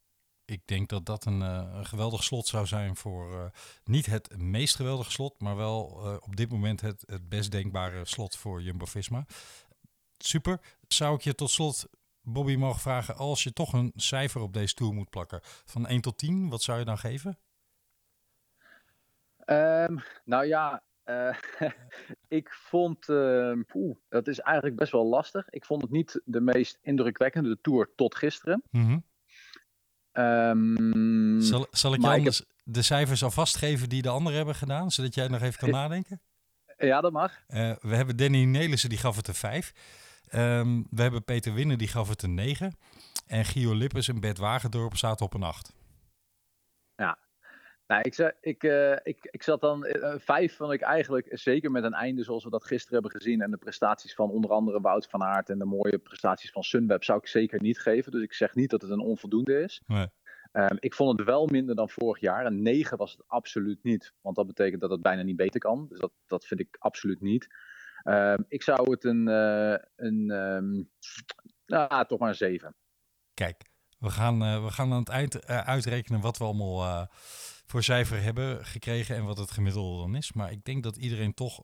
[0.45, 3.45] ik denk dat dat een, uh, een, geweldig slot zou zijn voor uh,
[3.85, 8.05] niet het meest geweldige slot, maar wel uh, op dit moment het, het best denkbare
[8.05, 9.25] slot voor Jumbo-Visma.
[10.19, 10.61] Super.
[10.89, 11.89] Zou ik je tot slot,
[12.21, 16.01] Bobby, mogen vragen, als je toch een cijfer op deze tour moet plakken, van 1
[16.01, 17.39] tot 10, wat zou je dan geven?
[19.47, 20.83] Um, nou ja,
[22.29, 23.07] ik vond,
[23.67, 25.51] poeh, dat is eigenlijk best wel lastig.
[25.51, 28.63] Ik vond het niet de meest indrukwekkende tour tot gisteren.
[28.71, 29.05] Mm -hmm.
[30.19, 32.33] Um, zal, zal ik heb...
[32.65, 36.21] de cijfers alvast geven die de anderen hebben gedaan, zodat jij nog even kan nadenken?
[36.79, 37.33] Ja, dat mag.
[37.49, 39.73] Uh, we hebben Danny Nelissen, die gaf het een 5.
[40.35, 42.77] Um, we hebben Peter Winnen, die gaf het een 9.
[43.27, 45.73] En Gio Lippes en Bert Wagendorp zaten op een 8.
[46.97, 47.19] Ja,
[47.87, 51.85] nou, ik, ik, uh, ik, ik zat dan, uh, vijf vond ik eigenlijk zeker met
[51.85, 53.41] een einde zoals we dat gisteren hebben gezien.
[53.41, 57.05] En de prestaties van onder andere Wout van Aert en de mooie prestaties van Sunweb
[57.05, 58.13] zou ik zeker niet geven.
[58.13, 59.83] Dus ik zeg niet dat het een onvoldoende is.
[59.87, 60.07] Nee.
[60.53, 62.47] Ehm, ik vond het wel minder dan vorig jaar.
[62.47, 64.15] Een 9 was het absoluut niet.
[64.21, 65.87] Want dat betekent dat het bijna niet beter kan.
[65.89, 67.47] Dus dat, dat vind ik absoluut niet.
[68.03, 70.91] Ehm, ik zou het een, uh, een um,
[71.67, 72.75] nou, toch maar een 7.
[73.35, 73.63] Kijk,
[73.99, 77.09] we gaan, we gaan aan het eind uitrekenen wat we allemaal
[77.75, 80.33] voor cijfer hebben gekregen en wat het gemiddelde dan is.
[80.33, 81.63] Maar ik denk dat iedereen toch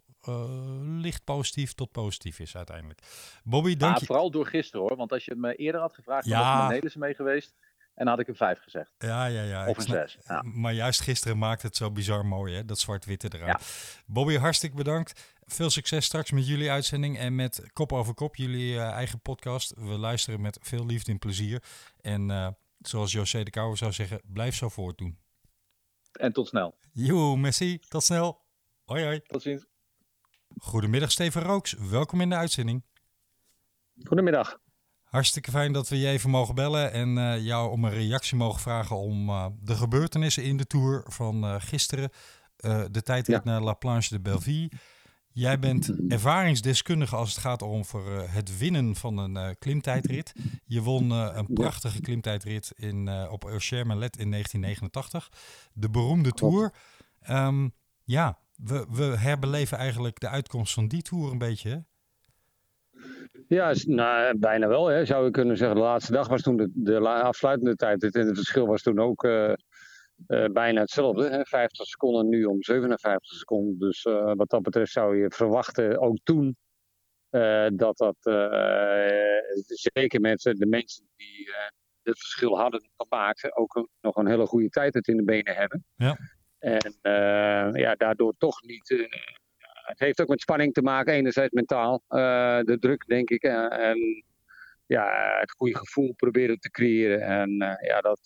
[0.82, 3.00] licht positief tot positief is uiteindelijk.
[3.44, 4.06] Bobby, dank ah, je.
[4.06, 4.96] Vooral door gisteren hoor.
[4.96, 6.66] Want als je het me eerder had gevraagd, dan ja.
[6.66, 7.54] was ik met mee geweest.
[7.94, 8.94] En dan had ik een 5 gezegd.
[8.98, 9.68] Ja, ja, ja.
[9.68, 10.18] Of een 6.
[10.26, 10.42] Ja.
[10.42, 12.64] Maar juist gisteren maakte het zo bizar mooi, hè?
[12.64, 13.46] dat zwart-witte eraan.
[13.46, 13.60] Ja.
[14.06, 15.36] Bobby, hartstikke bedankt.
[15.46, 19.74] Veel succes straks met jullie uitzending en met Kop over Kop, jullie uh, eigen podcast.
[19.76, 21.62] We luisteren met veel liefde en plezier.
[22.00, 22.48] En uh,
[22.80, 25.18] zoals José de Kouwer zou zeggen, blijf zo voortdoen.
[26.20, 26.74] En tot snel.
[26.92, 27.78] Joe, Messi.
[27.88, 28.40] Tot snel.
[28.84, 29.20] Hoi, hoi.
[29.20, 29.66] Tot ziens.
[30.58, 31.72] Goedemiddag, Steven Rooks.
[31.72, 32.84] Welkom in de uitzending.
[34.04, 34.60] Goedemiddag.
[35.02, 38.60] Hartstikke fijn dat we je even mogen bellen en uh, jou om een reactie mogen
[38.60, 42.10] vragen om uh, de gebeurtenissen in de Tour van uh, gisteren.
[42.90, 43.50] de tijdrit ja.
[43.50, 44.70] naar La Planche de Belleville.
[45.40, 50.32] Jij bent ervaringsdeskundige als het gaat om voor, het winnen van een klimtijdrit.
[50.64, 55.28] Je won een prachtige klimtijdrit in, op Euschermelet in 1989.
[55.72, 56.72] De beroemde Tour.
[57.30, 57.72] Um,
[58.04, 61.78] ja, we, we herbeleven eigenlijk de uitkomst van die Tour een beetje, hè?
[63.48, 64.86] Ja, nou, bijna wel.
[64.86, 65.76] Hè, zou je kunnen zeggen.
[65.76, 68.14] De laatste dag was toen de, de afsluitende tijd.
[68.14, 69.52] En het verschil was toen ook uh,
[70.28, 71.28] uh, bijna hetzelfde.
[71.28, 73.78] Hè, 50 seconden nu om 57 seconden.
[73.78, 76.56] Dus uh, wat dat betreft zou je verwachten, ook toen,
[77.72, 78.16] dat dat
[79.66, 81.50] zeker met de mensen die
[82.02, 85.84] het verschil hadden gemaakt, ook nog een hele goede tijd het in de benen hebben.
[85.96, 86.16] Ja.
[86.58, 86.98] En
[87.72, 89.08] ja, daardoor toch niet
[89.90, 92.02] het heeft ook met spanning te maken, enerzijds mentaal.
[92.64, 93.42] De druk, denk ik.
[93.42, 94.24] En,
[94.90, 97.20] ja, het goede gevoel proberen te creëren.
[97.20, 98.20] En uh, ja, dat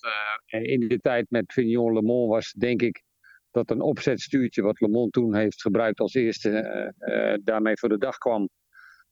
[0.50, 3.02] uh, in de tijd met Vignon Le Mans was, denk ik,
[3.50, 6.50] dat een opzetstuurtje wat Le Mans toen heeft gebruikt als eerste,
[7.44, 8.48] daarmee voor de dag kwam.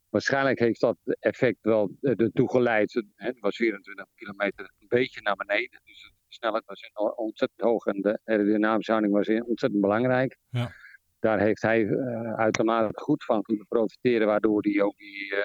[0.09, 3.03] Waarschijnlijk heeft dat effect wel ertoe geleid.
[3.15, 5.81] Het was 24 kilometer een beetje naar beneden.
[5.85, 10.37] Dus de snelheid was ontzettend hoog en de aerodynamische houding was ontzettend belangrijk.
[10.49, 10.70] Ja
[11.23, 15.39] daar heeft hij uh, uitermate goed van kunnen profiteren, waardoor hij ook die, uh,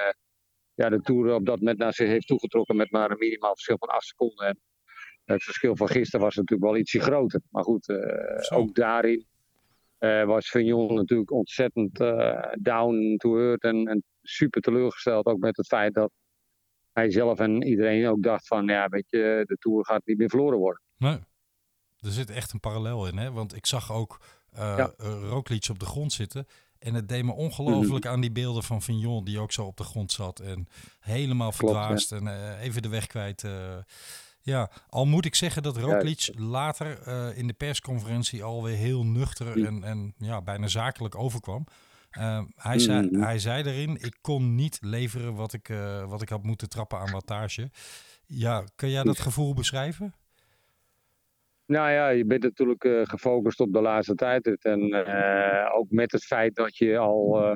[0.77, 3.77] ja, de Tour op dat moment naar zich heeft toegetrokken met maar een minimaal verschil
[3.77, 4.47] van 8 seconden.
[4.47, 4.57] En
[5.33, 7.41] het verschil van gisteren was natuurlijk wel ietsje groter.
[7.49, 9.25] Maar goed, uh, ook daarin
[10.25, 11.97] was Vignon natuurlijk ontzettend
[12.61, 15.25] down to earth en, en, super teleurgesteld.
[15.25, 16.11] Ook met het feit dat
[16.91, 20.29] hij zelf en iedereen ook dacht van, ja, weet je, de Tour gaat niet meer
[20.29, 20.81] verloren worden.
[20.97, 21.17] Nee,
[21.99, 23.31] er zit echt een parallel in, hè?
[23.31, 24.19] Want ik zag ook
[24.53, 24.93] uh, ja.
[25.29, 26.47] Roglic op de grond zitten.
[26.79, 28.11] En het deed me ongelooflijk mm.
[28.11, 30.39] aan die beelden van Vignon, die ook zo op de grond zat.
[30.39, 30.67] En
[30.99, 33.43] helemaal verdwaasd en uh, even de weg kwijt.
[33.43, 33.51] Uh,
[34.41, 39.83] ja, al moet ik zeggen dat Roglic later in de persconferentie alweer heel nuchter en,
[39.83, 41.67] en ja, bijna zakelijk overkwam.
[42.55, 43.21] hij, zei, mm.
[43.21, 45.73] hij zei erin, ik kon niet leveren wat ik,
[46.07, 47.71] wat ik had moeten trappen aan wattage.
[48.25, 50.13] Ja, kun jij dat gevoel beschrijven?
[51.67, 54.63] Nou ja, je bent natuurlijk uh, gefocust op de laatste tijd.
[54.63, 57.55] En uh, ook met het feit dat je al, uh,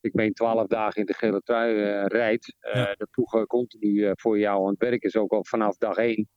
[0.00, 1.74] ik meen, twaalf dagen in de gele trui
[2.06, 2.56] rijdt.
[2.72, 2.94] Ja.
[2.96, 6.28] De ploeg continu voor jou aan het werk is, ook al vanaf dag één.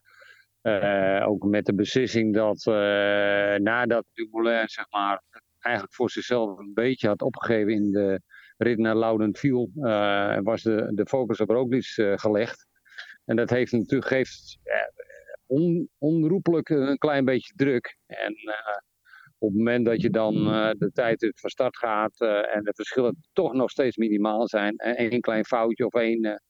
[1.26, 2.66] ook met de beslissing dat
[3.62, 5.22] nadat Dumoulin, zeg maar,
[5.60, 8.22] eigenlijk voor zichzelf een beetje had opgegeven in de
[8.58, 9.70] rit naar Laudenviel,
[10.44, 11.86] was de, de focus op Roglic
[12.16, 12.66] gelegd.
[13.26, 14.60] En dat heeft natuurlijk, geeft
[15.48, 17.98] on, onroepelijk een klein beetje druk.
[18.06, 18.54] En uh,
[19.38, 23.28] op het moment dat je dan uh, de tijd van start gaat en de verschillen
[23.34, 26.42] toch nog steeds minimaal zijn, één klein foutje of één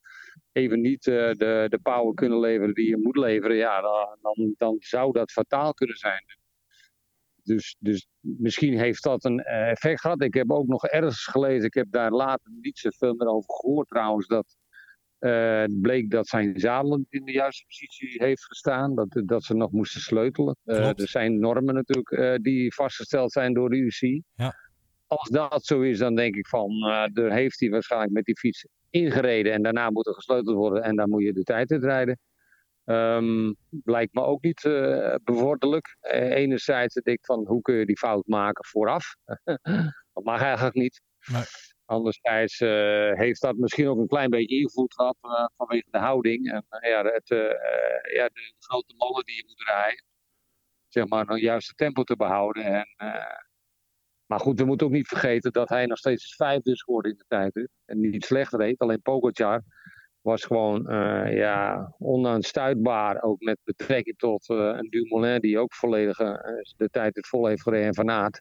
[0.52, 3.82] even niet de, de power kunnen leveren die je moet leveren, ja,
[4.22, 6.24] dan, dan zou dat fataal kunnen zijn.
[7.44, 10.22] Dus, dus misschien heeft dat een effect gehad.
[10.22, 13.88] Ik heb ook nog ergens gelezen, ik heb daar later niet zoveel meer over gehoord
[13.88, 14.56] trouwens, dat
[15.20, 19.54] uh, het bleek dat zijn zadel in de juiste positie heeft gestaan, dat, dat ze
[19.54, 20.58] nog moesten sleutelen.
[20.66, 24.22] Uh, er zijn normen natuurlijk uh, die vastgesteld zijn door de UC.
[24.36, 24.56] Ja.
[25.08, 26.84] Als dat zo is, dan denk ik van,
[27.14, 30.96] er heeft hij waarschijnlijk met die fiets ingereden en daarna moet er gesleuteld worden en
[30.96, 32.20] dan moet je de tijd uitrijden.
[32.86, 34.62] Um, lijkt me ook niet
[35.24, 35.98] bevorderlijk.
[36.12, 39.16] enerzijds denk ik van, hoe kun je die fout maken vooraf?
[40.14, 41.02] dat mag eigenlijk niet.
[41.32, 41.44] Nee.
[41.88, 46.52] Anderzijds uh, heeft dat misschien ook een klein beetje invloed gehad uh, vanwege de houding.
[46.52, 47.28] En ja, het,
[48.14, 50.06] ja, de, grote molen die je moet rijden.
[50.88, 52.64] Zeg maar, een juiste tempo te behouden.
[52.64, 52.88] En,
[54.26, 57.18] maar goed, we moeten ook niet vergeten dat hij nog steeds vijfde is geworden in
[57.18, 57.70] de tijd.
[57.86, 58.80] En niet slecht reed.
[58.80, 59.64] Alleen Pogacar
[60.22, 60.82] was gewoon
[61.30, 63.22] ja, onaanstuitbaar.
[63.22, 66.34] Ook met betrekking tot een Dumoulin die ook volledig uh,
[66.78, 68.32] de tijd het vol heeft gereden van.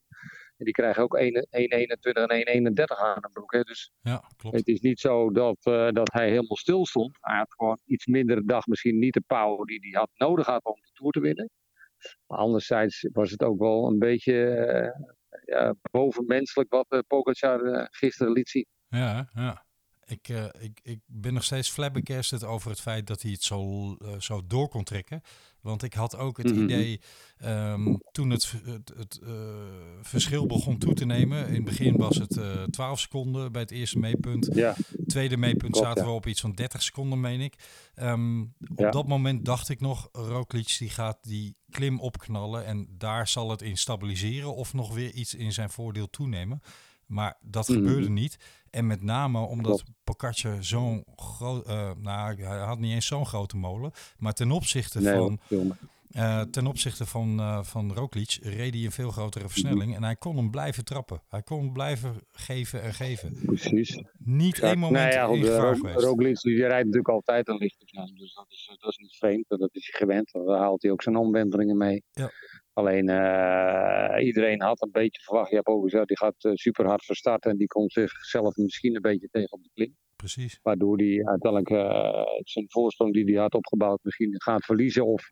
[0.57, 3.53] En die krijgen ook 1,21 en 1,31 aan de broek.
[3.53, 3.61] Hè.
[3.61, 4.57] Dus ja, klopt.
[4.57, 5.57] het is niet zo dat,
[5.95, 7.19] dat hij helemaal stil stond.
[7.21, 10.65] Hij had gewoon iets minder dag misschien niet de power die hij had nodig had
[10.65, 11.51] om de Tour te winnen.
[12.27, 14.35] Maar anderzijds was het ook wel een beetje
[15.45, 18.67] ja, bovenmenselijk wat uh, Pogacar gisteren liet zien.
[18.89, 19.65] Ja, ja.
[20.07, 20.29] Ik,
[20.59, 24.69] ik, ik ben nog steeds flabbergasted over het feit dat hij het zo, zo door
[24.69, 25.21] kon trekken.
[25.67, 26.65] Want ik had ook het mm -hmm.
[26.65, 27.01] idee,
[27.45, 29.31] um, toen het, het, het uh,
[30.03, 31.49] verschil begon toe te nemen.
[31.49, 32.39] In het begin was het
[32.71, 34.49] 12 seconden bij het eerste meepunt.
[34.55, 34.77] Ja.
[35.07, 36.09] Tweede meepunt Klopt, zaten ja.
[36.09, 37.55] we op iets van 30 seconden, meen ik.
[37.97, 38.91] Um, op Ja.
[38.91, 42.65] dat moment dacht ik nog, Roglic die gaat die klim opknallen.
[42.65, 46.63] En daar zal het in stabiliseren of nog weer iets in zijn voordeel toenemen.
[47.07, 47.79] Maar dat Mhm.
[47.79, 48.37] gebeurde niet.
[48.71, 49.83] En met name omdat.
[50.05, 51.67] Pogacar zo'n groot...
[51.67, 53.91] eh, nou, hij had niet eens zo'n grote molen.
[54.19, 55.41] Maar ten opzichte Nee, van...
[56.11, 59.95] eh, ten opzichte van, eh van Roglic reed hij een veel grotere versnelling.
[59.95, 61.23] En hij kon hem blijven trappen.
[61.29, 63.39] Hij kon hem blijven geven en geven.
[63.45, 64.03] Precies.
[64.19, 65.49] Niet één moment nou ja,
[65.89, 65.93] in.
[65.93, 67.85] Roglic die rijdt natuurlijk altijd een lichte.
[68.15, 69.45] Dus dat is, dat is niet vreemd.
[69.49, 70.33] Dat is hij gewend.
[70.33, 72.03] Daar haalt hij ook zijn omwentelingen mee.
[72.13, 72.31] Ja.
[72.77, 75.51] Alleen eh, iedereen had een beetje verwacht.
[75.51, 77.45] Ja, Pogacar die gaat eh, super hard van start.
[77.45, 79.97] En die komt zichzelf misschien een beetje tegen op de klim.
[80.17, 80.59] Precies.
[80.63, 85.07] Waardoor hij uiteindelijk eh, zijn voorsprong die hij had opgebouwd misschien gaat verliezen.
[85.07, 85.31] Of,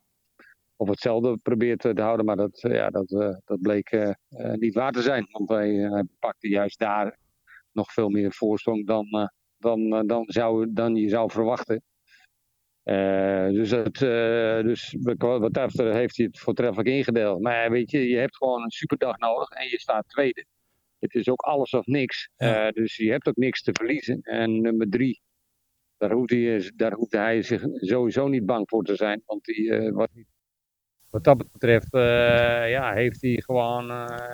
[0.75, 2.25] of hetzelfde probeert te houden.
[2.25, 3.07] Maar dat, ja, dat,
[3.45, 4.15] dat bleek
[4.55, 5.27] niet waar te zijn.
[5.31, 5.89] Want hij,
[6.19, 7.17] pakte juist daar
[7.71, 11.83] nog veel meer voorsprong dan, dan, dan, zou, dan je zou verwachten.
[12.85, 17.41] Eh, dus het, eh, dus wat dat betreft heeft hij het voortreffelijk ingedeeld.
[17.41, 20.45] Maar weet je, je hebt gewoon een superdag nodig en je staat tweede.
[20.99, 22.29] Het is ook alles of niks.
[22.35, 22.67] Ja.
[22.67, 24.21] Eh, dus je hebt ook niks te verliezen.
[24.21, 25.21] En nummer drie,
[25.97, 29.21] daar hoeft hij, daar hoeft hij zich sowieso niet bang voor te zijn.
[29.25, 30.09] Want die, wat,
[31.09, 31.91] wat dat betreft
[32.67, 33.91] ja, heeft hij gewoon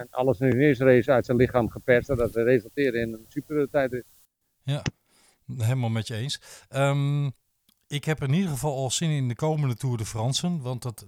[0.09, 2.09] alles in de eerste race uit zijn lichaam geperst.
[2.09, 4.03] en Dat resulteerde in een super tijd.
[4.63, 4.81] Ja,
[5.57, 6.65] helemaal met je eens.
[6.69, 7.29] Ehm,
[7.91, 10.61] ik heb in ieder geval al zin in de komende Tour de Fransen.
[10.61, 11.05] Want dat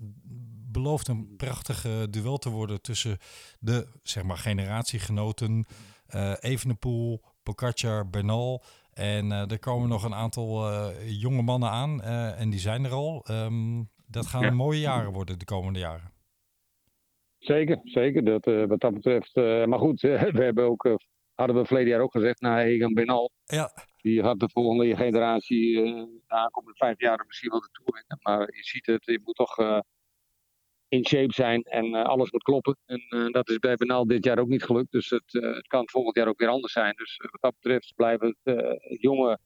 [0.72, 3.18] belooft een prachtige duel te worden tussen
[3.60, 5.65] de zeg maar, generatiegenoten.
[6.07, 8.64] eh Evenepoel, Pogacar, Bernal.
[8.93, 10.88] En eh, er komen nog een aantal eh,
[11.22, 12.01] jonge mannen aan.
[12.38, 13.26] en die zijn er al.
[13.26, 14.51] Ehm, dat gaan Ja.
[14.51, 16.11] mooie jaren worden de komende jaren.
[17.38, 18.23] Zeker, zeker.
[18.26, 19.35] Dat, wat dat betreft.
[19.68, 20.01] maar goed,
[20.38, 20.97] we hebben ook,
[21.34, 23.72] hadden we verleden jaar ook gezegd, nou, Egan Benal, Ja,
[24.03, 25.84] die gaat de volgende generatie eh,
[26.27, 28.17] de aankomende vijf jaar misschien wel de Tour winnen.
[28.21, 29.80] Maar je ziet het, je moet toch eh,
[30.88, 32.77] in shape zijn en eh, alles moet kloppen.
[32.85, 34.91] En eh, dat is bij Benal dit jaar ook niet gelukt.
[34.91, 36.93] Dus het, eh, het kan volgend jaar ook weer anders zijn.
[36.95, 39.39] Dus eh, wat dat betreft blijven het eh, jonge,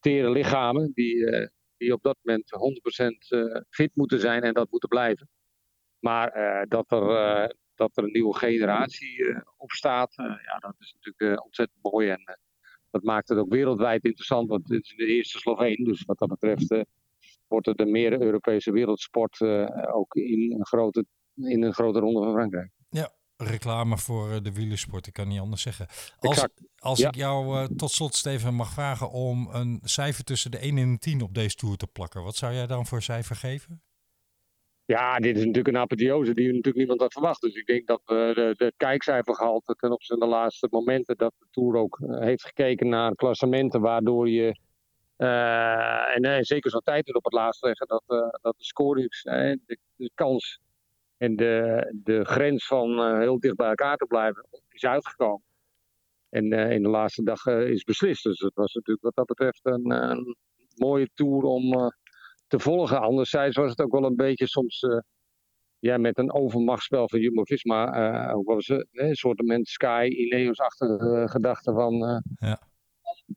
[0.00, 4.70] tere lichamen die, eh, die op dat moment 100% eh, fit moeten zijn en dat
[4.70, 5.28] moeten blijven.
[5.98, 10.74] Maar eh, dat, er, eh, dat er een nieuwe generatie eh, opstaat, eh, ja, dat
[10.78, 12.08] is natuurlijk eh, ontzettend mooi.
[12.08, 12.34] En eh,
[12.94, 15.84] dat maakt het ook wereldwijd interessant, want dit is de eerste Sloveen.
[15.84, 16.80] Dus wat dat betreft eh,
[17.46, 22.22] wordt het een meer Europese wereldsport eh, ook in een, grote, in een grote ronde
[22.22, 22.70] van Frankrijk.
[23.36, 25.86] reclame voor eh, de wielersport, ik kan niet anders zeggen.
[26.18, 26.62] Als, Exact.
[26.78, 27.08] als Ja.
[27.08, 30.98] ik jou tot slot, Steven, mag vragen om een cijfer tussen de 1 en de
[30.98, 32.22] 10 op deze Tour te plakken.
[32.22, 33.82] Wat zou jij dan voor cijfer geven?
[34.86, 37.40] Ja, dit is natuurlijk een apotheose die natuurlijk niemand had verwacht.
[37.40, 41.46] Dus ik denk dat we de kijkcijfergehalte ten opzichte van de laatste momenten dat de
[41.50, 44.58] Tour ook eh, heeft gekeken naar klassementen, waardoor je
[45.16, 48.02] eh, en eh, zeker zo'n tijd op het laatst leggen, dat,
[48.42, 50.60] dat de scorings, de, de kans
[51.16, 55.42] en de, de grens van heel dicht bij elkaar te blijven is uitgekomen.
[56.28, 58.22] En in de laatste dag is beslist.
[58.22, 60.36] Dus het was natuurlijk wat dat betreft een, een
[60.76, 61.92] mooie Tour om
[62.46, 63.00] te volgen.
[63.00, 64.98] Anderzijds was het ook wel een beetje soms eh,
[65.78, 67.92] ja, met een overmachtsspel van Jumbo-Visma.
[67.92, 72.22] eh ook wel eens eh, een soort Sky Ineos-achtige gedachte van...
[72.36, 72.60] Ja.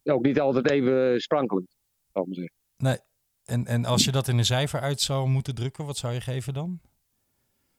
[0.04, 1.76] Ook niet altijd even sprankelend,
[2.14, 2.56] zal ik maar zeggen.
[2.78, 2.98] Nee.
[3.46, 6.22] En, en als je dat in een cijfer uit zou moeten drukken, wat zou je
[6.22, 6.80] geven dan?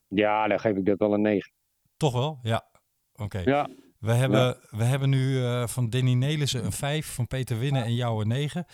[0.08, 1.52] Ja, dan geef ik dat wel een 9.
[1.96, 2.38] Toch wel?
[2.42, 2.68] Ja.
[3.14, 3.38] Oké.
[3.38, 3.68] Ja.
[3.98, 8.20] We hebben, we hebben nu van Danny Nelissen een 5, van Peter Winnen en jou
[8.20, 8.66] een 9.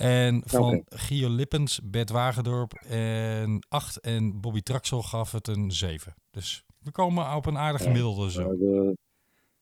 [0.00, 0.96] En van Oké.
[0.96, 6.14] Gio Lippens, Bert Wagendorp en 8 en Bobby Traxel gaf het een 7.
[6.30, 8.50] Dus we komen op een aardig gemiddelde zo.
[8.50, 8.94] Er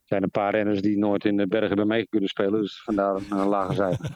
[0.04, 2.60] zijn een paar renners die nooit in de bergen bij mee kunnen spelen.
[2.60, 4.10] Dus vandaar een, lage cijfer.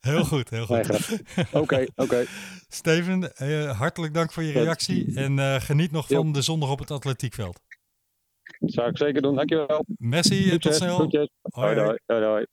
[0.12, 1.22] heel goed, heel goed.
[1.52, 2.24] Oké, oké.
[2.68, 5.14] Steven, eh, hartelijk dank voor je reactie.
[5.14, 7.60] En eh, geniet nog van de zondag op het atletiekveld.
[8.58, 9.34] Dat zou ik zeker doen.
[9.34, 9.84] Dankjewel.
[9.98, 11.10] En tot snel.
[11.42, 11.80] hoi.
[11.80, 11.98] hoi.
[12.06, 12.46] hoi, hoi.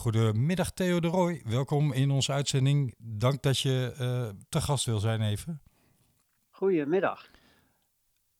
[0.00, 2.94] Goedemiddag Theo de Roy, welkom in onze uitzending.
[2.98, 5.62] Dank dat je uh, te gast wil zijn even.
[6.50, 7.30] Goedemiddag.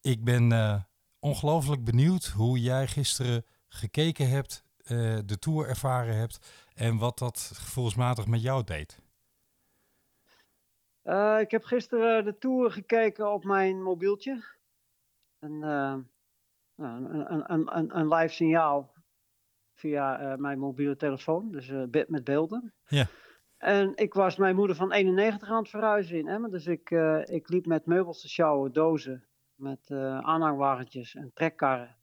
[0.00, 0.82] Ik ben uh,
[1.18, 7.52] ongelooflijk benieuwd hoe jij gisteren gekeken hebt, uh, de Tour ervaren hebt en wat dat
[7.54, 9.02] gevoelsmatig met jou deed.
[11.40, 14.44] ik heb gisteren de Tour gekeken op mijn mobieltje.
[15.38, 16.10] Een, een,
[16.76, 18.92] een, een, een live signaal
[19.80, 22.72] via uh, mijn mobiele telefoon, dus uh, met beelden.
[22.86, 23.06] Ja.
[23.58, 27.20] En ik was mijn moeder van 91 aan het verhuizen in Emmen, dus ik, uh,
[27.24, 29.24] ik liep met meubels te sjouwen, dozen,
[29.54, 29.90] met
[30.20, 31.96] aanhangwagentjes en trekkarren.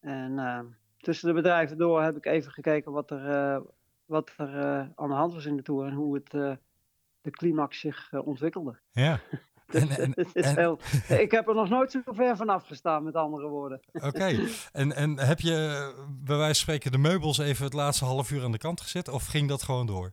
[0.00, 3.62] En tussen de bedrijven door heb ik even gekeken wat er,
[4.04, 4.54] wat er
[4.94, 6.30] aan de hand was in de Tour en hoe het,
[7.20, 8.78] de climax zich ontwikkelde.
[8.90, 9.20] Ja.
[9.80, 10.78] En, en, en, heel,
[11.08, 13.80] ik heb er nog nooit zo ver vanaf gestaan, met andere woorden.
[13.92, 14.38] Oké,
[14.72, 15.54] en, en heb je
[16.08, 19.08] bij wijze van spreken de meubels even het laatste half uur aan de kant gezet
[19.08, 20.12] of ging dat gewoon door?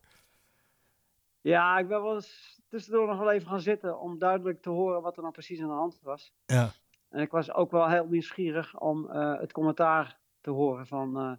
[1.41, 5.01] Ja, ik ben wel eens tussendoor nog wel even gaan zitten om duidelijk te horen
[5.01, 6.33] wat er nou precies aan de hand was.
[6.45, 6.71] Ja.
[7.09, 11.31] En ik was ook wel heel nieuwsgierig om uh, het commentaar te horen van uh,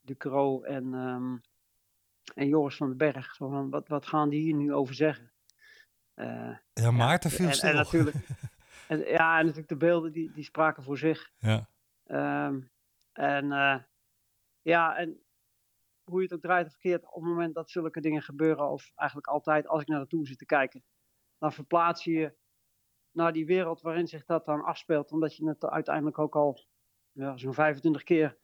[0.00, 1.40] Ducro en, um,
[2.34, 3.34] en Joris van den Berg.
[3.34, 5.30] Zo van, wat, wat gaan die hier nu over zeggen?
[6.16, 7.68] Uh, ja, Maarten viel en, stil.
[7.68, 8.16] En natuurlijk,
[8.88, 11.30] en, ja, en natuurlijk de beelden die, die spraken voor zich.
[11.38, 11.68] Ja.
[12.46, 12.70] Um,
[13.12, 13.78] en uh,
[14.62, 15.24] ja, en
[16.04, 18.92] hoe je het ook draait of verkeerd, op het moment dat zulke dingen gebeuren, of
[18.94, 20.84] eigenlijk altijd als ik naar de tour zit te kijken,
[21.38, 22.34] dan verplaats je je
[23.10, 26.66] naar die wereld waarin zich dat dan afspeelt, omdat je het uiteindelijk ook al
[27.12, 28.38] ja, zo'n 25 keer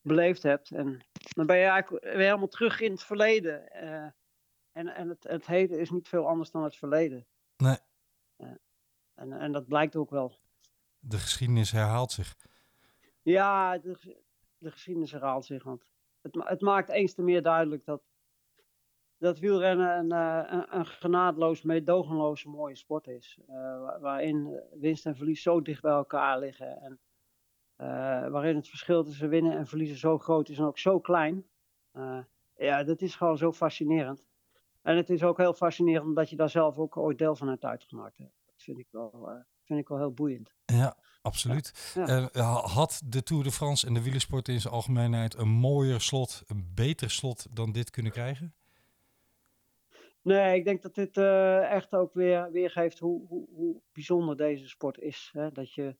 [0.00, 0.70] beleefd hebt.
[0.70, 3.84] En dan ben je eigenlijk weer helemaal terug in het verleden.
[3.84, 4.06] Uh,
[4.74, 7.26] en, en het, het heden is niet veel anders dan het verleden.
[7.56, 7.76] Nee.
[9.14, 10.38] En, en dat blijkt ook wel.
[10.98, 12.36] De geschiedenis herhaalt zich.
[13.22, 14.22] Ja, de,
[14.58, 15.62] de geschiedenis herhaalt zich.
[15.62, 15.84] Want
[16.20, 18.02] het, het maakt eens te meer duidelijk dat,
[19.18, 23.38] dat wielrennen een, een, een genadeloos, meedogenloos mooie sport is.
[23.48, 26.80] Uh, waarin winst en verlies zo dicht bij elkaar liggen.
[26.80, 27.00] En
[27.76, 31.46] uh, waarin het verschil tussen winnen en verliezen zo groot is en ook zo klein.
[31.92, 32.18] Uh,
[32.56, 34.28] ja, dat is gewoon zo fascinerend.
[34.84, 37.64] En het is ook heel fascinerend omdat je daar zelf ook ooit deel van hebt
[37.64, 38.18] uitgemaakt.
[38.18, 40.54] Dat vind ik wel, uh, vind ik wel heel boeiend.
[40.64, 41.92] Ja, absoluut.
[41.94, 42.30] Ja.
[42.34, 46.42] Uh, had de Tour de France en de wielersport in zijn algemeenheid een mooier slot,
[46.46, 48.54] een beter slot dan dit kunnen krijgen?
[50.22, 54.68] Nee, ik denk dat dit uh, echt ook weer weergeeft hoe, hoe, hoe bijzonder deze
[54.68, 55.30] sport is.
[55.32, 55.52] Hè?
[55.52, 55.96] Dat je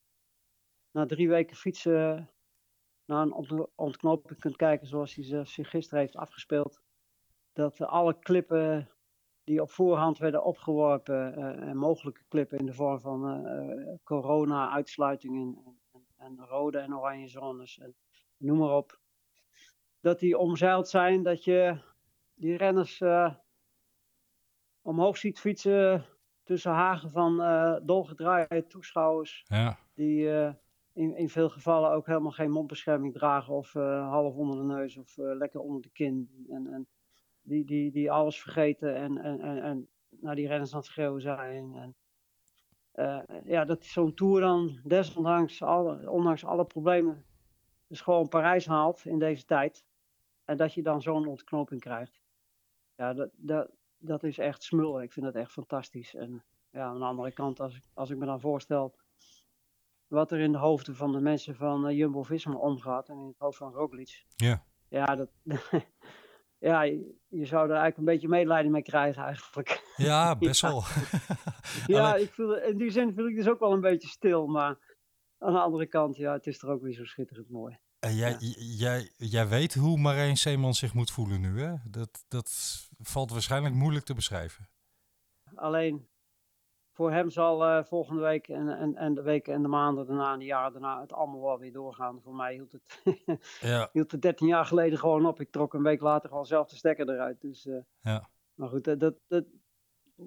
[0.91, 2.31] na drie weken fietsen
[3.05, 6.84] naar een ontknoping kunt kijken zoals hij zich gisteren heeft afgespeeld
[7.55, 8.89] dat alle klippen
[9.45, 15.57] die op voorhand werden opgeworpen, uh, en mogelijke klippen in de vorm van uh, corona-uitsluitingen
[15.65, 17.95] en, en, en, rode en oranje zones en
[18.37, 19.01] noem maar op,
[20.01, 21.79] dat die omzeild zijn, dat je
[22.35, 23.03] die renners
[24.83, 26.05] omhoog ziet fietsen
[26.43, 27.37] tussen hagen van
[27.87, 29.79] dolgedraaide toeschouwers, ja.
[29.95, 30.29] die
[30.93, 35.17] in, in veel gevallen ook helemaal geen mondbescherming dragen of half onder de neus of
[35.17, 36.47] lekker onder de kin.
[36.49, 36.89] En, en
[37.45, 41.21] die, die, die alles vergeten en, en, en, en naar die renners aan het schreeuwen
[41.21, 41.75] zijn.
[41.75, 41.95] En,
[42.95, 47.25] uh, ja, dat zo'n Tour dan desondanks alle, ondanks alle problemen
[47.87, 49.85] dus gewoon Parijs haalt in deze tijd.
[50.45, 52.21] En dat je dan zo'n ontknoping krijgt.
[52.97, 55.03] Ja, dat, dat, dat is echt smul.
[55.03, 56.15] Ik vind dat echt fantastisch.
[56.15, 58.95] En ja, aan de andere kant, als ik, als ik me dan voorstel
[60.07, 63.39] wat er in de hoofden van de mensen van uh, Jumbo-Visma omgaat en in het
[63.39, 64.25] hoofd van Roglic.
[64.37, 64.65] Ja.
[64.89, 65.31] Ja, dat,
[66.59, 69.93] ja, je, zou er eigenlijk een beetje medelijden mee krijgen eigenlijk.
[69.97, 70.83] Ja, best wel.
[71.97, 74.47] ja, ik voel, in die zin voel ik dus ook wel een beetje stil.
[74.47, 74.79] Maar
[75.39, 77.79] aan de andere kant, ja, het is er ook weer zo schitterend mooi.
[77.99, 78.55] En jij, ja.
[78.59, 81.75] jij, jij weet hoe Marijn Seeman zich moet voelen nu, hè?
[81.85, 82.51] Dat, dat
[82.99, 84.69] valt waarschijnlijk moeilijk te beschrijven.
[85.55, 86.09] Alleen,
[86.95, 90.33] voor hem zal uh, volgende week en, en, en de weken en de maanden daarna
[90.33, 92.21] en de jaren daarna het allemaal wel weer doorgaan.
[92.23, 93.03] Voor mij hield het,
[93.61, 93.89] ja.
[93.93, 95.41] hield het 13 jaar geleden gewoon op.
[95.41, 97.41] Ik trok een week later gewoon zelf de stekker eruit.
[97.41, 98.29] Dus, uh, ja.
[98.55, 99.45] Maar goed, dat, dat, dat,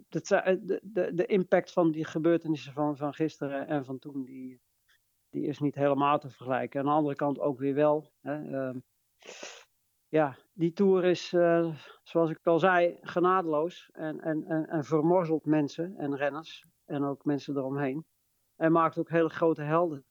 [0.10, 4.62] dat, de, de, de impact van die gebeurtenissen van, van gisteren en van toen, die,
[5.30, 6.80] die is niet helemaal te vergelijken.
[6.80, 8.12] Aan de andere kant ook weer wel.
[8.22, 8.42] Hè.
[8.42, 8.76] Uh,
[10.10, 15.46] ja, die tour is, uh, zoals ik al zei, genadeloos en, en, en, en vermorzelt
[15.46, 18.06] mensen en renners en ook mensen eromheen.
[18.56, 20.06] En maakt ook hele grote helden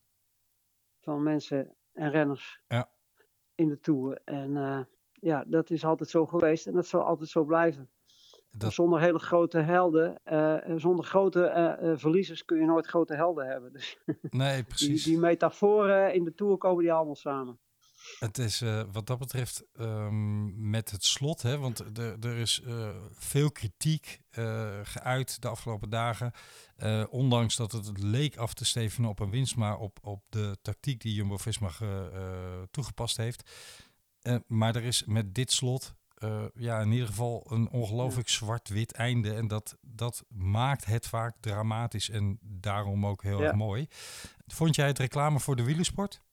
[1.01, 2.91] van mensen en renners ja.
[3.55, 4.21] in de tour.
[4.25, 4.81] En uh,
[5.13, 7.91] ja, dat is altijd zo geweest en dat zal altijd zo blijven.
[8.51, 8.73] Dat...
[8.73, 13.73] Zonder hele grote helden, uh, zonder grote verliezers kun je nooit grote helden hebben.
[13.77, 13.99] Dus
[14.31, 15.05] nee, precies.
[15.05, 17.59] Die, die metaforen in de tour komen die allemaal samen.
[18.19, 22.89] Het is uh, wat dat betreft um, met het slot, hè, want er, is uh,
[23.13, 26.33] veel kritiek uh, geuit de afgelopen dagen.
[27.11, 31.01] ondanks dat het leek af te stevenen op een winst, maar op, op de tactiek
[31.01, 31.71] die Jumbo-Visma
[32.71, 33.51] toegepast heeft.
[34.47, 35.95] maar er is met dit slot
[36.55, 39.35] ja, in ieder geval een ongelooflijk zwart-wit einde.
[39.35, 43.47] En dat, dat maakt het vaak dramatisch en daarom ook heel Ja.
[43.47, 43.87] erg mooi.
[44.47, 46.25] Vond jij het reclame voor de wielersport?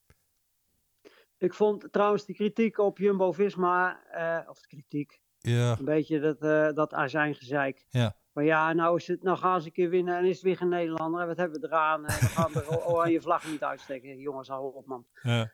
[1.43, 5.77] Ik vond trouwens die kritiek op Jumbo-Visma, eh, of de kritiek, Ja.
[5.79, 7.85] een beetje dat, eh dat azijngezeik.
[7.89, 8.15] Ja.
[8.33, 10.57] Maar ja, nou, is het, nou gaan ze een keer winnen en is het weer
[10.57, 11.21] geen Nederlander.
[11.21, 12.05] En wat hebben we eraan?
[12.05, 14.17] Eh, we gaan de oranje vlag niet uitsteken.
[14.17, 15.05] Jongens, hou op man.
[15.21, 15.51] Ja.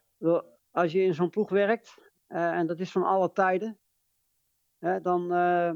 [0.72, 1.98] Als je in zo'n ploeg werkt,
[2.28, 3.80] en dat is van alle tijden,
[4.78, 5.72] hè, dan, eh,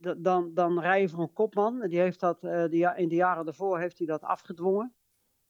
[0.00, 1.82] d- dan, dan rij je voor een kopman.
[1.82, 4.94] En Die heeft dat, die, in de jaren daarvoor heeft hij dat afgedwongen.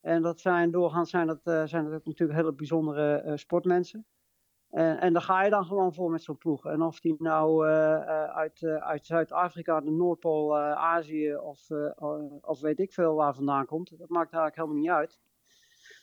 [0.00, 4.06] En dat zijn doorgaans zijn dat, eh, zijn dat natuurlijk hele bijzondere eh, sportmensen.
[4.70, 6.66] En, en daar ga je dan gewoon voor met zo'n ploeg.
[6.66, 11.70] En of die nou eh, uit, uit Zuid-Afrika, de Noordpool, Azië of,
[12.40, 15.20] of weet ik veel waar vandaan komt, dat maakt eigenlijk helemaal niet uit.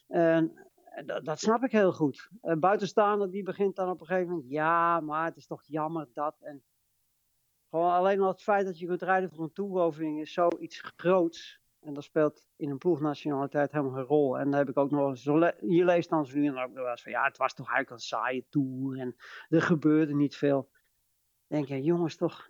[0.08, 2.30] En en dat, dat snap ik heel goed.
[2.42, 6.08] Een buitenstaander die begint dan op een gegeven moment, ja, maar het is toch jammer
[6.14, 6.36] dat.
[6.42, 6.64] En
[7.70, 11.62] gewoon alleen al het feit dat je kunt rijden voor een toeroving is zoiets groots.
[11.86, 14.38] En dat speelt in een ploegnationaliteit helemaal geen rol.
[14.40, 16.72] En dan heb ik ook nog eens, je leest dan zo nu en dan ook
[16.74, 19.16] nog wel eens van, ja, het was toch eigenlijk een saaie tour en
[19.50, 20.70] er gebeurde niet veel.
[21.48, 22.50] Dan denk je, jongens, toch,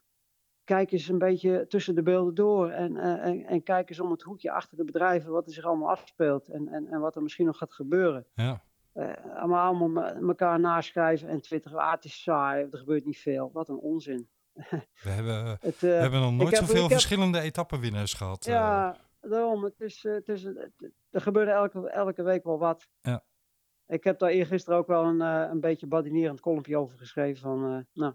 [0.64, 4.12] kijk eens een beetje tussen de beelden door en, eh, en, en kijk eens om
[4.12, 7.22] het hoekje achter de bedrijven wat er zich allemaal afspeelt en, en, en wat er
[7.22, 8.26] misschien nog gaat gebeuren.
[8.34, 8.64] Ja.
[8.94, 13.20] Eh, allemaal allemaal me- elkaar naschrijven en twitteren, ah, het is saai, er gebeurt niet
[13.20, 13.50] veel.
[13.54, 14.30] Wat een onzin.
[14.54, 18.46] We hebben, Het, we eh, hebben nog nooit zoveel ik heb- verschillende etappenwinnaars gehad.
[18.46, 18.54] eh.
[18.54, 18.96] Ja,
[19.30, 19.64] daarom.
[19.64, 20.72] Het is, eh, het is, het-
[21.10, 22.88] er gebeurde elke, elke week wel wat.
[23.02, 23.24] Ja.
[23.88, 27.42] Ik heb daar eergisteren ook wel een, eh, een beetje badinerend kolompje over geschreven.
[27.42, 28.14] Van, eh, nou,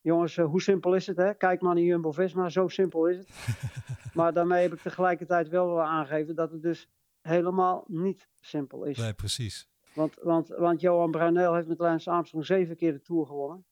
[0.00, 1.16] jongens, eh, hoe simpel is het?
[1.16, 1.34] Hè?
[1.34, 3.28] Kijk maar naar Jumbo-Visma, zo simpel is het.
[4.14, 6.88] maar daarmee heb ik tegelijkertijd wel aangeven dat het dus
[7.20, 8.98] helemaal niet simpel is.
[8.98, 9.68] Nee, precies.
[9.94, 13.64] Want, want, want Johan Bruineel heeft met Lance Armstrong zeven keer de Tour gewonnen.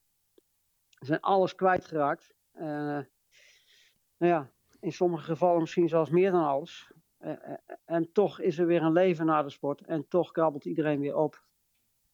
[0.89, 2.35] Ze zijn alles kwijtgeraakt.
[2.53, 2.65] Eh
[4.19, 4.51] nou ja,
[4.87, 6.91] in sommige gevallen misschien zelfs meer dan alles.
[7.19, 9.81] Eh, eh, en toch is er weer een leven na de sport.
[9.81, 11.43] En toch krabbelt iedereen weer op.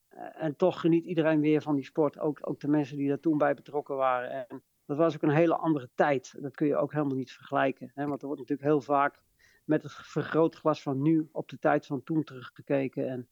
[0.09, 2.19] Eh, en toch geniet iedereen weer van die sport.
[2.19, 4.49] Ook, ook de mensen die daar toen bij betrokken waren.
[4.49, 6.35] En dat was ook een hele andere tijd.
[6.41, 7.91] Dat kun je ook helemaal niet vergelijken.
[7.95, 8.07] Hè?
[8.07, 9.23] Want er wordt natuurlijk heel vaak
[9.65, 13.09] met het vergrootglas van nu op de tijd van toen teruggekeken.
[13.09, 13.29] En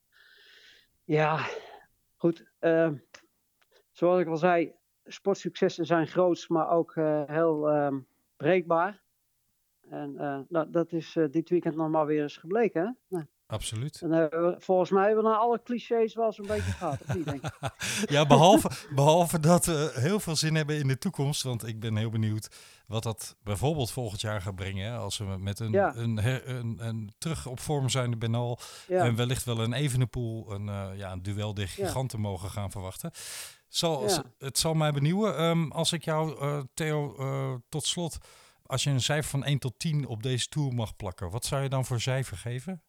[1.05, 1.47] ja,
[2.17, 2.45] goed.
[2.59, 2.91] eh,
[3.91, 7.99] zoals ik al zei, sportsuccessen zijn groots, maar ook eh, heel ehm,
[8.37, 9.03] breekbaar.
[9.91, 12.83] En eh, nou, dat is eh, dit weekend nog maar weer eens gebleken.
[12.83, 12.91] Hè?
[13.17, 14.01] Nou, Absoluut.
[14.01, 17.01] we, volgens mij hebben we naar alle clichés wel zo'n beetje gehad.
[17.09, 17.53] Of niet, denk ik?
[18.15, 21.43] Ja, behalve, behalve dat we heel veel zin hebben in de toekomst.
[21.43, 22.49] Want ik ben heel benieuwd
[22.87, 24.93] wat dat bijvoorbeeld volgend jaar gaat brengen.
[24.93, 25.97] Hè, als we met een, Ja.
[25.97, 28.59] een, her- een, een terug op vorm zijnde Benal
[28.89, 29.05] Ja.
[29.05, 31.67] en wellicht wel een Evenepoel, een, eh, ja, een duel Ja.
[31.67, 33.11] giganten mogen gaan verwachten.
[33.69, 34.09] Zal.
[34.39, 35.37] Het zal mij benieuwen.
[35.37, 36.37] Ehm, als ik jou,
[36.75, 37.15] Theo,
[37.69, 38.19] tot slot,
[38.71, 41.63] als je een cijfer van 1 tot 10 op deze tour mag plakken, wat zou
[41.63, 42.83] je dan voor cijfer geven?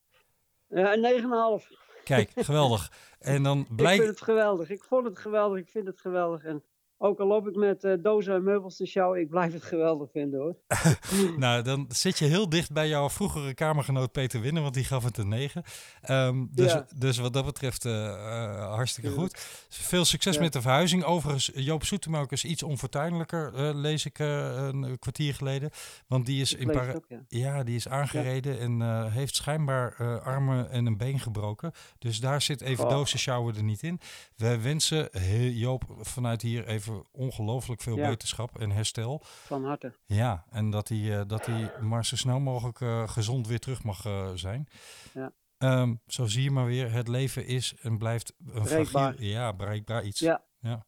[0.68, 1.80] Ja, een 9,5.
[2.04, 2.92] Kijk, geweldig.
[3.20, 4.06] En dan Ik vind blijkt...
[4.06, 4.70] het geweldig.
[4.70, 5.60] Ik vond het geweldig.
[5.60, 6.44] Ik vind het geweldig.
[6.44, 6.64] En
[7.04, 10.10] ook al loop ik met eh, dozen en meubels te sjouwen, ik blijf het geweldig
[10.12, 10.56] vinden hoor.
[11.38, 15.04] Nou, dan zit je heel dicht bij jouw vroegere kamergenoot Peter Winnen, want die gaf
[15.04, 15.64] het een 9.
[16.02, 16.86] Ehm, dus, Ja.
[16.96, 19.38] dus wat dat betreft eh, eh, hartstikke goed.
[19.70, 20.42] Veel succes Ja.
[20.42, 21.04] met de verhuizing.
[21.04, 25.70] Overigens, Joop Soetemelk is iets onfortuinlijker, lees ik een kwartier geleden.
[26.08, 27.64] Want die is, Ik in ja.
[27.64, 31.72] die is aangereden en heeft schijnbaar armen en een been gebroken.
[32.00, 32.94] Dus daar zit even Goh.
[32.94, 34.00] doosje sjouwen er niet in.
[34.36, 35.10] We wensen
[35.54, 38.10] Joop vanuit hier even ongelooflijk veel Ja.
[38.10, 39.20] beterschap en herstel.
[39.24, 39.94] Van harte.
[40.06, 43.84] Ja, en dat hij, eh, dat hij maar zo snel mogelijk eh, gezond weer terug
[43.84, 44.68] mag eh, zijn.
[45.14, 45.32] Ja.
[45.58, 48.86] Ehm, zo zie je maar weer, het leven is en blijft een Breekbaar.
[48.86, 50.20] fragiel, ja, bereikbaar iets.
[50.20, 50.44] Ja.
[50.60, 50.86] Ja.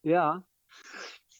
[0.00, 0.44] Ja.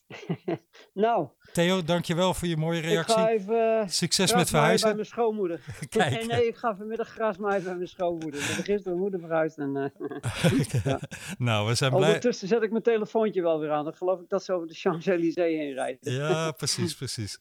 [0.93, 3.15] nou, Theo, dankjewel voor je mooie ik reactie.
[3.15, 4.87] ga even eh, Succes met verhuizen.
[4.87, 5.59] bij mijn schoonmoeder.
[5.89, 6.11] Kijk.
[6.11, 8.39] Nee, nee, ik ga vanmiddag gras maaien bij mijn schoonmoeder.
[8.41, 9.57] Ik heb gisteren mijn moeder verhuisd.
[9.57, 10.99] En, eh, ja.
[11.37, 12.05] Nou, we zijn blij.
[12.07, 13.83] Ondertussen zet ik mijn telefoontje wel weer aan.
[13.83, 16.11] Dan geloof ik dat ze over de Champs-Élysées heen rijden.
[16.13, 17.39] Ja, precies, precies.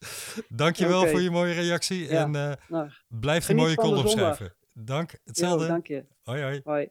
[0.48, 2.22] Dankjewel voor je mooie reactie Ja.
[2.22, 4.54] en eh, Nou, blijf die mooie column schrijven.
[4.74, 5.64] Dank, hetzelfde.
[5.64, 6.04] Jo, dank je.
[6.22, 6.60] Hoi, hoi.
[6.64, 6.88] Hoi.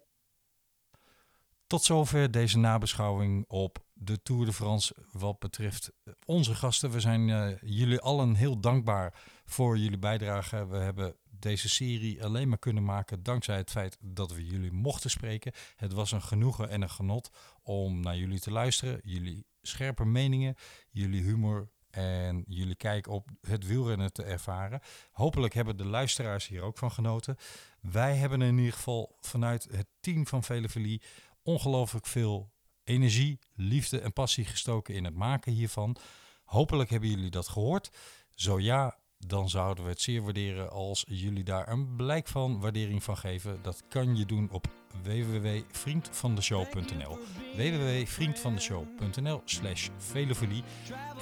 [1.67, 5.91] Tot zover deze nabeschouwing op de Tour de France wat betreft
[6.25, 6.91] onze gasten.
[6.91, 10.67] We zijn eh, jullie allen heel dankbaar voor jullie bijdrage.
[10.67, 15.09] We hebben deze serie alleen maar kunnen maken dankzij het feit dat we jullie mochten
[15.09, 15.51] spreken.
[15.75, 17.31] Het was een genoegen en een genot
[17.63, 18.99] om naar jullie te luisteren.
[19.03, 20.55] Jullie scherpe meningen,
[20.89, 24.81] jullie humor en jullie kijk op het wielrennen te ervaren.
[25.11, 27.37] Hopelijk hebben de luisteraars hier ook van genoten.
[27.79, 31.01] Wij hebben in ieder geval vanuit het team van Velevelie
[31.43, 32.51] ongelooflijk veel
[32.91, 35.95] energie, liefde en passie gestoken in het maken hiervan.
[36.43, 37.91] Hopelijk hebben jullie dat gehoord.
[38.35, 43.03] Zo ja, dan zouden we het zeer waarderen als jullie daar een blijk van waardering
[43.03, 43.59] van geven.
[43.61, 44.67] Dat kan je doen op
[45.03, 47.17] www.vriendvandeshow.nl
[47.55, 50.63] www.vriendvandeshow.nl slash Velevolie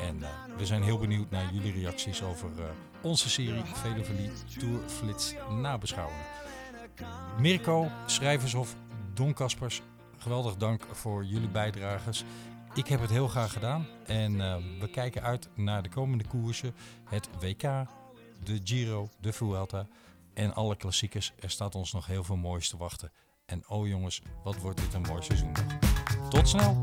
[0.02, 2.66] En uh, we zijn heel benieuwd naar jullie reacties over uh,
[3.02, 6.26] onze serie Velevolie Tour Flits nabeschouwingen.
[7.40, 8.76] Mirko, Schrijvershof,
[9.14, 9.82] Don Kaspers,
[10.20, 12.24] geweldig dank voor jullie bijdrages.
[12.74, 16.76] Ik heb het heel graag gedaan en uh, we kijken uit naar de komende koersen.
[17.10, 17.62] Het WK,
[18.44, 19.88] de Giro, de Vuelta
[20.34, 21.34] en alle klassiekers.
[21.40, 23.12] Er staat ons nog heel veel moois te wachten.
[23.46, 25.54] En oh jongens, wat wordt dit een mooi seizoen.
[26.30, 26.82] Tot snel!